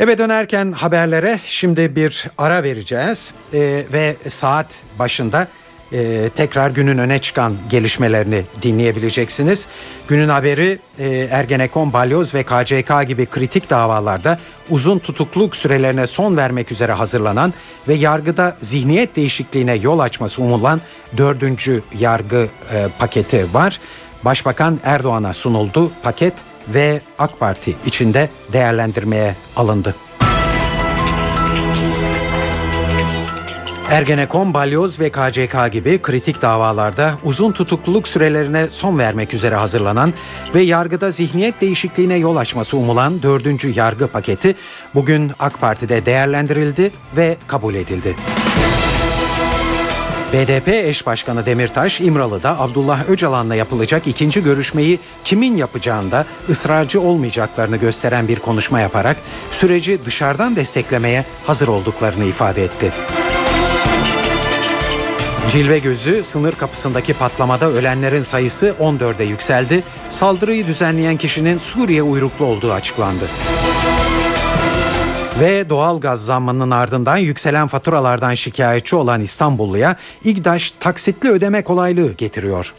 Eve 0.00 0.18
dönerken 0.18 0.72
haberlere 0.72 1.40
şimdi 1.44 1.96
bir 1.96 2.26
ara 2.38 2.62
vereceğiz 2.62 3.34
ee, 3.54 3.84
ve 3.92 4.16
saat 4.28 4.66
başında 4.98 5.48
e, 5.92 6.30
tekrar 6.36 6.70
günün 6.70 6.98
öne 6.98 7.18
çıkan 7.18 7.56
gelişmelerini 7.70 8.42
dinleyebileceksiniz. 8.62 9.66
Günün 10.08 10.28
haberi 10.28 10.78
e, 10.98 11.08
Ergenekon, 11.30 11.92
Balyoz 11.92 12.34
ve 12.34 12.42
KCK 12.42 13.08
gibi 13.08 13.26
kritik 13.26 13.70
davalarda 13.70 14.38
uzun 14.70 14.98
tutukluk 14.98 15.56
sürelerine 15.56 16.06
son 16.06 16.36
vermek 16.36 16.72
üzere 16.72 16.92
hazırlanan 16.92 17.54
ve 17.88 17.94
yargıda 17.94 18.56
zihniyet 18.60 19.16
değişikliğine 19.16 19.74
yol 19.74 19.98
açması 19.98 20.42
umulan 20.42 20.80
dördüncü 21.16 21.82
yargı 21.98 22.48
e, 22.72 22.88
paketi 22.98 23.46
var. 23.54 23.80
Başbakan 24.24 24.80
Erdoğan'a 24.84 25.32
sunuldu 25.32 25.92
paket 26.02 26.34
ve 26.68 27.00
AK 27.18 27.40
Parti 27.40 27.76
içinde 27.86 28.28
değerlendirmeye 28.52 29.36
alındı. 29.56 29.94
Ergenekon, 33.90 34.54
Balyoz 34.54 35.00
ve 35.00 35.10
KCK 35.10 35.72
gibi 35.72 36.02
kritik 36.02 36.42
davalarda 36.42 37.12
uzun 37.24 37.52
tutukluluk 37.52 38.08
sürelerine 38.08 38.66
son 38.70 38.98
vermek 38.98 39.34
üzere 39.34 39.54
hazırlanan 39.54 40.14
ve 40.54 40.62
yargıda 40.62 41.10
zihniyet 41.10 41.60
değişikliğine 41.60 42.16
yol 42.16 42.36
açması 42.36 42.76
umulan 42.76 43.22
dördüncü 43.22 43.68
yargı 43.78 44.08
paketi 44.08 44.56
bugün 44.94 45.32
AK 45.38 45.60
Parti'de 45.60 46.06
değerlendirildi 46.06 46.90
ve 47.16 47.36
kabul 47.46 47.74
edildi. 47.74 48.16
BDP 50.32 50.68
eş 50.68 51.06
başkanı 51.06 51.46
Demirtaş 51.46 52.00
İmralı'da 52.00 52.60
Abdullah 52.60 53.08
Öcalan'la 53.08 53.54
yapılacak 53.54 54.06
ikinci 54.06 54.42
görüşmeyi 54.42 54.98
kimin 55.24 55.56
yapacağında 55.56 56.26
ısrarcı 56.48 57.00
olmayacaklarını 57.00 57.76
gösteren 57.76 58.28
bir 58.28 58.38
konuşma 58.38 58.80
yaparak 58.80 59.16
süreci 59.50 59.98
dışarıdan 60.06 60.56
desteklemeye 60.56 61.24
hazır 61.46 61.68
olduklarını 61.68 62.24
ifade 62.24 62.64
etti. 62.64 62.92
Cilve 65.50 65.78
gözü 65.78 66.24
sınır 66.24 66.52
kapısındaki 66.52 67.14
patlamada 67.14 67.66
ölenlerin 67.70 68.22
sayısı 68.22 68.74
14'e 68.80 69.24
yükseldi. 69.24 69.82
Saldırıyı 70.08 70.66
düzenleyen 70.66 71.16
kişinin 71.16 71.58
Suriye 71.58 72.02
uyruklu 72.02 72.44
olduğu 72.44 72.72
açıklandı. 72.72 73.24
Ve 75.40 75.70
doğal 75.70 76.00
gaz 76.00 76.24
zammının 76.24 76.70
ardından 76.70 77.16
yükselen 77.16 77.66
faturalardan 77.66 78.34
şikayetçi 78.34 78.96
olan 78.96 79.20
İstanbulluya 79.20 79.96
İGDAŞ 80.24 80.70
taksitli 80.70 81.30
ödeme 81.30 81.64
kolaylığı 81.64 82.12
getiriyor. 82.12 82.74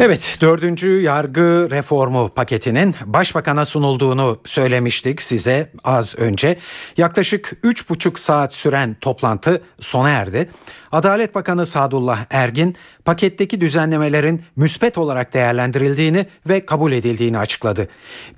Evet, 0.00 0.38
dördüncü 0.40 1.00
yargı 1.00 1.68
reformu 1.70 2.28
paketinin 2.28 2.94
başbakana 3.04 3.64
sunulduğunu 3.64 4.38
söylemiştik 4.44 5.22
size 5.22 5.70
az 5.84 6.18
önce. 6.18 6.58
Yaklaşık 6.96 7.52
üç 7.62 7.88
buçuk 7.88 8.18
saat 8.18 8.54
süren 8.54 8.96
toplantı 9.00 9.62
sona 9.80 10.10
erdi. 10.10 10.50
Adalet 10.92 11.34
Bakanı 11.34 11.66
Sadullah 11.66 12.26
Ergin 12.30 12.76
paketteki 13.04 13.60
düzenlemelerin 13.60 14.42
müspet 14.56 14.98
olarak 14.98 15.34
değerlendirildiğini 15.34 16.26
ve 16.48 16.66
kabul 16.66 16.92
edildiğini 16.92 17.38
açıkladı. 17.38 17.88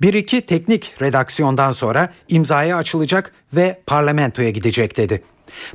Bir 0.01 0.13
iki 0.13 0.41
teknik 0.41 0.93
redaksiyondan 1.01 1.71
sonra 1.71 2.13
imzaya 2.27 2.77
açılacak 2.77 3.33
ve 3.53 3.81
parlamentoya 3.87 4.49
gidecek 4.49 4.97
dedi. 4.97 5.23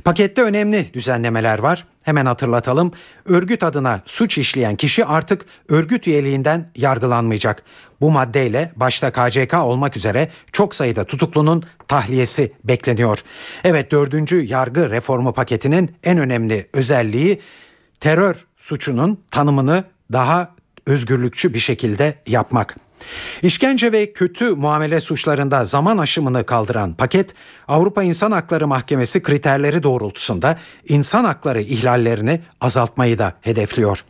Pakette 0.03 0.41
önemli 0.41 0.93
düzenlemeler 0.93 1.59
var. 1.59 1.85
Hemen 2.05 2.25
hatırlatalım. 2.25 2.91
Örgüt 3.25 3.63
adına 3.63 4.01
suç 4.05 4.37
işleyen 4.37 4.75
kişi 4.75 5.05
artık 5.05 5.45
örgüt 5.69 6.07
üyeliğinden 6.07 6.71
yargılanmayacak. 6.75 7.63
Bu 8.01 8.11
maddeyle 8.11 8.71
başta 8.75 9.11
KCK 9.11 9.53
olmak 9.53 9.97
üzere 9.97 10.29
çok 10.51 10.75
sayıda 10.75 11.03
tutuklunun 11.03 11.63
tahliyesi 11.87 12.53
bekleniyor. 12.63 13.19
Evet 13.63 13.91
dördüncü 13.91 14.41
yargı 14.41 14.89
reformu 14.89 15.33
paketinin 15.33 15.95
en 16.03 16.17
önemli 16.17 16.69
özelliği 16.73 17.41
terör 17.99 18.45
suçunun 18.57 19.23
tanımını 19.31 19.83
daha 20.11 20.55
özgürlükçü 20.85 21.53
bir 21.53 21.59
şekilde 21.59 22.15
yapmak. 22.27 22.84
İşkence 23.41 23.91
ve 23.91 24.13
kötü 24.13 24.49
muamele 24.49 24.99
suçlarında 24.99 25.65
zaman 25.65 25.97
aşımını 25.97 26.45
kaldıran 26.45 26.93
paket 26.93 27.33
Avrupa 27.67 28.03
İnsan 28.03 28.31
Hakları 28.31 28.67
Mahkemesi 28.67 29.21
kriterleri 29.21 29.83
doğrultusunda 29.83 30.57
insan 30.87 31.23
hakları 31.23 31.61
ihlallerini 31.61 32.41
azaltmayı 32.61 33.19
da 33.19 33.33
hedefliyor. 33.41 34.05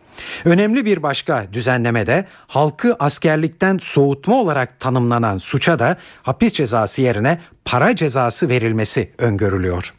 Önemli 0.46 0.86
bir 0.86 1.04
başka 1.04 1.46
düzenleme 1.54 2.08
de 2.08 2.26
halkı 2.48 2.96
askerlikten 3.00 3.78
soğutma 3.82 4.36
olarak 4.36 4.80
tanımlanan 4.80 5.38
suça 5.38 5.80
da 5.80 5.98
hapis 6.24 6.54
cezası 6.54 7.02
yerine 7.02 7.42
para 7.66 7.96
cezası 7.96 8.50
verilmesi 8.50 9.12
öngörülüyor. 9.18 9.94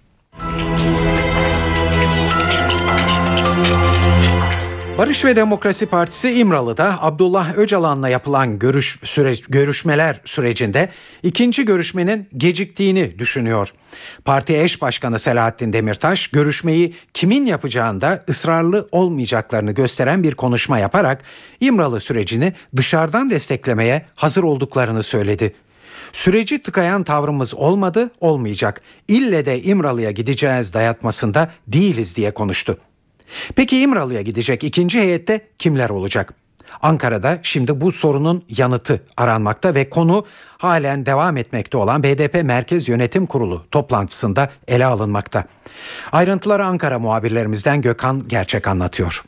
Barış 4.98 5.24
ve 5.24 5.36
Demokrasi 5.36 5.86
Partisi 5.86 6.30
İmralı'da 6.30 7.02
Abdullah 7.02 7.58
Öcalan'la 7.58 8.08
yapılan 8.08 8.58
görüş 8.58 8.98
süreç, 9.02 9.42
görüşmeler 9.48 10.20
sürecinde 10.24 10.88
ikinci 11.22 11.64
görüşmenin 11.64 12.28
geciktiğini 12.36 13.18
düşünüyor. 13.18 13.72
Parti 14.24 14.60
eş 14.60 14.82
başkanı 14.82 15.18
Selahattin 15.18 15.72
Demirtaş 15.72 16.28
görüşmeyi 16.28 16.94
kimin 17.14 17.46
yapacağında 17.46 18.24
ısrarlı 18.28 18.88
olmayacaklarını 18.92 19.72
gösteren 19.72 20.22
bir 20.22 20.34
konuşma 20.34 20.78
yaparak 20.78 21.22
İmralı 21.60 22.00
sürecini 22.00 22.52
dışarıdan 22.76 23.30
desteklemeye 23.30 24.06
hazır 24.14 24.42
olduklarını 24.42 25.02
söyledi. 25.02 25.54
Süreci 26.12 26.62
tıkayan 26.62 27.04
tavrımız 27.04 27.54
olmadı, 27.54 28.10
olmayacak. 28.20 28.82
İlle 29.08 29.46
de 29.46 29.62
İmralı'ya 29.62 30.10
gideceğiz 30.10 30.74
dayatmasında 30.74 31.50
değiliz 31.68 32.16
diye 32.16 32.34
konuştu. 32.34 32.78
Peki 33.56 33.80
İmralı'ya 33.80 34.22
gidecek 34.22 34.64
ikinci 34.64 35.00
heyette 35.00 35.40
kimler 35.58 35.90
olacak? 35.90 36.34
Ankara'da 36.82 37.38
şimdi 37.42 37.80
bu 37.80 37.92
sorunun 37.92 38.44
yanıtı 38.48 39.04
aranmakta 39.16 39.74
ve 39.74 39.90
konu 39.90 40.26
halen 40.58 41.06
devam 41.06 41.36
etmekte 41.36 41.76
olan 41.76 42.02
BDP 42.02 42.44
Merkez 42.44 42.88
Yönetim 42.88 43.26
Kurulu 43.26 43.64
toplantısında 43.70 44.50
ele 44.68 44.86
alınmakta. 44.86 45.44
Ayrıntıları 46.12 46.64
Ankara 46.66 46.98
muhabirlerimizden 46.98 47.80
Gökhan 47.80 48.28
Gerçek 48.28 48.68
anlatıyor. 48.68 49.24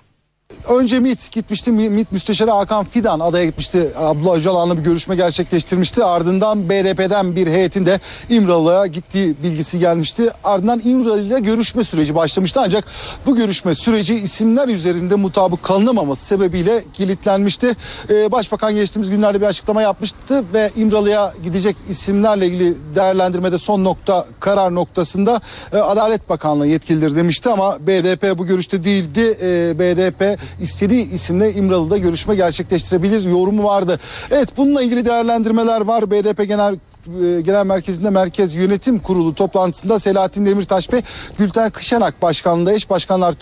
Önce 0.69 1.01
MİT 1.01 1.33
gitmişti. 1.33 1.73
MİT 1.73 2.13
Müsteşarı 2.13 2.51
Hakan 2.51 2.85
Fidan 2.85 3.21
adaya 3.21 3.45
gitmişti. 3.45 3.91
Abdullah 3.97 4.37
Öcalan'la 4.37 4.79
bir 4.79 4.83
görüşme 4.83 5.17
gerçekleştirmişti. 5.17 6.05
Ardından 6.05 6.69
BDP'den 6.69 7.37
bir 7.37 7.47
heyetin 7.47 7.87
de 7.87 8.01
İmralı'ya 8.31 8.87
gittiği 8.87 9.35
bilgisi 9.43 9.79
gelmişti. 9.79 10.31
Ardından 10.45 10.81
İmralı 10.85 11.21
ile 11.21 11.41
görüşme 11.41 11.85
süreci 11.85 12.15
başlamıştı. 12.15 12.61
Ancak 12.65 12.85
bu 13.27 13.37
görüşme 13.37 13.75
süreci 13.75 14.15
isimler 14.15 14.69
üzerinde 14.69 15.15
mutabık 15.15 15.63
kalınamaması 15.63 16.25
sebebiyle 16.25 16.85
kilitlenmişti. 16.95 17.77
Ee, 18.11 18.33
Başbakan 18.33 18.75
geçtiğimiz 18.75 19.11
günlerde 19.11 19.41
bir 19.41 19.47
açıklama 19.47 19.83
yapmıştı 19.83 20.45
ve 20.55 20.71
İmralı'ya 20.77 21.35
gidecek 21.43 21.77
isimlerle 21.89 22.47
ilgili 22.47 22.75
değerlendirmede 22.95 23.59
son 23.59 23.85
nokta 23.85 24.27
karar 24.41 24.75
noktasında 24.75 25.41
e, 25.73 25.77
Adalet 25.77 26.29
Bakanlığı 26.29 26.67
yetkilidir 26.67 27.17
demişti 27.17 27.49
ama 27.49 27.77
BDP 27.87 28.39
bu 28.39 28.47
görüşte 28.47 28.85
değildi. 28.85 29.39
E, 29.43 29.79
BDP 29.79 30.39
istediği 30.61 31.13
isimle 31.13 31.55
İmralı'da 31.55 31.99
görüşme 31.99 32.35
gerçekleştirebilir 32.35 33.31
yorumu 33.31 33.65
vardı. 33.65 34.01
Evet 34.31 34.49
bununla 34.57 34.83
ilgili 34.83 35.05
değerlendirmeler 35.05 35.81
var. 35.81 36.11
BDP 36.11 36.49
Genel 36.49 36.79
Genel 37.07 37.67
Merkezi'nde 37.67 38.11
Merkez 38.11 38.55
Yönetim 38.55 38.99
Kurulu 38.99 39.35
toplantısında 39.35 39.99
Selahattin 39.99 40.47
Demirtaş 40.47 40.93
ve 40.93 41.03
Gülten 41.39 41.71
Kışanak 41.71 42.23
başkanlığında 42.23 42.73
eş 42.73 42.91
başkanlar 42.91 43.35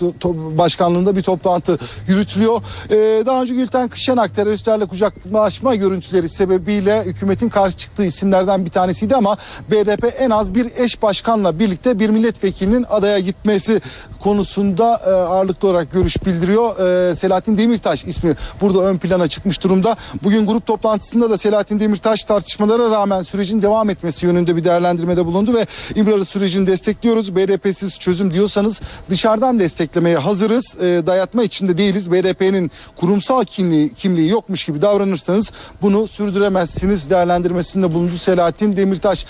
başkanlığında 0.59 1.17
bir 1.17 1.23
toplantı 1.23 1.79
yürütülüyor. 2.09 2.63
Ee, 2.91 3.27
daha 3.27 3.43
önce 3.43 3.55
Gülten 3.55 3.89
Kışanak 3.89 4.35
teröristlerle 4.35 4.87
kucaklaşma 4.87 5.75
görüntüleri 5.75 6.29
sebebiyle 6.29 7.03
hükümetin 7.05 7.49
karşı 7.49 7.77
çıktığı 7.77 8.05
isimlerden 8.05 8.65
bir 8.65 8.71
tanesiydi 8.71 9.17
ama 9.17 9.37
BDP 9.71 10.15
en 10.19 10.31
az 10.31 10.55
bir 10.55 10.67
eş 10.77 11.03
başkanla 11.03 11.59
birlikte 11.59 11.99
bir 11.99 12.11
milletvekilinin 12.11 12.87
adaya 12.91 13.19
gitmesi 13.19 13.81
konusunda 14.21 15.01
e, 15.07 15.11
ağırlıklı 15.11 15.69
olarak 15.69 15.93
görüş 15.93 16.27
bildiriyor. 16.27 16.79
E, 17.11 17.15
Selahattin 17.15 17.59
Demirtaş 17.59 18.05
ismi 18.05 18.35
burada 18.61 18.79
ön 18.79 18.99
plana 18.99 19.29
çıkmış 19.29 19.63
durumda. 19.63 19.97
Bugün 20.23 20.47
grup 20.47 20.67
toplantısında 20.67 21.31
da 21.31 21.39
Selahattin 21.39 21.81
Demirtaş 21.81 22.25
tartışmalara 22.25 22.91
rağmen 22.91 23.23
sürecin 23.23 23.56
devam 23.63 23.91
etmesi 23.91 24.27
yönünde 24.27 24.57
bir 24.57 24.65
değerlendirmede 24.65 25.27
bulundu 25.27 25.55
ve 25.55 25.67
İmralı 25.95 26.25
sürecini 26.25 26.67
destekliyoruz. 26.67 27.37
BDP'siz 27.37 27.99
çözüm 27.99 28.35
diyorsanız 28.35 28.81
dışarıdan 29.11 29.59
desteklemeye 29.59 30.17
hazırız. 30.17 30.77
E, 30.81 31.07
dayatma 31.07 31.43
içinde 31.43 31.79
değiliz. 31.79 32.13
BDP'nin 32.13 32.71
kurumsal 32.97 33.45
kimliği, 33.45 33.95
kimliği 33.95 34.31
yokmuş 34.31 34.65
gibi 34.65 34.83
davranırsanız 34.83 35.53
bunu 35.83 36.09
sürdüremezsiniz 36.09 37.11
değerlendirmesinde 37.11 37.95
bulundu 37.95 38.19
Selahattin 38.19 38.77
Demirtaş. 38.77 39.27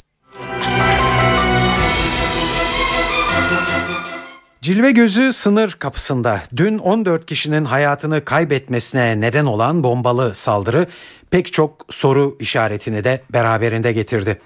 Cilve 4.67 4.91
gözü 4.93 5.33
sınır 5.33 5.73
kapısında 5.73 6.43
dün 6.57 6.79
14 6.79 7.27
kişinin 7.27 7.65
hayatını 7.65 8.25
kaybetmesine 8.25 9.21
neden 9.21 9.45
olan 9.45 9.85
bombalı 9.85 10.35
saldırı 10.35 10.87
pek 11.31 11.53
çok 11.53 11.87
soru 11.91 12.37
işaretini 12.41 13.05
de 13.05 13.21
beraberinde 13.33 13.93
getirdi. 13.93 14.41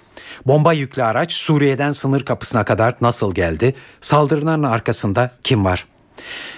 Bomba 0.45 0.73
yüklü 0.73 1.03
araç 1.03 1.33
Suriye'den 1.33 1.91
sınır 1.91 2.25
kapısına 2.25 2.65
kadar 2.65 2.95
nasıl 3.01 3.33
geldi? 3.33 3.75
Saldırıların 4.01 4.63
arkasında 4.63 5.31
kim 5.43 5.65
var? 5.65 5.87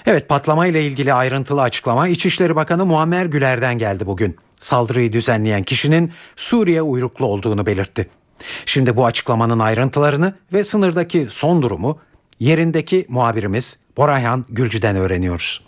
Evet 0.06 0.30
patlama 0.30 0.68
ile 0.68 0.86
ilgili 0.86 1.14
ayrıntılı 1.14 1.62
açıklama 1.62 2.08
İçişleri 2.08 2.56
Bakanı 2.56 2.86
Muammer 2.86 3.26
Güler'den 3.26 3.78
geldi 3.78 4.06
bugün. 4.06 4.38
Saldırıyı 4.60 5.14
düzenleyen 5.14 5.64
kişinin 5.64 6.12
Suriye 6.36 6.82
uyruklu 6.82 7.26
olduğunu 7.26 7.66
belirtti. 7.66 8.10
Şimdi 8.66 8.98
bu 8.98 9.06
açıklamanın 9.06 9.60
ayrıntılarını 9.60 10.34
ve 10.54 10.64
sınırdaki 10.64 11.28
son 11.30 11.62
durumu 11.62 12.00
yerindeki 12.44 13.06
muhabirimiz 13.10 13.78
Borayhan 13.98 14.46
Gülcü'den 14.50 14.96
öğreniyoruz. 14.96 15.62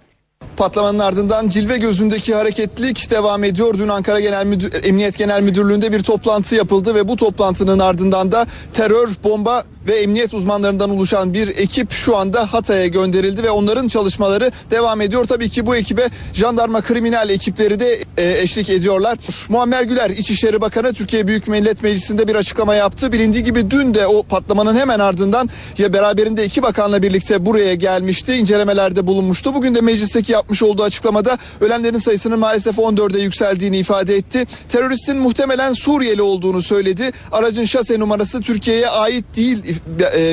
Patlamanın 0.57 0.99
ardından 0.99 1.49
cilve 1.49 1.77
gözündeki 1.77 2.35
hareketlilik 2.35 3.11
devam 3.11 3.43
ediyor. 3.43 3.73
Dün 3.77 3.87
Ankara 3.87 4.19
Genel 4.19 4.45
Müdür, 4.45 4.83
Emniyet 4.83 5.17
Genel 5.17 5.41
Müdürlüğü'nde 5.41 5.91
bir 5.91 5.99
toplantı 5.99 6.55
yapıldı 6.55 6.95
ve 6.95 7.07
bu 7.07 7.15
toplantının 7.15 7.79
ardından 7.79 8.31
da 8.31 8.45
terör, 8.73 9.09
bomba 9.23 9.63
ve 9.87 9.93
emniyet 9.93 10.33
uzmanlarından 10.33 10.89
oluşan 10.89 11.33
bir 11.33 11.47
ekip 11.47 11.91
şu 11.91 12.17
anda 12.17 12.53
Hatay'a 12.53 12.87
gönderildi 12.87 13.43
ve 13.43 13.49
onların 13.49 13.87
çalışmaları 13.87 14.51
devam 14.71 15.01
ediyor. 15.01 15.25
Tabii 15.25 15.49
ki 15.49 15.65
bu 15.65 15.75
ekibe 15.75 16.09
jandarma 16.33 16.81
kriminal 16.81 17.29
ekipleri 17.29 17.79
de 17.79 18.03
e, 18.17 18.41
eşlik 18.41 18.69
ediyorlar. 18.69 19.17
Muammer 19.49 19.83
Güler 19.83 20.09
İçişleri 20.09 20.61
Bakanı 20.61 20.93
Türkiye 20.93 21.27
Büyük 21.27 21.47
Millet 21.47 21.83
Meclisi'nde 21.83 22.27
bir 22.27 22.35
açıklama 22.35 22.75
yaptı. 22.75 23.11
Bilindiği 23.11 23.43
gibi 23.43 23.71
dün 23.71 23.93
de 23.93 24.07
o 24.07 24.23
patlamanın 24.23 24.75
hemen 24.75 24.99
ardından 24.99 25.49
ya 25.77 25.93
beraberinde 25.93 26.45
iki 26.45 26.63
bakanla 26.63 27.01
birlikte 27.01 27.45
buraya 27.45 27.73
gelmişti. 27.75 28.33
incelemelerde 28.33 29.07
bulunmuştu. 29.07 29.53
Bugün 29.53 29.75
de 29.75 29.81
meclisteki 29.81 30.31
yapmış 30.31 30.63
olduğu 30.63 30.83
açıklamada 30.83 31.37
ölenlerin 31.61 31.99
sayısının 31.99 32.39
maalesef 32.39 32.77
14'e 32.77 33.21
yükseldiğini 33.21 33.77
ifade 33.77 34.15
etti. 34.15 34.45
Teröristin 34.69 35.17
muhtemelen 35.17 35.73
Suriyeli 35.73 36.21
olduğunu 36.21 36.61
söyledi. 36.61 37.11
Aracın 37.31 37.65
şase 37.65 37.99
numarası 37.99 38.41
Türkiye'ye 38.41 38.87
ait 38.87 39.25
değil 39.35 39.74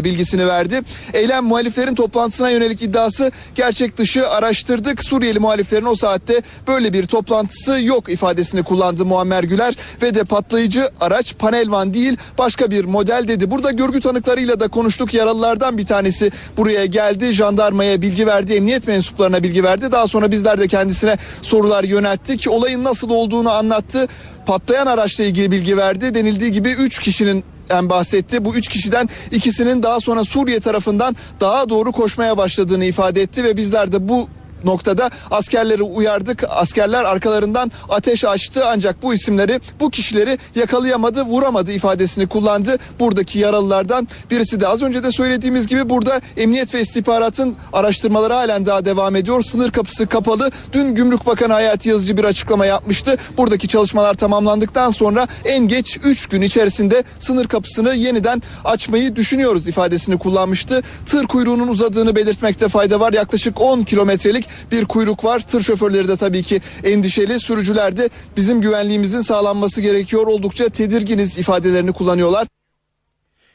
bilgisini 0.05 0.47
verdi. 0.47 0.81
Eylem 1.13 1.45
muhaliflerin 1.45 1.95
toplantısına 1.95 2.51
yönelik 2.51 2.83
iddiası 2.83 3.33
gerçek 3.55 3.99
dışı 3.99 4.29
araştırdık. 4.29 5.05
Suriyeli 5.05 5.39
muhaliflerin 5.39 5.85
o 5.85 5.95
saatte 5.95 6.43
böyle 6.69 6.93
bir 6.93 7.07
toplantısı 7.07 7.83
yok 7.83 8.09
ifadesini 8.09 8.63
kullandı 8.63 9.05
Muammer 9.05 9.43
Güler 9.43 9.75
ve 10.03 10.15
de 10.15 10.25
patlayıcı 10.25 10.91
araç 11.01 11.35
panelvan 11.39 11.95
değil 11.95 12.17
başka 12.39 12.71
bir 12.71 12.85
model 12.85 13.25
dedi. 13.29 13.51
Burada 13.51 13.71
görgü 13.71 14.01
tanıklarıyla 14.01 14.61
da 14.61 14.69
konuştuk. 14.69 15.15
Yaralılardan 15.15 15.79
bir 15.79 15.87
tanesi 15.87 16.31
buraya 16.57 16.87
geldi. 16.87 17.33
Jandarmaya 17.33 18.03
bilgi 18.03 18.27
verdi. 18.27 18.55
Emniyet 18.55 18.87
mensuplarına 18.87 19.43
bilgi 19.43 19.65
verdi. 19.65 19.93
Daha 19.93 20.09
sonra 20.09 20.31
bizler 20.31 20.61
de 20.61 20.69
kendisine 20.69 21.17
sorular 21.43 21.85
yönelttik. 21.85 22.47
Olayın 22.49 22.85
nasıl 22.85 23.11
olduğunu 23.11 23.51
anlattı 23.51 24.09
patlayan 24.47 24.87
araçla 24.87 25.25
ilgili 25.25 25.51
bilgi 25.51 25.77
verdi. 25.77 26.15
Denildiği 26.15 26.53
gibi 26.53 26.71
3 26.71 26.99
kişinin 26.99 27.45
bahsetti. 27.71 28.45
Bu 28.45 28.55
üç 28.55 28.69
kişiden 28.69 29.09
ikisinin 29.31 29.83
daha 29.83 30.01
sonra 30.01 30.25
Suriye 30.25 30.61
tarafından 30.61 31.17
daha 31.41 31.69
doğru 31.69 31.93
koşmaya 31.93 32.37
başladığını 32.37 32.85
ifade 32.85 33.23
etti 33.23 33.45
ve 33.45 33.57
bizler 33.57 33.93
de 33.93 34.09
bu 34.09 34.29
noktada 34.65 35.11
askerleri 35.31 35.83
uyardık. 35.83 36.45
Askerler 36.49 37.05
arkalarından 37.05 37.73
ateş 37.89 38.25
açtı 38.25 38.63
ancak 38.67 39.03
bu 39.03 39.15
isimleri 39.15 39.61
bu 39.81 39.91
kişileri 39.91 40.39
yakalayamadı 40.55 41.23
vuramadı 41.23 41.73
ifadesini 41.73 42.27
kullandı. 42.27 42.79
Buradaki 43.01 43.39
yaralılardan 43.39 44.09
birisi 44.31 44.61
de 44.61 44.69
az 44.69 44.83
önce 44.83 45.05
de 45.05 45.13
söylediğimiz 45.13 45.67
gibi 45.67 45.89
burada 45.89 46.21
emniyet 46.37 46.75
ve 46.75 46.81
istihbaratın 46.81 47.57
araştırmaları 47.73 48.33
halen 48.33 48.67
daha 48.67 48.85
devam 48.85 49.17
ediyor. 49.17 49.43
Sınır 49.43 49.71
kapısı 49.71 50.07
kapalı. 50.07 50.51
Dün 50.73 50.95
Gümrük 50.95 51.27
Bakanı 51.27 51.53
Hayati 51.53 51.89
Yazıcı 51.89 52.17
bir 52.17 52.25
açıklama 52.25 52.67
yapmıştı. 52.67 53.17
Buradaki 53.37 53.69
çalışmalar 53.69 54.15
tamamlandıktan 54.15 54.91
sonra 54.91 55.29
en 55.45 55.69
geç 55.69 55.99
3 56.05 56.27
gün 56.27 56.43
içerisinde 56.43 57.05
sınır 57.19 57.49
kapısını 57.49 57.95
yeniden 57.95 58.43
açmayı 58.65 59.17
düşünüyoruz 59.17 59.69
ifadesini 59.69 60.19
kullanmıştı. 60.19 60.83
Tır 61.07 61.27
kuyruğunun 61.27 61.69
uzadığını 61.69 62.17
belirtmekte 62.17 62.69
fayda 62.69 63.01
var. 63.01 63.13
Yaklaşık 63.13 63.61
10 63.61 63.83
kilometrelik 63.85 64.49
bir 64.73 64.85
kuyruk 64.85 65.25
var. 65.25 65.41
Tır 65.41 65.63
şoförleri 65.63 66.09
de 66.09 66.17
tabii 66.17 66.43
ki 66.43 66.61
endişeli. 66.85 67.41
Sürücüler 67.41 67.97
de 67.97 68.11
bizim 68.37 68.61
güvenliğimizin 68.61 69.21
sağlanması 69.21 69.81
gerekiyor. 69.81 70.27
Oldukça 70.27 70.69
tedirginiz 70.69 71.39
ifadelerini 71.39 71.93
kullanıyorlar. 71.93 72.47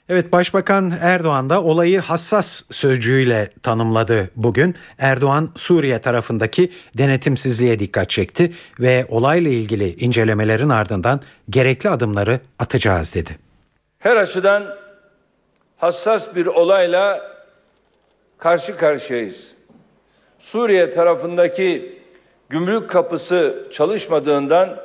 Evet 0.10 0.32
Başbakan 0.32 0.94
Erdoğan 1.02 1.50
da 1.50 1.64
olayı 1.64 2.00
hassas 2.00 2.64
sözcüğüyle 2.72 3.52
tanımladı 3.64 4.30
bugün. 4.36 4.76
Erdoğan 4.98 5.52
Suriye 5.56 6.02
tarafındaki 6.02 6.72
denetimsizliğe 6.98 7.80
dikkat 7.80 8.10
çekti 8.10 8.54
ve 8.80 9.06
olayla 9.10 9.52
ilgili 9.52 9.96
incelemelerin 9.96 10.70
ardından 10.70 11.22
gerekli 11.50 11.90
adımları 11.90 12.40
atacağız 12.60 13.16
dedi. 13.16 13.38
Her 14.00 14.16
açıdan 14.16 14.76
hassas 15.78 16.36
bir 16.36 16.46
olayla 16.46 17.32
karşı 18.38 18.78
karşıyayız. 18.78 19.57
Suriye 20.52 20.94
tarafındaki 20.94 22.00
gümrük 22.50 22.90
kapısı 22.90 23.68
çalışmadığından, 23.72 24.78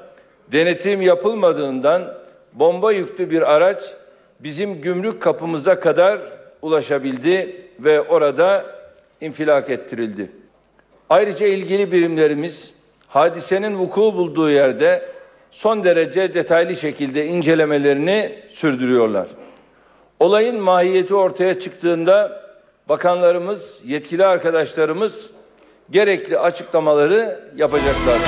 denetim 0.52 1.02
yapılmadığından 1.02 2.14
bomba 2.52 2.92
yüklü 2.92 3.30
bir 3.30 3.54
araç 3.54 3.84
bizim 4.40 4.80
gümrük 4.80 5.22
kapımıza 5.22 5.80
kadar 5.80 6.20
ulaşabildi 6.62 7.66
ve 7.78 8.00
orada 8.00 8.66
infilak 9.20 9.70
ettirildi. 9.70 10.30
Ayrıca 11.10 11.46
ilgili 11.46 11.92
birimlerimiz 11.92 12.74
hadisenin 13.08 13.78
vuku 13.78 14.00
bulduğu 14.00 14.50
yerde 14.50 15.08
son 15.50 15.84
derece 15.84 16.34
detaylı 16.34 16.76
şekilde 16.76 17.26
incelemelerini 17.26 18.38
sürdürüyorlar. 18.48 19.28
Olayın 20.20 20.60
mahiyeti 20.60 21.14
ortaya 21.14 21.60
çıktığında 21.60 22.42
bakanlarımız, 22.88 23.82
yetkili 23.84 24.26
arkadaşlarımız 24.26 25.30
gerekli 25.93 26.38
açıklamaları 26.38 27.40
yapacaklar. 27.57 28.18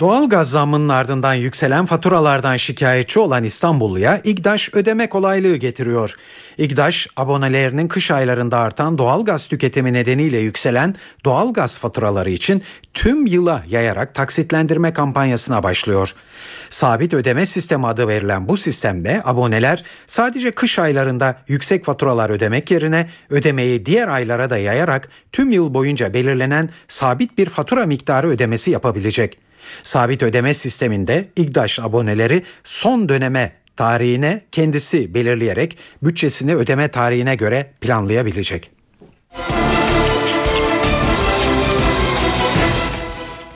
Doğal 0.00 0.28
gaz 0.28 0.50
zammının 0.50 0.88
ardından 0.88 1.34
yükselen 1.34 1.86
faturalardan 1.86 2.56
şikayetçi 2.56 3.20
olan 3.20 3.44
İstanbulluya 3.44 4.20
İGDAŞ 4.24 4.74
ödeme 4.74 5.08
kolaylığı 5.08 5.56
getiriyor. 5.56 6.14
İGDAŞ 6.58 7.08
abonelerinin 7.16 7.88
kış 7.88 8.10
aylarında 8.10 8.58
artan 8.58 8.98
doğal 8.98 9.24
gaz 9.24 9.46
tüketimi 9.46 9.92
nedeniyle 9.92 10.38
yükselen 10.38 10.94
doğal 11.24 11.52
gaz 11.52 11.78
faturaları 11.78 12.30
için 12.30 12.62
tüm 12.94 13.26
yıla 13.26 13.64
yayarak 13.68 14.14
taksitlendirme 14.14 14.92
kampanyasına 14.92 15.62
başlıyor. 15.62 16.14
Sabit 16.70 17.14
ödeme 17.14 17.46
sistemi 17.46 17.86
adı 17.86 18.08
verilen 18.08 18.48
bu 18.48 18.56
sistemde 18.56 19.22
aboneler 19.24 19.84
sadece 20.06 20.50
kış 20.50 20.78
aylarında 20.78 21.36
yüksek 21.48 21.84
faturalar 21.84 22.30
ödemek 22.30 22.70
yerine 22.70 23.08
ödemeyi 23.30 23.86
diğer 23.86 24.08
aylara 24.08 24.50
da 24.50 24.58
yayarak 24.58 25.08
tüm 25.32 25.50
yıl 25.50 25.74
boyunca 25.74 26.14
belirlenen 26.14 26.70
sabit 26.88 27.38
bir 27.38 27.48
fatura 27.48 27.86
miktarı 27.86 28.28
ödemesi 28.28 28.70
yapabilecek. 28.70 29.49
Sabit 29.82 30.22
ödeme 30.22 30.54
sisteminde 30.54 31.28
İGDAŞ 31.36 31.80
aboneleri 31.80 32.42
son 32.64 33.08
döneme 33.08 33.52
tarihine 33.76 34.40
kendisi 34.52 35.14
belirleyerek 35.14 35.78
bütçesini 36.02 36.54
ödeme 36.54 36.88
tarihine 36.88 37.34
göre 37.34 37.70
planlayabilecek. 37.80 38.70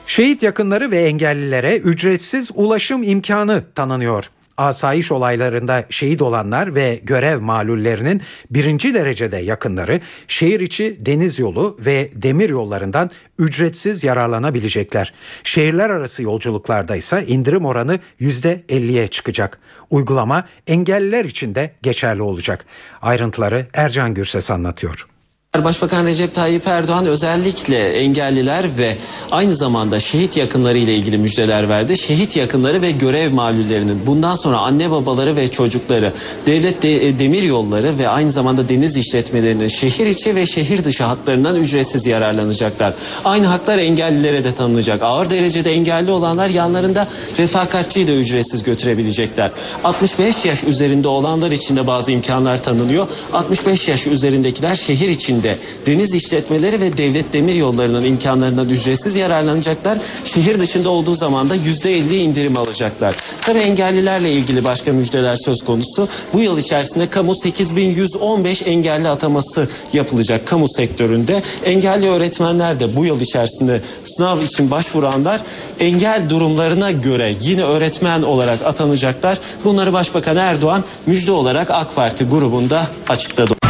Şehit 0.05 0.43
yakınları 0.43 0.91
ve 0.91 1.01
engellilere 1.01 1.77
ücretsiz 1.77 2.51
ulaşım 2.55 3.03
imkanı 3.03 3.63
tanınıyor 3.75 4.29
asayiş 4.57 5.11
olaylarında 5.11 5.83
şehit 5.89 6.21
olanlar 6.21 6.75
ve 6.75 6.99
görev 7.03 7.41
malullerinin 7.41 8.21
birinci 8.49 8.93
derecede 8.93 9.37
yakınları 9.37 10.01
şehir 10.27 10.59
içi 10.59 10.97
deniz 10.99 11.39
yolu 11.39 11.77
ve 11.79 12.09
demir 12.13 12.49
yollarından 12.49 13.09
ücretsiz 13.39 14.03
yararlanabilecekler. 14.03 15.13
Şehirler 15.43 15.89
arası 15.89 16.23
yolculuklarda 16.23 16.95
ise 16.95 17.25
indirim 17.27 17.65
oranı 17.65 17.99
%50'ye 18.21 19.07
çıkacak. 19.07 19.59
Uygulama 19.89 20.45
engelliler 20.67 21.25
için 21.25 21.55
de 21.55 21.71
geçerli 21.81 22.21
olacak. 22.21 22.65
Ayrıntıları 23.01 23.65
Ercan 23.73 24.13
Gürses 24.13 24.51
anlatıyor. 24.51 25.14
Başbakan 25.63 26.05
Recep 26.05 26.35
Tayyip 26.35 26.67
Erdoğan 26.67 27.05
özellikle 27.05 27.89
engelliler 27.93 28.65
ve 28.77 28.97
aynı 29.31 29.55
zamanda 29.55 29.99
şehit 29.99 30.37
yakınları 30.37 30.77
ile 30.77 30.95
ilgili 30.95 31.17
müjdeler 31.17 31.69
verdi. 31.69 31.97
Şehit 31.97 32.35
yakınları 32.35 32.81
ve 32.81 32.91
görev 32.91 33.33
malullerinin 33.33 34.01
bundan 34.05 34.35
sonra 34.35 34.57
anne 34.57 34.91
babaları 34.91 35.35
ve 35.35 35.51
çocukları 35.51 36.13
devlet 36.45 36.81
de, 36.83 37.07
e, 37.07 37.19
demir 37.19 37.43
yolları 37.43 37.97
ve 37.97 38.09
aynı 38.09 38.31
zamanda 38.31 38.69
deniz 38.69 38.97
işletmelerinin 38.97 39.67
şehir 39.67 40.05
içi 40.05 40.35
ve 40.35 40.47
şehir 40.47 40.83
dışı 40.83 41.03
hatlarından 41.03 41.55
ücretsiz 41.55 42.05
yararlanacaklar. 42.05 42.93
Aynı 43.25 43.45
haklar 43.45 43.77
engellilere 43.77 44.43
de 44.43 44.51
tanınacak. 44.51 45.03
Ağır 45.03 45.29
derecede 45.29 45.73
engelli 45.73 46.11
olanlar 46.11 46.49
yanlarında 46.49 47.07
refakatçiyi 47.39 48.07
de 48.07 48.19
ücretsiz 48.19 48.63
götürebilecekler. 48.63 49.51
65 49.83 50.45
yaş 50.45 50.63
üzerinde 50.63 51.07
olanlar 51.07 51.51
için 51.51 51.75
de 51.75 51.87
bazı 51.87 52.11
imkanlar 52.11 52.63
tanınıyor. 52.63 53.07
65 53.33 53.87
yaş 53.87 54.07
üzerindekiler 54.07 54.75
şehir 54.75 55.09
içinde 55.09 55.44
şekilde 55.45 55.57
deniz 55.85 56.13
işletmeleri 56.13 56.79
ve 56.79 56.97
devlet 56.97 57.33
demir 57.33 57.55
yollarının 57.55 58.05
imkanlarından 58.05 58.69
ücretsiz 58.69 59.15
yararlanacaklar. 59.15 59.97
Şehir 60.23 60.59
dışında 60.59 60.89
olduğu 60.89 61.15
zaman 61.15 61.49
da 61.49 61.55
%50 61.55 62.15
indirim 62.15 62.57
alacaklar. 62.57 63.15
Tabi 63.41 63.59
engellilerle 63.59 64.31
ilgili 64.31 64.63
başka 64.63 64.93
müjdeler 64.93 65.35
söz 65.35 65.65
konusu. 65.65 66.07
Bu 66.33 66.41
yıl 66.41 66.57
içerisinde 66.57 67.09
kamu 67.09 67.35
8115 67.35 68.61
engelli 68.65 69.07
ataması 69.07 69.69
yapılacak 69.93 70.47
kamu 70.47 70.67
sektöründe. 70.67 71.41
Engelli 71.65 72.07
öğretmenler 72.07 72.79
de 72.79 72.95
bu 72.95 73.05
yıl 73.05 73.21
içerisinde 73.21 73.81
sınav 74.05 74.41
için 74.41 74.71
başvuranlar 74.71 75.41
engel 75.79 76.29
durumlarına 76.29 76.91
göre 76.91 77.35
yine 77.41 77.63
öğretmen 77.63 78.21
olarak 78.21 78.61
atanacaklar. 78.65 79.37
Bunları 79.63 79.93
Başbakan 79.93 80.37
Erdoğan 80.37 80.83
müjde 81.05 81.31
olarak 81.31 81.71
AK 81.71 81.95
Parti 81.95 82.23
grubunda 82.25 82.87
açıkladı. 83.09 83.64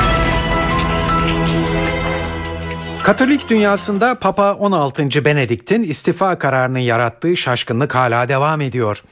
Katolik 3.06 3.50
dünyasında 3.50 4.16
Papa 4.16 4.54
16. 4.54 5.26
Benedikt'in 5.26 5.84
istifa 5.84 6.38
kararının 6.38 6.80
yarattığı 6.80 7.38
şaşkınlık 7.38 7.96
hala 7.96 8.30
devam 8.30 8.62
ediyor. 8.62 9.04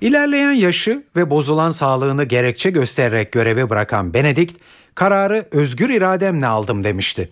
İlerleyen 0.00 0.52
yaşı 0.52 1.02
ve 1.16 1.30
bozulan 1.30 1.70
sağlığını 1.70 2.24
gerekçe 2.24 2.70
göstererek 2.70 3.32
görevi 3.32 3.70
bırakan 3.70 4.14
Benedikt, 4.14 4.56
kararı 4.94 5.48
özgür 5.50 5.90
irademle 5.90 6.46
aldım 6.46 6.84
demişti. 6.84 7.28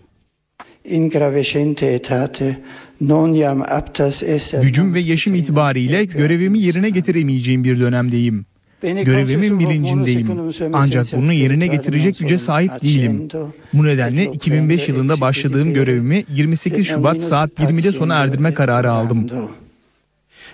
Gücüm 4.61 4.93
ve 4.93 4.99
yaşım 4.99 5.35
itibariyle 5.35 6.03
görevimi 6.03 6.59
yerine 6.59 6.89
getiremeyeceğim 6.89 7.63
bir 7.63 7.79
dönemdeyim. 7.79 8.45
Görevimin 8.81 9.59
bilincindeyim. 9.59 10.27
Ancak 10.73 11.05
bunu 11.13 11.33
yerine 11.33 11.67
getirecek 11.67 12.19
güce 12.19 12.37
sahip 12.37 12.81
değilim. 12.81 13.27
Bu 13.73 13.85
nedenle 13.85 14.25
2005 14.25 14.89
yılında 14.89 15.21
başladığım 15.21 15.73
görevimi 15.73 16.23
28 16.35 16.87
Şubat 16.87 17.19
saat 17.19 17.49
20'de 17.59 17.91
sona 17.91 18.15
erdirme 18.15 18.53
kararı 18.53 18.91
aldım. 18.91 19.29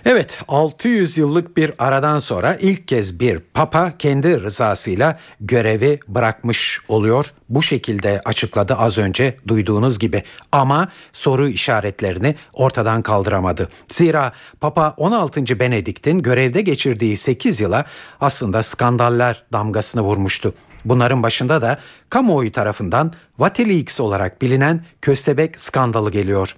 Evet 0.04 0.38
600 0.48 1.18
yıllık 1.18 1.56
bir 1.56 1.72
aradan 1.78 2.18
sonra 2.18 2.54
ilk 2.54 2.88
kez 2.88 3.20
bir 3.20 3.38
papa 3.38 3.92
kendi 3.98 4.40
rızasıyla 4.42 5.18
görevi 5.40 6.00
bırakmış 6.08 6.80
oluyor. 6.88 7.26
Bu 7.48 7.62
şekilde 7.62 8.20
açıkladı 8.24 8.74
az 8.74 8.98
önce 8.98 9.36
duyduğunuz 9.48 9.98
gibi 9.98 10.22
ama 10.52 10.88
soru 11.12 11.48
işaretlerini 11.48 12.34
ortadan 12.52 13.02
kaldıramadı. 13.02 13.68
Zira 13.88 14.32
Papa 14.60 14.94
16. 14.96 15.60
Benedikt'in 15.60 16.18
görevde 16.18 16.60
geçirdiği 16.60 17.16
8 17.16 17.60
yıla 17.60 17.84
aslında 18.20 18.62
skandallar 18.62 19.44
damgasını 19.52 20.02
vurmuştu. 20.02 20.54
Bunların 20.84 21.22
başında 21.22 21.62
da 21.62 21.78
kamuoyu 22.10 22.52
tarafından 22.52 23.12
Wikileaks 23.36 24.00
olarak 24.00 24.42
bilinen 24.42 24.84
köstebek 25.02 25.60
skandalı 25.60 26.10
geliyor. 26.10 26.56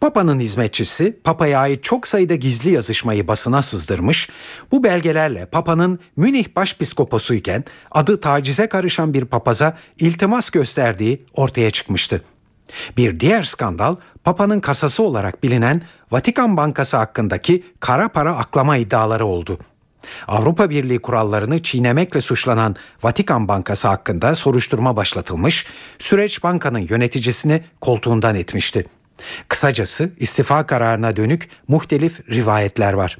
Papa'nın 0.00 0.40
hizmetçisi 0.40 1.18
Papa'ya 1.24 1.60
ait 1.60 1.82
çok 1.82 2.06
sayıda 2.06 2.34
gizli 2.34 2.70
yazışmayı 2.70 3.28
basına 3.28 3.62
sızdırmış. 3.62 4.28
Bu 4.72 4.84
belgelerle 4.84 5.46
Papa'nın 5.46 5.98
Münih 6.16 6.56
başpiskoposuyken 6.56 7.64
adı 7.90 8.20
tacize 8.20 8.68
karışan 8.68 9.14
bir 9.14 9.24
papaza 9.24 9.78
iltimas 9.98 10.50
gösterdiği 10.50 11.24
ortaya 11.34 11.70
çıkmıştı. 11.70 12.22
Bir 12.96 13.20
diğer 13.20 13.42
skandal 13.42 13.96
Papa'nın 14.24 14.60
kasası 14.60 15.02
olarak 15.02 15.42
bilinen 15.42 15.82
Vatikan 16.10 16.56
Bankası 16.56 16.96
hakkındaki 16.96 17.64
kara 17.80 18.08
para 18.08 18.36
aklama 18.36 18.76
iddiaları 18.76 19.26
oldu. 19.26 19.58
Avrupa 20.28 20.70
Birliği 20.70 20.98
kurallarını 20.98 21.62
çiğnemekle 21.62 22.20
suçlanan 22.20 22.76
Vatikan 23.02 23.48
Bankası 23.48 23.88
hakkında 23.88 24.34
soruşturma 24.34 24.96
başlatılmış, 24.96 25.66
süreç 25.98 26.42
bankanın 26.42 26.86
yöneticisini 26.88 27.64
koltuğundan 27.80 28.34
etmişti. 28.34 28.86
Kısacası 29.48 30.10
istifa 30.16 30.66
kararına 30.66 31.16
dönük 31.16 31.48
muhtelif 31.68 32.30
rivayetler 32.30 32.92
var. 32.92 33.18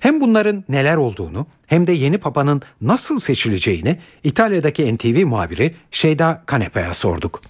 Hem 0.00 0.20
bunların 0.20 0.64
neler 0.68 0.96
olduğunu 0.96 1.46
hem 1.66 1.86
de 1.86 1.92
yeni 1.92 2.18
papanın 2.18 2.62
nasıl 2.80 3.18
seçileceğini 3.18 3.98
İtalya'daki 4.24 4.94
NTV 4.94 5.26
muhabiri 5.26 5.74
Şeyda 5.90 6.42
Kanepe'ye 6.46 6.94
sorduk. 6.94 7.42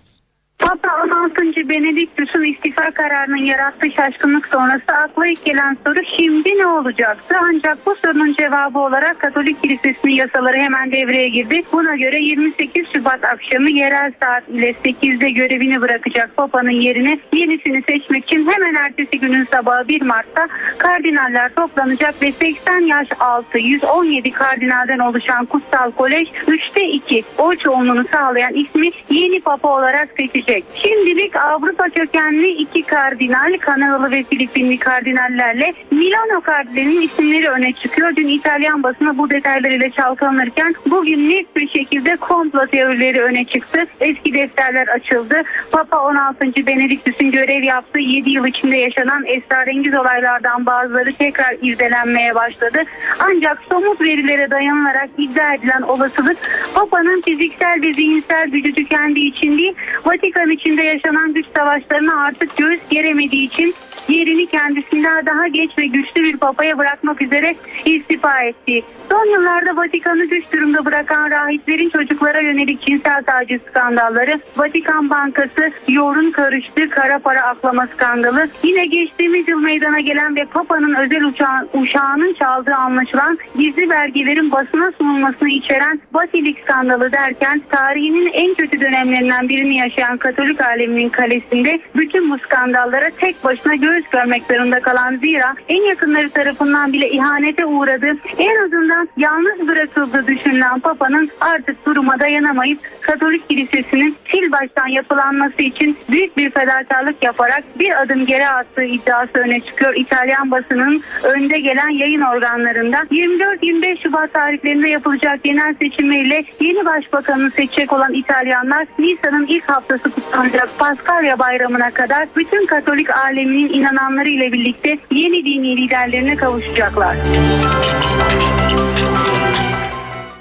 Papa 0.59 0.89
16. 1.05 1.69
Benediktus'un 1.69 2.45
istifa 2.45 2.91
kararının 2.91 3.37
yarattığı 3.37 3.91
şaşkınlık 3.91 4.47
sonrası 4.47 4.93
akla 4.93 5.27
ilk 5.27 5.45
gelen 5.45 5.77
soru 5.87 6.01
şimdi 6.17 6.59
ne 6.59 6.67
olacaktı? 6.67 7.37
Ancak 7.43 7.87
bu 7.87 7.95
sorunun 8.05 8.35
cevabı 8.35 8.79
olarak 8.79 9.21
Katolik 9.21 9.63
Kilisesi'nin 9.63 10.13
yasaları 10.13 10.57
hemen 10.57 10.93
devreye 10.93 11.29
girdi. 11.29 11.63
Buna 11.73 11.97
göre 11.97 12.19
28 12.21 12.87
Şubat 12.95 13.25
akşamı 13.25 13.71
yerel 13.71 14.13
saat 14.23 14.49
ile 14.49 14.71
8'de 14.71 15.31
görevini 15.31 15.81
bırakacak 15.81 16.37
Papa'nın 16.37 16.71
yerine 16.71 17.19
yenisini 17.33 17.83
seçmek 17.89 18.25
için 18.25 18.51
hemen 18.51 18.75
ertesi 18.75 19.21
günün 19.21 19.45
sabahı 19.45 19.89
1 19.89 20.03
Mart'ta 20.03 20.49
kardinaller 20.79 21.55
toplanacak 21.55 22.23
ve 22.23 22.33
80 22.33 22.81
yaş 22.81 23.09
altı 23.21 23.59
117 23.59 24.31
kardinalden 24.31 24.99
oluşan 24.99 25.47
Kutsal 25.47 25.91
Kolej 25.91 26.29
3'te 26.47 26.83
2 26.83 27.25
oy 27.39 27.57
çoğunluğunu 27.57 28.05
sağlayan 28.13 28.55
ismi 28.55 28.91
yeni 29.11 29.41
Papa 29.41 29.69
olarak 29.69 30.09
seçecek 30.17 30.48
verilecek. 30.49 30.65
Şimdilik 30.75 31.37
Avrupa 31.37 31.89
kökenli 31.89 32.49
iki 32.49 32.83
kardinal, 32.83 33.59
Kanadalı 33.61 34.11
ve 34.11 34.25
Filipinli 34.31 34.79
kardinallerle 34.79 35.75
Milano 35.91 36.41
kardinalinin 36.41 37.01
isimleri 37.01 37.49
öne 37.49 37.73
çıkıyor. 37.73 38.17
Dün 38.17 38.29
İtalyan 38.29 38.83
basını 38.83 39.19
bu 39.19 39.31
detaylarıyla 39.31 39.91
çalkalanırken 39.91 40.75
bugün 40.87 41.31
net 41.31 41.57
bir 41.57 41.69
şekilde 41.69 42.17
komplo 42.17 42.67
teorileri 42.67 43.23
öne 43.23 43.45
çıktı. 43.45 43.79
Eski 44.01 44.35
defterler 44.35 44.89
açıldı. 44.89 45.43
Papa 45.71 45.99
16. 45.99 46.67
Benediktüs'ün 46.67 47.31
görev 47.31 47.63
yaptığı 47.63 47.99
7 47.99 48.31
yıl 48.31 48.47
içinde 48.47 48.77
yaşanan 48.77 49.25
esrarengiz 49.27 49.99
olaylardan 49.99 50.67
bazıları 50.67 51.13
tekrar 51.13 51.57
irdelenmeye 51.63 52.35
başladı. 52.35 52.83
Ancak 53.19 53.59
somut 53.71 54.01
verilere 54.01 54.51
dayanılarak 54.51 55.09
iddia 55.19 55.55
edilen 55.55 55.83
olasılık 55.83 56.37
Papa'nın 56.75 57.21
fiziksel 57.21 57.83
ve 57.83 57.95
zihinsel 57.95 58.51
gücü 58.51 58.75
tükendiği 58.75 59.35
için 59.35 59.59
değil, 59.59 59.75
Vatikan 60.05 60.38
içinde 60.47 60.83
yaşanan 60.83 61.35
güç 61.35 61.47
savaşlarına 61.57 62.25
artık 62.25 62.57
göğüs 62.57 62.81
geremediği 62.91 63.47
için 63.47 63.75
yerini 64.09 64.47
kendisinden 64.47 65.27
daha 65.27 65.49
geç 65.49 65.71
ve 65.79 65.87
güçlü 65.87 66.23
bir 66.23 66.37
papaya 66.37 66.79
bırakmak 66.79 67.23
üzere 67.23 67.55
istifa 67.85 68.41
etti. 68.41 68.83
Son 69.11 69.27
yıllarda 69.27 69.77
Vatikan'ı 69.77 70.25
güç 70.25 70.53
durumda 70.53 70.85
bırakan 70.85 71.31
rahiplerin 71.31 71.91
çocuklara 71.91 72.41
yönelik 72.41 72.87
cinsel 72.87 73.25
taciz 73.25 73.61
skandalları, 73.71 74.41
Vatikan 74.57 75.11
Bankası 75.11 75.73
yorun 75.89 76.31
karıştı 76.31 76.91
kara 76.91 77.19
para 77.19 77.43
aklama 77.43 77.87
skandalı, 77.87 78.49
yine 78.63 78.87
geçtiğimiz 78.87 79.49
yıl 79.49 79.61
meydana 79.61 80.01
gelen 80.01 80.37
ve 80.37 80.45
Papa'nın 80.45 80.95
özel 80.95 81.25
uçağı, 81.25 81.69
uçağının 81.73 82.35
çaldığı 82.35 82.75
anlaşılan 82.75 83.39
gizli 83.59 83.91
belgelerin 83.91 84.51
basına 84.51 84.93
sunulmasını 84.99 85.49
içeren 85.49 86.01
Basilik 86.15 86.59
skandalı 86.61 87.13
derken 87.13 87.61
tarihinin 87.71 88.31
en 88.33 88.55
kötü 88.55 88.81
dönemlerinden 88.81 89.49
birini 89.49 89.77
yaşayan 89.77 90.19
Katolik 90.19 90.61
aleminin 90.61 91.09
kalesinde 91.09 91.81
bütün 91.97 92.31
bu 92.31 92.39
skandallara 92.39 93.11
tek 93.11 93.45
başına 93.45 93.75
göğüs 93.99 94.11
görmek 94.11 94.43
zorunda 94.51 94.81
kalan 94.81 95.17
zira 95.17 95.55
en 95.69 95.83
yakınları 95.83 96.31
tarafından 96.31 96.93
bile 96.93 97.11
ihanete 97.11 97.67
uğradı. 97.67 98.07
En 98.39 98.65
azından 98.65 99.09
yalnız 99.17 99.69
bırakıldığı 99.69 100.27
düşünülen 100.27 100.81
Papa'nın 100.81 101.31
artık 101.41 101.87
duruma 101.87 102.21
dayanamayıp 102.21 102.79
Katolik 103.01 103.49
Kilisesi'nin 103.49 104.17
sil 104.29 104.47
baştan 104.53 104.87
yapılanması 104.87 105.63
için 105.63 105.97
büyük 106.11 106.37
bir 106.37 106.51
fedakarlık 106.51 107.25
yaparak 107.25 107.65
bir 107.79 108.03
adım 108.03 108.27
geri 108.27 108.49
attığı 108.49 108.85
iddiası 108.85 109.31
öne 109.35 109.61
çıkıyor. 109.61 109.95
İtalyan 109.95 110.51
basının 110.51 111.03
önde 111.23 111.61
gelen 111.61 111.89
yayın 111.89 112.21
organlarında 112.21 112.97
24-25 112.97 114.03
Şubat 114.03 114.35
tarihlerinde 114.35 114.89
yapılacak 114.89 115.45
genel 115.45 115.75
seçimleriyle 115.83 116.45
yeni 116.61 116.87
başbakanını 116.87 117.51
seçecek 117.51 117.93
olan 117.93 118.13
İtalyanlar 118.15 118.87
Nisan'ın 118.99 119.47
ilk 119.47 119.69
haftası 119.69 120.11
kutlanacak 120.11 120.69
Paskalya 120.79 121.39
bayramına 121.39 121.91
kadar 121.91 122.29
bütün 122.37 122.67
Katolik 122.67 123.11
aleminin 123.17 123.69
inananları 123.93 124.29
ile 124.29 124.53
birlikte 124.53 124.99
yeni 125.11 125.45
dini 125.45 125.77
liderlerine 125.77 126.37
kavuşacaklar. 126.37 127.17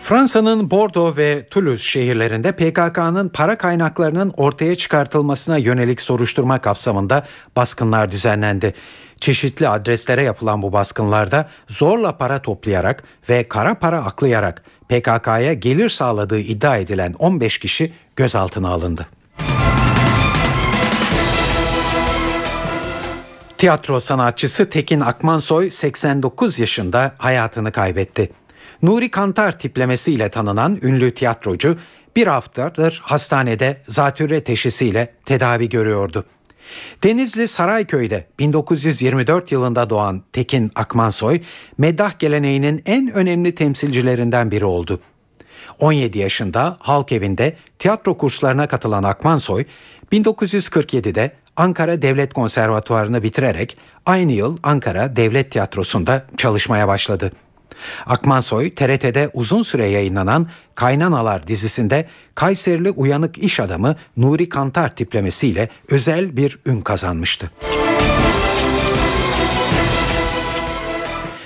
Fransa'nın 0.02 0.72
Bordeaux 0.72 1.18
ve 1.18 1.48
Toulouse 1.48 1.84
şehirlerinde 1.84 2.52
PKK'nın 2.52 3.30
para 3.30 3.58
kaynaklarının 3.58 4.34
ortaya 4.38 4.76
çıkartılmasına 4.76 5.58
yönelik 5.58 6.02
soruşturma 6.02 6.62
kapsamında 6.62 7.26
baskınlar 7.56 8.12
düzenlendi. 8.12 8.74
Çeşitli 9.20 9.68
adreslere 9.68 10.22
yapılan 10.22 10.62
bu 10.62 10.74
baskınlarda 10.74 11.50
zorla 11.68 12.18
para 12.18 12.42
toplayarak 12.42 13.04
ve 13.30 13.44
kara 13.44 13.74
para 13.74 13.98
aklayarak 13.98 14.64
PKK'ya 14.90 15.54
gelir 15.54 15.90
sağladığı 15.90 16.40
iddia 16.40 16.78
edilen 16.78 17.14
15 17.14 17.58
kişi 17.58 17.94
gözaltına 18.16 18.70
alındı. 18.70 19.17
Tiyatro 23.58 24.00
sanatçısı 24.00 24.70
Tekin 24.70 25.00
Akmansoy 25.00 25.70
89 25.70 26.60
yaşında 26.60 27.16
hayatını 27.18 27.72
kaybetti. 27.72 28.30
Nuri 28.82 29.12
Kantar 29.12 29.60
tiplemesiyle 29.60 30.30
tanınan 30.30 30.80
ünlü 30.82 31.12
tiyatrocu 31.12 31.78
bir 32.16 32.28
haftadır 32.28 33.02
hastanede 33.04 33.82
zatürre 33.88 34.44
teşhisiyle 34.44 35.14
tedavi 35.26 35.70
görüyordu. 35.70 36.26
Denizli 37.04 37.48
Sarayköy'de 37.48 38.28
1924 38.40 39.52
yılında 39.52 39.90
doğan 39.90 40.24
Tekin 40.34 40.72
Akmansoy, 40.76 41.42
meddah 41.78 42.20
geleneğinin 42.20 42.82
en 42.86 43.14
önemli 43.14 43.56
temsilcilerinden 43.56 44.52
biri 44.52 44.66
oldu. 44.66 45.00
17 45.80 46.20
yaşında 46.20 46.78
halk 46.80 47.12
evinde 47.12 47.58
tiyatro 47.80 48.18
kurslarına 48.18 48.68
katılan 48.68 49.04
Akmansoy, 49.04 49.66
1947'de 50.12 51.32
Ankara 51.58 52.02
Devlet 52.02 52.34
Konservatuvarı'nı 52.34 53.24
bitirerek 53.24 53.78
aynı 54.06 54.32
yıl 54.32 54.58
Ankara 54.64 55.16
Devlet 55.16 55.52
Tiyatrosu'nda 55.52 56.26
çalışmaya 56.38 56.88
başladı. 56.88 57.32
Akmansoy 58.06 58.76
TRT'de 58.76 59.30
uzun 59.34 59.62
süre 59.62 59.90
yayınlanan 59.90 60.48
Kaynanalar 60.76 61.48
dizisinde 61.48 62.08
Kayserili 62.36 62.92
uyanık 62.92 63.38
iş 63.38 63.60
adamı 63.60 63.96
Nuri 64.18 64.50
Kantar 64.50 64.96
tiplemesiyle 64.96 65.70
özel 65.90 66.38
bir 66.38 66.60
ün 66.66 66.82
kazanmıştı. 66.82 67.52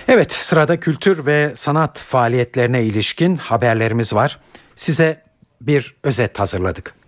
Evet 0.08 0.32
sırada 0.32 0.80
kültür 0.80 1.26
ve 1.26 1.52
sanat 1.56 2.00
faaliyetlerine 2.00 2.84
ilişkin 2.84 3.36
haberlerimiz 3.36 4.14
var. 4.14 4.40
Size 4.76 5.22
bir 5.62 5.96
özet 6.04 6.40
hazırladık. 6.40 7.01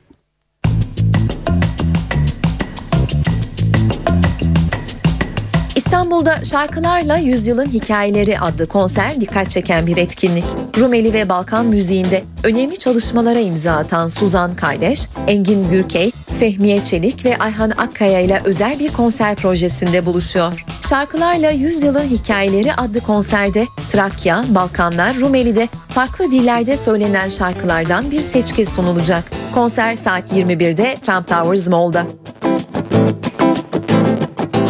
İstanbul'da 5.93 6.43
Şarkılarla 6.43 7.17
Yüzyılın 7.17 7.65
Hikayeleri 7.65 8.39
adlı 8.39 8.65
konser 8.65 9.21
dikkat 9.21 9.49
çeken 9.49 9.87
bir 9.87 9.97
etkinlik. 9.97 10.43
Rumeli 10.79 11.13
ve 11.13 11.29
Balkan 11.29 11.65
müziğinde 11.65 12.23
önemli 12.43 12.79
çalışmalara 12.79 13.39
imza 13.39 13.73
atan 13.73 14.07
Suzan 14.07 14.55
Kaydeş, 14.55 15.01
Engin 15.27 15.69
Gürkey, 15.69 16.11
Fehmiye 16.39 16.83
Çelik 16.83 17.25
ve 17.25 17.37
Ayhan 17.37 17.69
Akkaya 17.69 18.19
ile 18.19 18.41
özel 18.45 18.79
bir 18.79 18.93
konser 18.93 19.35
projesinde 19.35 20.05
buluşuyor. 20.05 20.65
Şarkılarla 20.89 21.51
Yüzyılın 21.51 22.07
Hikayeleri 22.07 22.73
adlı 22.73 22.99
konserde 22.99 23.65
Trakya, 23.91 24.45
Balkanlar, 24.49 25.19
Rumeli'de 25.19 25.69
farklı 25.89 26.31
dillerde 26.31 26.77
söylenen 26.77 27.29
şarkılardan 27.29 28.11
bir 28.11 28.21
seçki 28.21 28.65
sunulacak. 28.65 29.23
Konser 29.53 29.95
saat 29.95 30.33
21'de 30.33 30.95
Trump 31.01 31.27
Towers 31.27 31.67
Mall'da. 31.67 32.05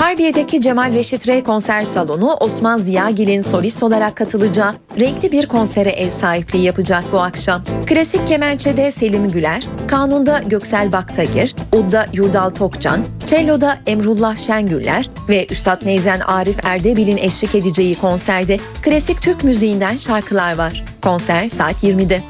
Harbiye'deki 0.03 0.61
Cemal 0.61 0.93
Reşit 0.93 1.27
Rey 1.27 1.43
konser 1.43 1.83
salonu 1.83 2.33
Osman 2.33 2.77
Ziyagil'in 2.77 3.41
solist 3.41 3.83
olarak 3.83 4.15
katılacağı 4.15 4.73
renkli 4.99 5.31
bir 5.31 5.45
konsere 5.45 5.89
ev 5.89 6.09
sahipliği 6.09 6.63
yapacak 6.63 7.03
bu 7.11 7.19
akşam. 7.19 7.63
Klasik 7.85 8.27
kemençede 8.27 8.91
Selim 8.91 9.29
Güler, 9.29 9.63
kanunda 9.87 10.39
Göksel 10.45 10.91
Baktagir, 10.91 11.55
udda 11.73 12.05
Yurdal 12.13 12.49
Tokcan, 12.49 13.01
cello'da 13.27 13.77
Emrullah 13.87 14.37
Şengüller 14.37 15.09
ve 15.29 15.47
Üstad 15.49 15.85
Neyzen 15.85 16.19
Arif 16.19 16.65
Erdebil'in 16.65 17.17
eşlik 17.17 17.55
edeceği 17.55 17.95
konserde 17.95 18.59
klasik 18.81 19.21
Türk 19.21 19.43
müziğinden 19.43 19.97
şarkılar 19.97 20.57
var. 20.57 20.85
Konser 21.01 21.49
saat 21.49 21.83
20'de. 21.83 22.21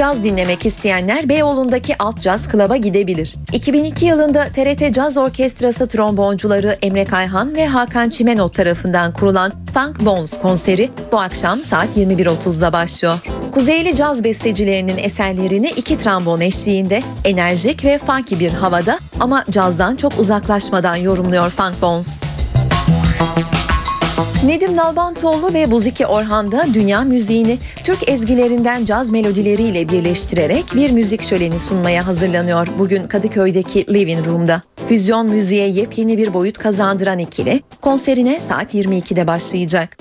Caz 0.00 0.24
dinlemek 0.24 0.66
isteyenler 0.66 1.28
Beyoğlu'ndaki 1.28 1.94
Alt 1.98 2.20
Caz 2.22 2.48
Club'a 2.52 2.76
gidebilir. 2.76 3.34
2002 3.52 4.06
yılında 4.06 4.44
TRT 4.44 4.94
Caz 4.94 5.18
Orkestrası 5.18 5.88
tromboncuları 5.88 6.76
Emre 6.82 7.04
Kayhan 7.04 7.54
ve 7.54 7.66
Hakan 7.66 8.10
Çimenot 8.10 8.54
tarafından 8.54 9.12
kurulan 9.12 9.52
Funk 9.74 10.04
Bones 10.06 10.38
konseri 10.38 10.90
bu 11.12 11.20
akşam 11.20 11.64
saat 11.64 11.96
21.30'da 11.96 12.72
başlıyor. 12.72 13.18
Kuzeyli 13.52 13.96
caz 13.96 14.24
bestecilerinin 14.24 14.98
eserlerini 14.98 15.70
iki 15.70 15.98
trombon 15.98 16.40
eşliğinde 16.40 17.02
enerjik 17.24 17.84
ve 17.84 17.98
funky 17.98 18.38
bir 18.38 18.52
havada 18.52 18.98
ama 19.20 19.44
cazdan 19.50 19.96
çok 19.96 20.18
uzaklaşmadan 20.18 20.96
yorumluyor 20.96 21.50
Funk 21.50 21.82
Bones. 21.82 22.20
Nedim 24.44 24.76
Nalbantoğlu 24.76 25.54
ve 25.54 25.70
Buziki 25.70 26.06
Orhan 26.06 26.52
da 26.52 26.66
dünya 26.74 27.00
müziğini 27.00 27.58
Türk 27.84 28.08
ezgilerinden 28.08 28.84
caz 28.84 29.10
melodileriyle 29.10 29.88
birleştirerek 29.88 30.64
bir 30.74 30.90
müzik 30.90 31.22
şöleni 31.22 31.58
sunmaya 31.58 32.06
hazırlanıyor 32.06 32.68
bugün 32.78 33.04
Kadıköy'deki 33.04 33.94
Living 33.94 34.26
Room'da. 34.26 34.62
Füzyon 34.86 35.28
müziğe 35.28 35.68
yepyeni 35.68 36.18
bir 36.18 36.34
boyut 36.34 36.58
kazandıran 36.58 37.18
ikili 37.18 37.62
konserine 37.80 38.40
saat 38.40 38.74
22'de 38.74 39.26
başlayacak. 39.26 39.98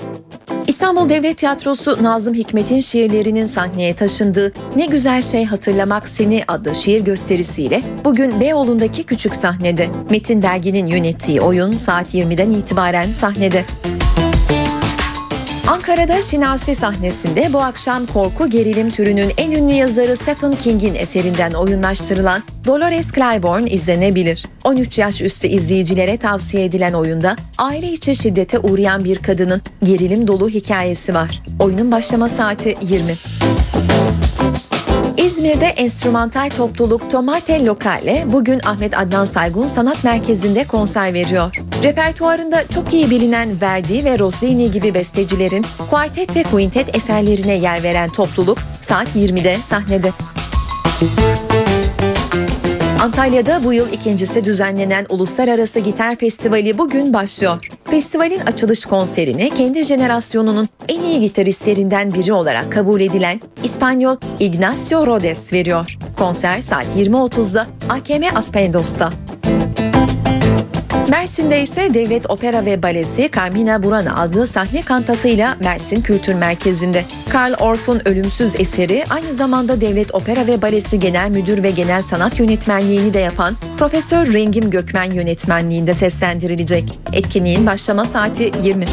İstanbul 0.67 1.09
Devlet 1.09 1.37
Tiyatrosu 1.37 2.03
Nazım 2.03 2.33
Hikmet'in 2.33 2.79
şiirlerinin 2.79 3.45
sahneye 3.45 3.95
taşındığı 3.95 4.53
Ne 4.75 4.85
Güzel 4.85 5.21
Şey 5.21 5.45
Hatırlamak 5.45 6.07
Seni 6.07 6.43
adlı 6.47 6.75
şiir 6.75 7.01
gösterisiyle 7.01 7.81
bugün 8.05 8.41
Beyoğlu'ndaki 8.41 9.03
küçük 9.03 9.35
sahnede 9.35 9.89
Metin 10.09 10.41
Dergi'nin 10.41 10.85
yönettiği 10.85 11.41
oyun 11.41 11.71
saat 11.71 12.13
20'den 12.13 12.49
itibaren 12.49 13.11
sahnede. 13.11 13.65
Ankara'da 15.79 16.21
Şinasi 16.21 16.75
sahnesinde 16.75 17.53
bu 17.53 17.61
akşam 17.61 18.05
korku 18.05 18.49
gerilim 18.49 18.89
türünün 18.89 19.31
en 19.37 19.51
ünlü 19.51 19.73
yazarı 19.73 20.15
Stephen 20.15 20.51
King'in 20.51 20.95
eserinden 20.95 21.51
oyunlaştırılan 21.51 22.43
Dolores 22.65 23.11
Claiborne 23.11 23.69
izlenebilir. 23.69 24.45
13 24.63 24.97
yaş 24.97 25.21
üstü 25.21 25.47
izleyicilere 25.47 26.17
tavsiye 26.17 26.65
edilen 26.65 26.93
oyunda 26.93 27.35
aile 27.57 27.91
içi 27.91 28.15
şiddete 28.15 28.59
uğrayan 28.59 29.03
bir 29.03 29.17
kadının 29.17 29.61
gerilim 29.83 30.27
dolu 30.27 30.49
hikayesi 30.49 31.13
var. 31.15 31.41
Oyunun 31.59 31.91
başlama 31.91 32.29
saati 32.29 32.75
20. 32.81 33.13
İzmir'de 35.19 35.65
enstrümantal 35.65 36.49
topluluk 36.49 37.11
Tomate 37.11 37.65
Lokale 37.65 38.23
bugün 38.27 38.59
Ahmet 38.65 38.97
Adnan 38.97 39.25
Saygun 39.25 39.65
Sanat 39.65 40.03
Merkezi'nde 40.03 40.63
konser 40.63 41.13
veriyor. 41.13 41.55
Repertuarında 41.83 42.67
çok 42.67 42.93
iyi 42.93 43.09
bilinen 43.09 43.61
Verdi 43.61 44.05
ve 44.05 44.19
Rossini 44.19 44.71
gibi 44.71 44.93
bestecilerin 44.93 45.65
kuartet 45.89 46.35
ve 46.35 46.43
quintet 46.43 46.95
eserlerine 46.95 47.53
yer 47.53 47.83
veren 47.83 48.09
topluluk 48.09 48.57
saat 48.81 49.07
20'de 49.15 49.57
sahnede. 49.57 50.11
Antalya'da 53.01 53.63
bu 53.63 53.73
yıl 53.73 53.93
ikincisi 53.93 54.45
düzenlenen 54.45 55.05
Uluslararası 55.09 55.79
Gitar 55.79 56.15
Festivali 56.15 56.77
bugün 56.77 57.13
başlıyor. 57.13 57.69
Festivalin 57.89 58.39
açılış 58.39 58.85
konserini 58.85 59.49
kendi 59.53 59.83
jenerasyonunun 59.83 60.67
en 60.87 61.03
iyi 61.03 61.19
gitaristlerinden 61.19 62.13
biri 62.13 62.33
olarak 62.33 62.71
kabul 62.71 63.01
edilen 63.01 63.41
İspanyol 63.63 64.15
Ignacio 64.39 65.07
Rodes 65.07 65.53
veriyor. 65.53 65.97
Konser 66.17 66.61
saat 66.61 66.85
20.30'da 66.97 67.67
AKM 67.89 68.37
Aspendos'ta. 68.37 69.09
Mersin'de 71.09 71.61
ise 71.61 71.93
Devlet 71.93 72.29
Opera 72.29 72.65
ve 72.65 72.83
Balesi 72.83 73.29
Carmina 73.35 73.83
Burana 73.83 74.21
adlı 74.21 74.47
sahne 74.47 74.81
kantatıyla 74.81 75.55
Mersin 75.59 76.01
Kültür 76.01 76.33
Merkezi'nde. 76.33 77.03
Karl 77.29 77.53
Orff'un 77.59 78.01
ölümsüz 78.07 78.59
eseri 78.59 79.03
aynı 79.09 79.33
zamanda 79.33 79.81
Devlet 79.81 80.15
Opera 80.15 80.47
ve 80.47 80.61
Balesi 80.61 80.99
Genel 80.99 81.29
Müdür 81.29 81.63
ve 81.63 81.71
Genel 81.71 82.01
Sanat 82.01 82.39
Yönetmenliğini 82.39 83.13
de 83.13 83.19
yapan 83.19 83.55
Profesör 83.77 84.33
Rengim 84.33 84.69
Gökmen 84.69 85.11
yönetmenliğinde 85.11 85.93
seslendirilecek. 85.93 86.99
Etkinliğin 87.13 87.67
başlama 87.67 88.05
saati 88.05 88.51
20. 88.63 88.85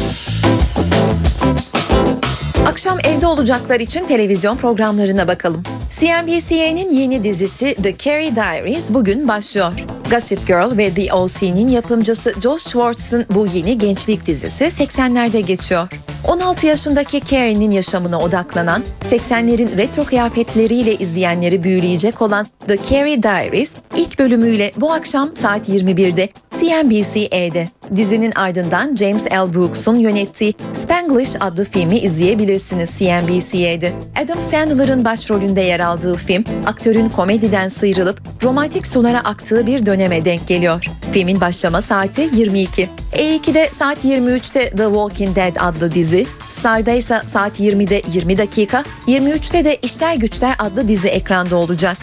Akşam 2.65 2.99
evde 3.03 3.27
olacaklar 3.27 3.79
için 3.79 4.05
televizyon 4.05 4.57
programlarına 4.57 5.27
bakalım. 5.27 5.63
CNBC'nin 5.99 6.89
yeni 6.89 7.23
dizisi 7.23 7.75
The 7.83 7.95
Carrie 7.97 8.35
Diaries 8.35 8.93
bugün 8.93 9.27
başlıyor. 9.27 9.73
Gossip 10.11 10.47
Girl 10.47 10.77
ve 10.77 10.93
The 10.93 11.13
OC'nin 11.13 11.67
yapımcısı 11.67 12.33
Josh 12.41 12.61
Schwartz'ın 12.61 13.25
bu 13.29 13.47
yeni 13.47 13.77
gençlik 13.77 14.25
dizisi 14.25 14.63
80'lerde 14.63 15.39
geçiyor. 15.39 15.89
16 16.27 16.67
yaşındaki 16.67 17.21
Carrie'nin 17.25 17.71
yaşamına 17.71 18.19
odaklanan, 18.19 18.83
80'lerin 19.01 19.77
retro 19.77 20.03
kıyafetleriyle 20.03 20.95
izleyenleri 20.95 21.63
büyüleyecek 21.63 22.21
olan 22.21 22.47
The 22.67 22.77
Carrie 22.89 23.23
Diaries 23.23 23.73
ilk 23.95 24.19
bölümüyle 24.19 24.71
bu 24.77 24.91
akşam 24.91 25.35
saat 25.35 25.69
21'de 25.69 26.29
CNBC'de. 26.59 27.67
Dizinin 27.95 28.31
ardından 28.35 28.95
James 28.95 29.25
L. 29.25 29.53
Brooks'un 29.53 29.95
yönettiği 29.95 30.53
Spanglish 30.73 31.35
adlı 31.39 31.65
filmi 31.65 31.97
izleyebilirsiniz 31.97 32.89
CNBC'de. 32.99 33.93
Adam 34.23 34.41
Sandler'ın 34.41 35.05
başrolünde 35.05 35.61
yer 35.61 35.79
aldığı 35.87 36.15
film, 36.15 36.43
aktörün 36.65 37.09
komediden 37.09 37.67
sıyrılıp 37.67 38.21
romantik 38.43 38.87
sulara 38.87 39.19
aktığı 39.19 39.67
bir 39.67 39.85
döneme 39.85 40.25
denk 40.25 40.47
geliyor. 40.47 40.85
Filmin 41.11 41.41
başlama 41.41 41.81
saati 41.81 42.29
22. 42.33 42.89
E2'de 43.13 43.69
saat 43.71 44.05
23'te 44.05 44.69
The 44.69 44.83
Walking 44.83 45.35
Dead 45.35 45.55
adlı 45.59 45.91
dizi, 45.91 46.27
Star'da 46.49 46.91
ise 46.91 47.21
saat 47.25 47.59
20'de 47.59 48.01
20 48.11 48.37
dakika, 48.37 48.83
23'te 49.07 49.65
de 49.65 49.77
İşler 49.81 50.15
Güçler 50.15 50.55
adlı 50.59 50.87
dizi 50.87 51.07
ekranda 51.07 51.55
olacak. 51.55 51.97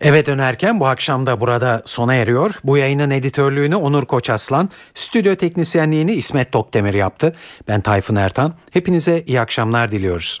Eve 0.00 0.26
dönerken 0.26 0.80
bu 0.80 0.86
akşam 0.86 1.26
da 1.26 1.40
burada 1.40 1.82
sona 1.84 2.14
eriyor. 2.14 2.54
Bu 2.64 2.76
yayının 2.76 3.10
editörlüğünü 3.10 3.76
Onur 3.76 4.06
Koçaslan, 4.06 4.70
stüdyo 4.94 5.36
teknisyenliğini 5.36 6.12
İsmet 6.12 6.52
Tokdemir 6.52 6.94
yaptı. 6.94 7.34
Ben 7.68 7.80
Tayfun 7.80 8.16
Ertan. 8.16 8.54
Hepinize 8.70 9.22
iyi 9.26 9.40
akşamlar 9.40 9.92
diliyoruz. 9.92 10.40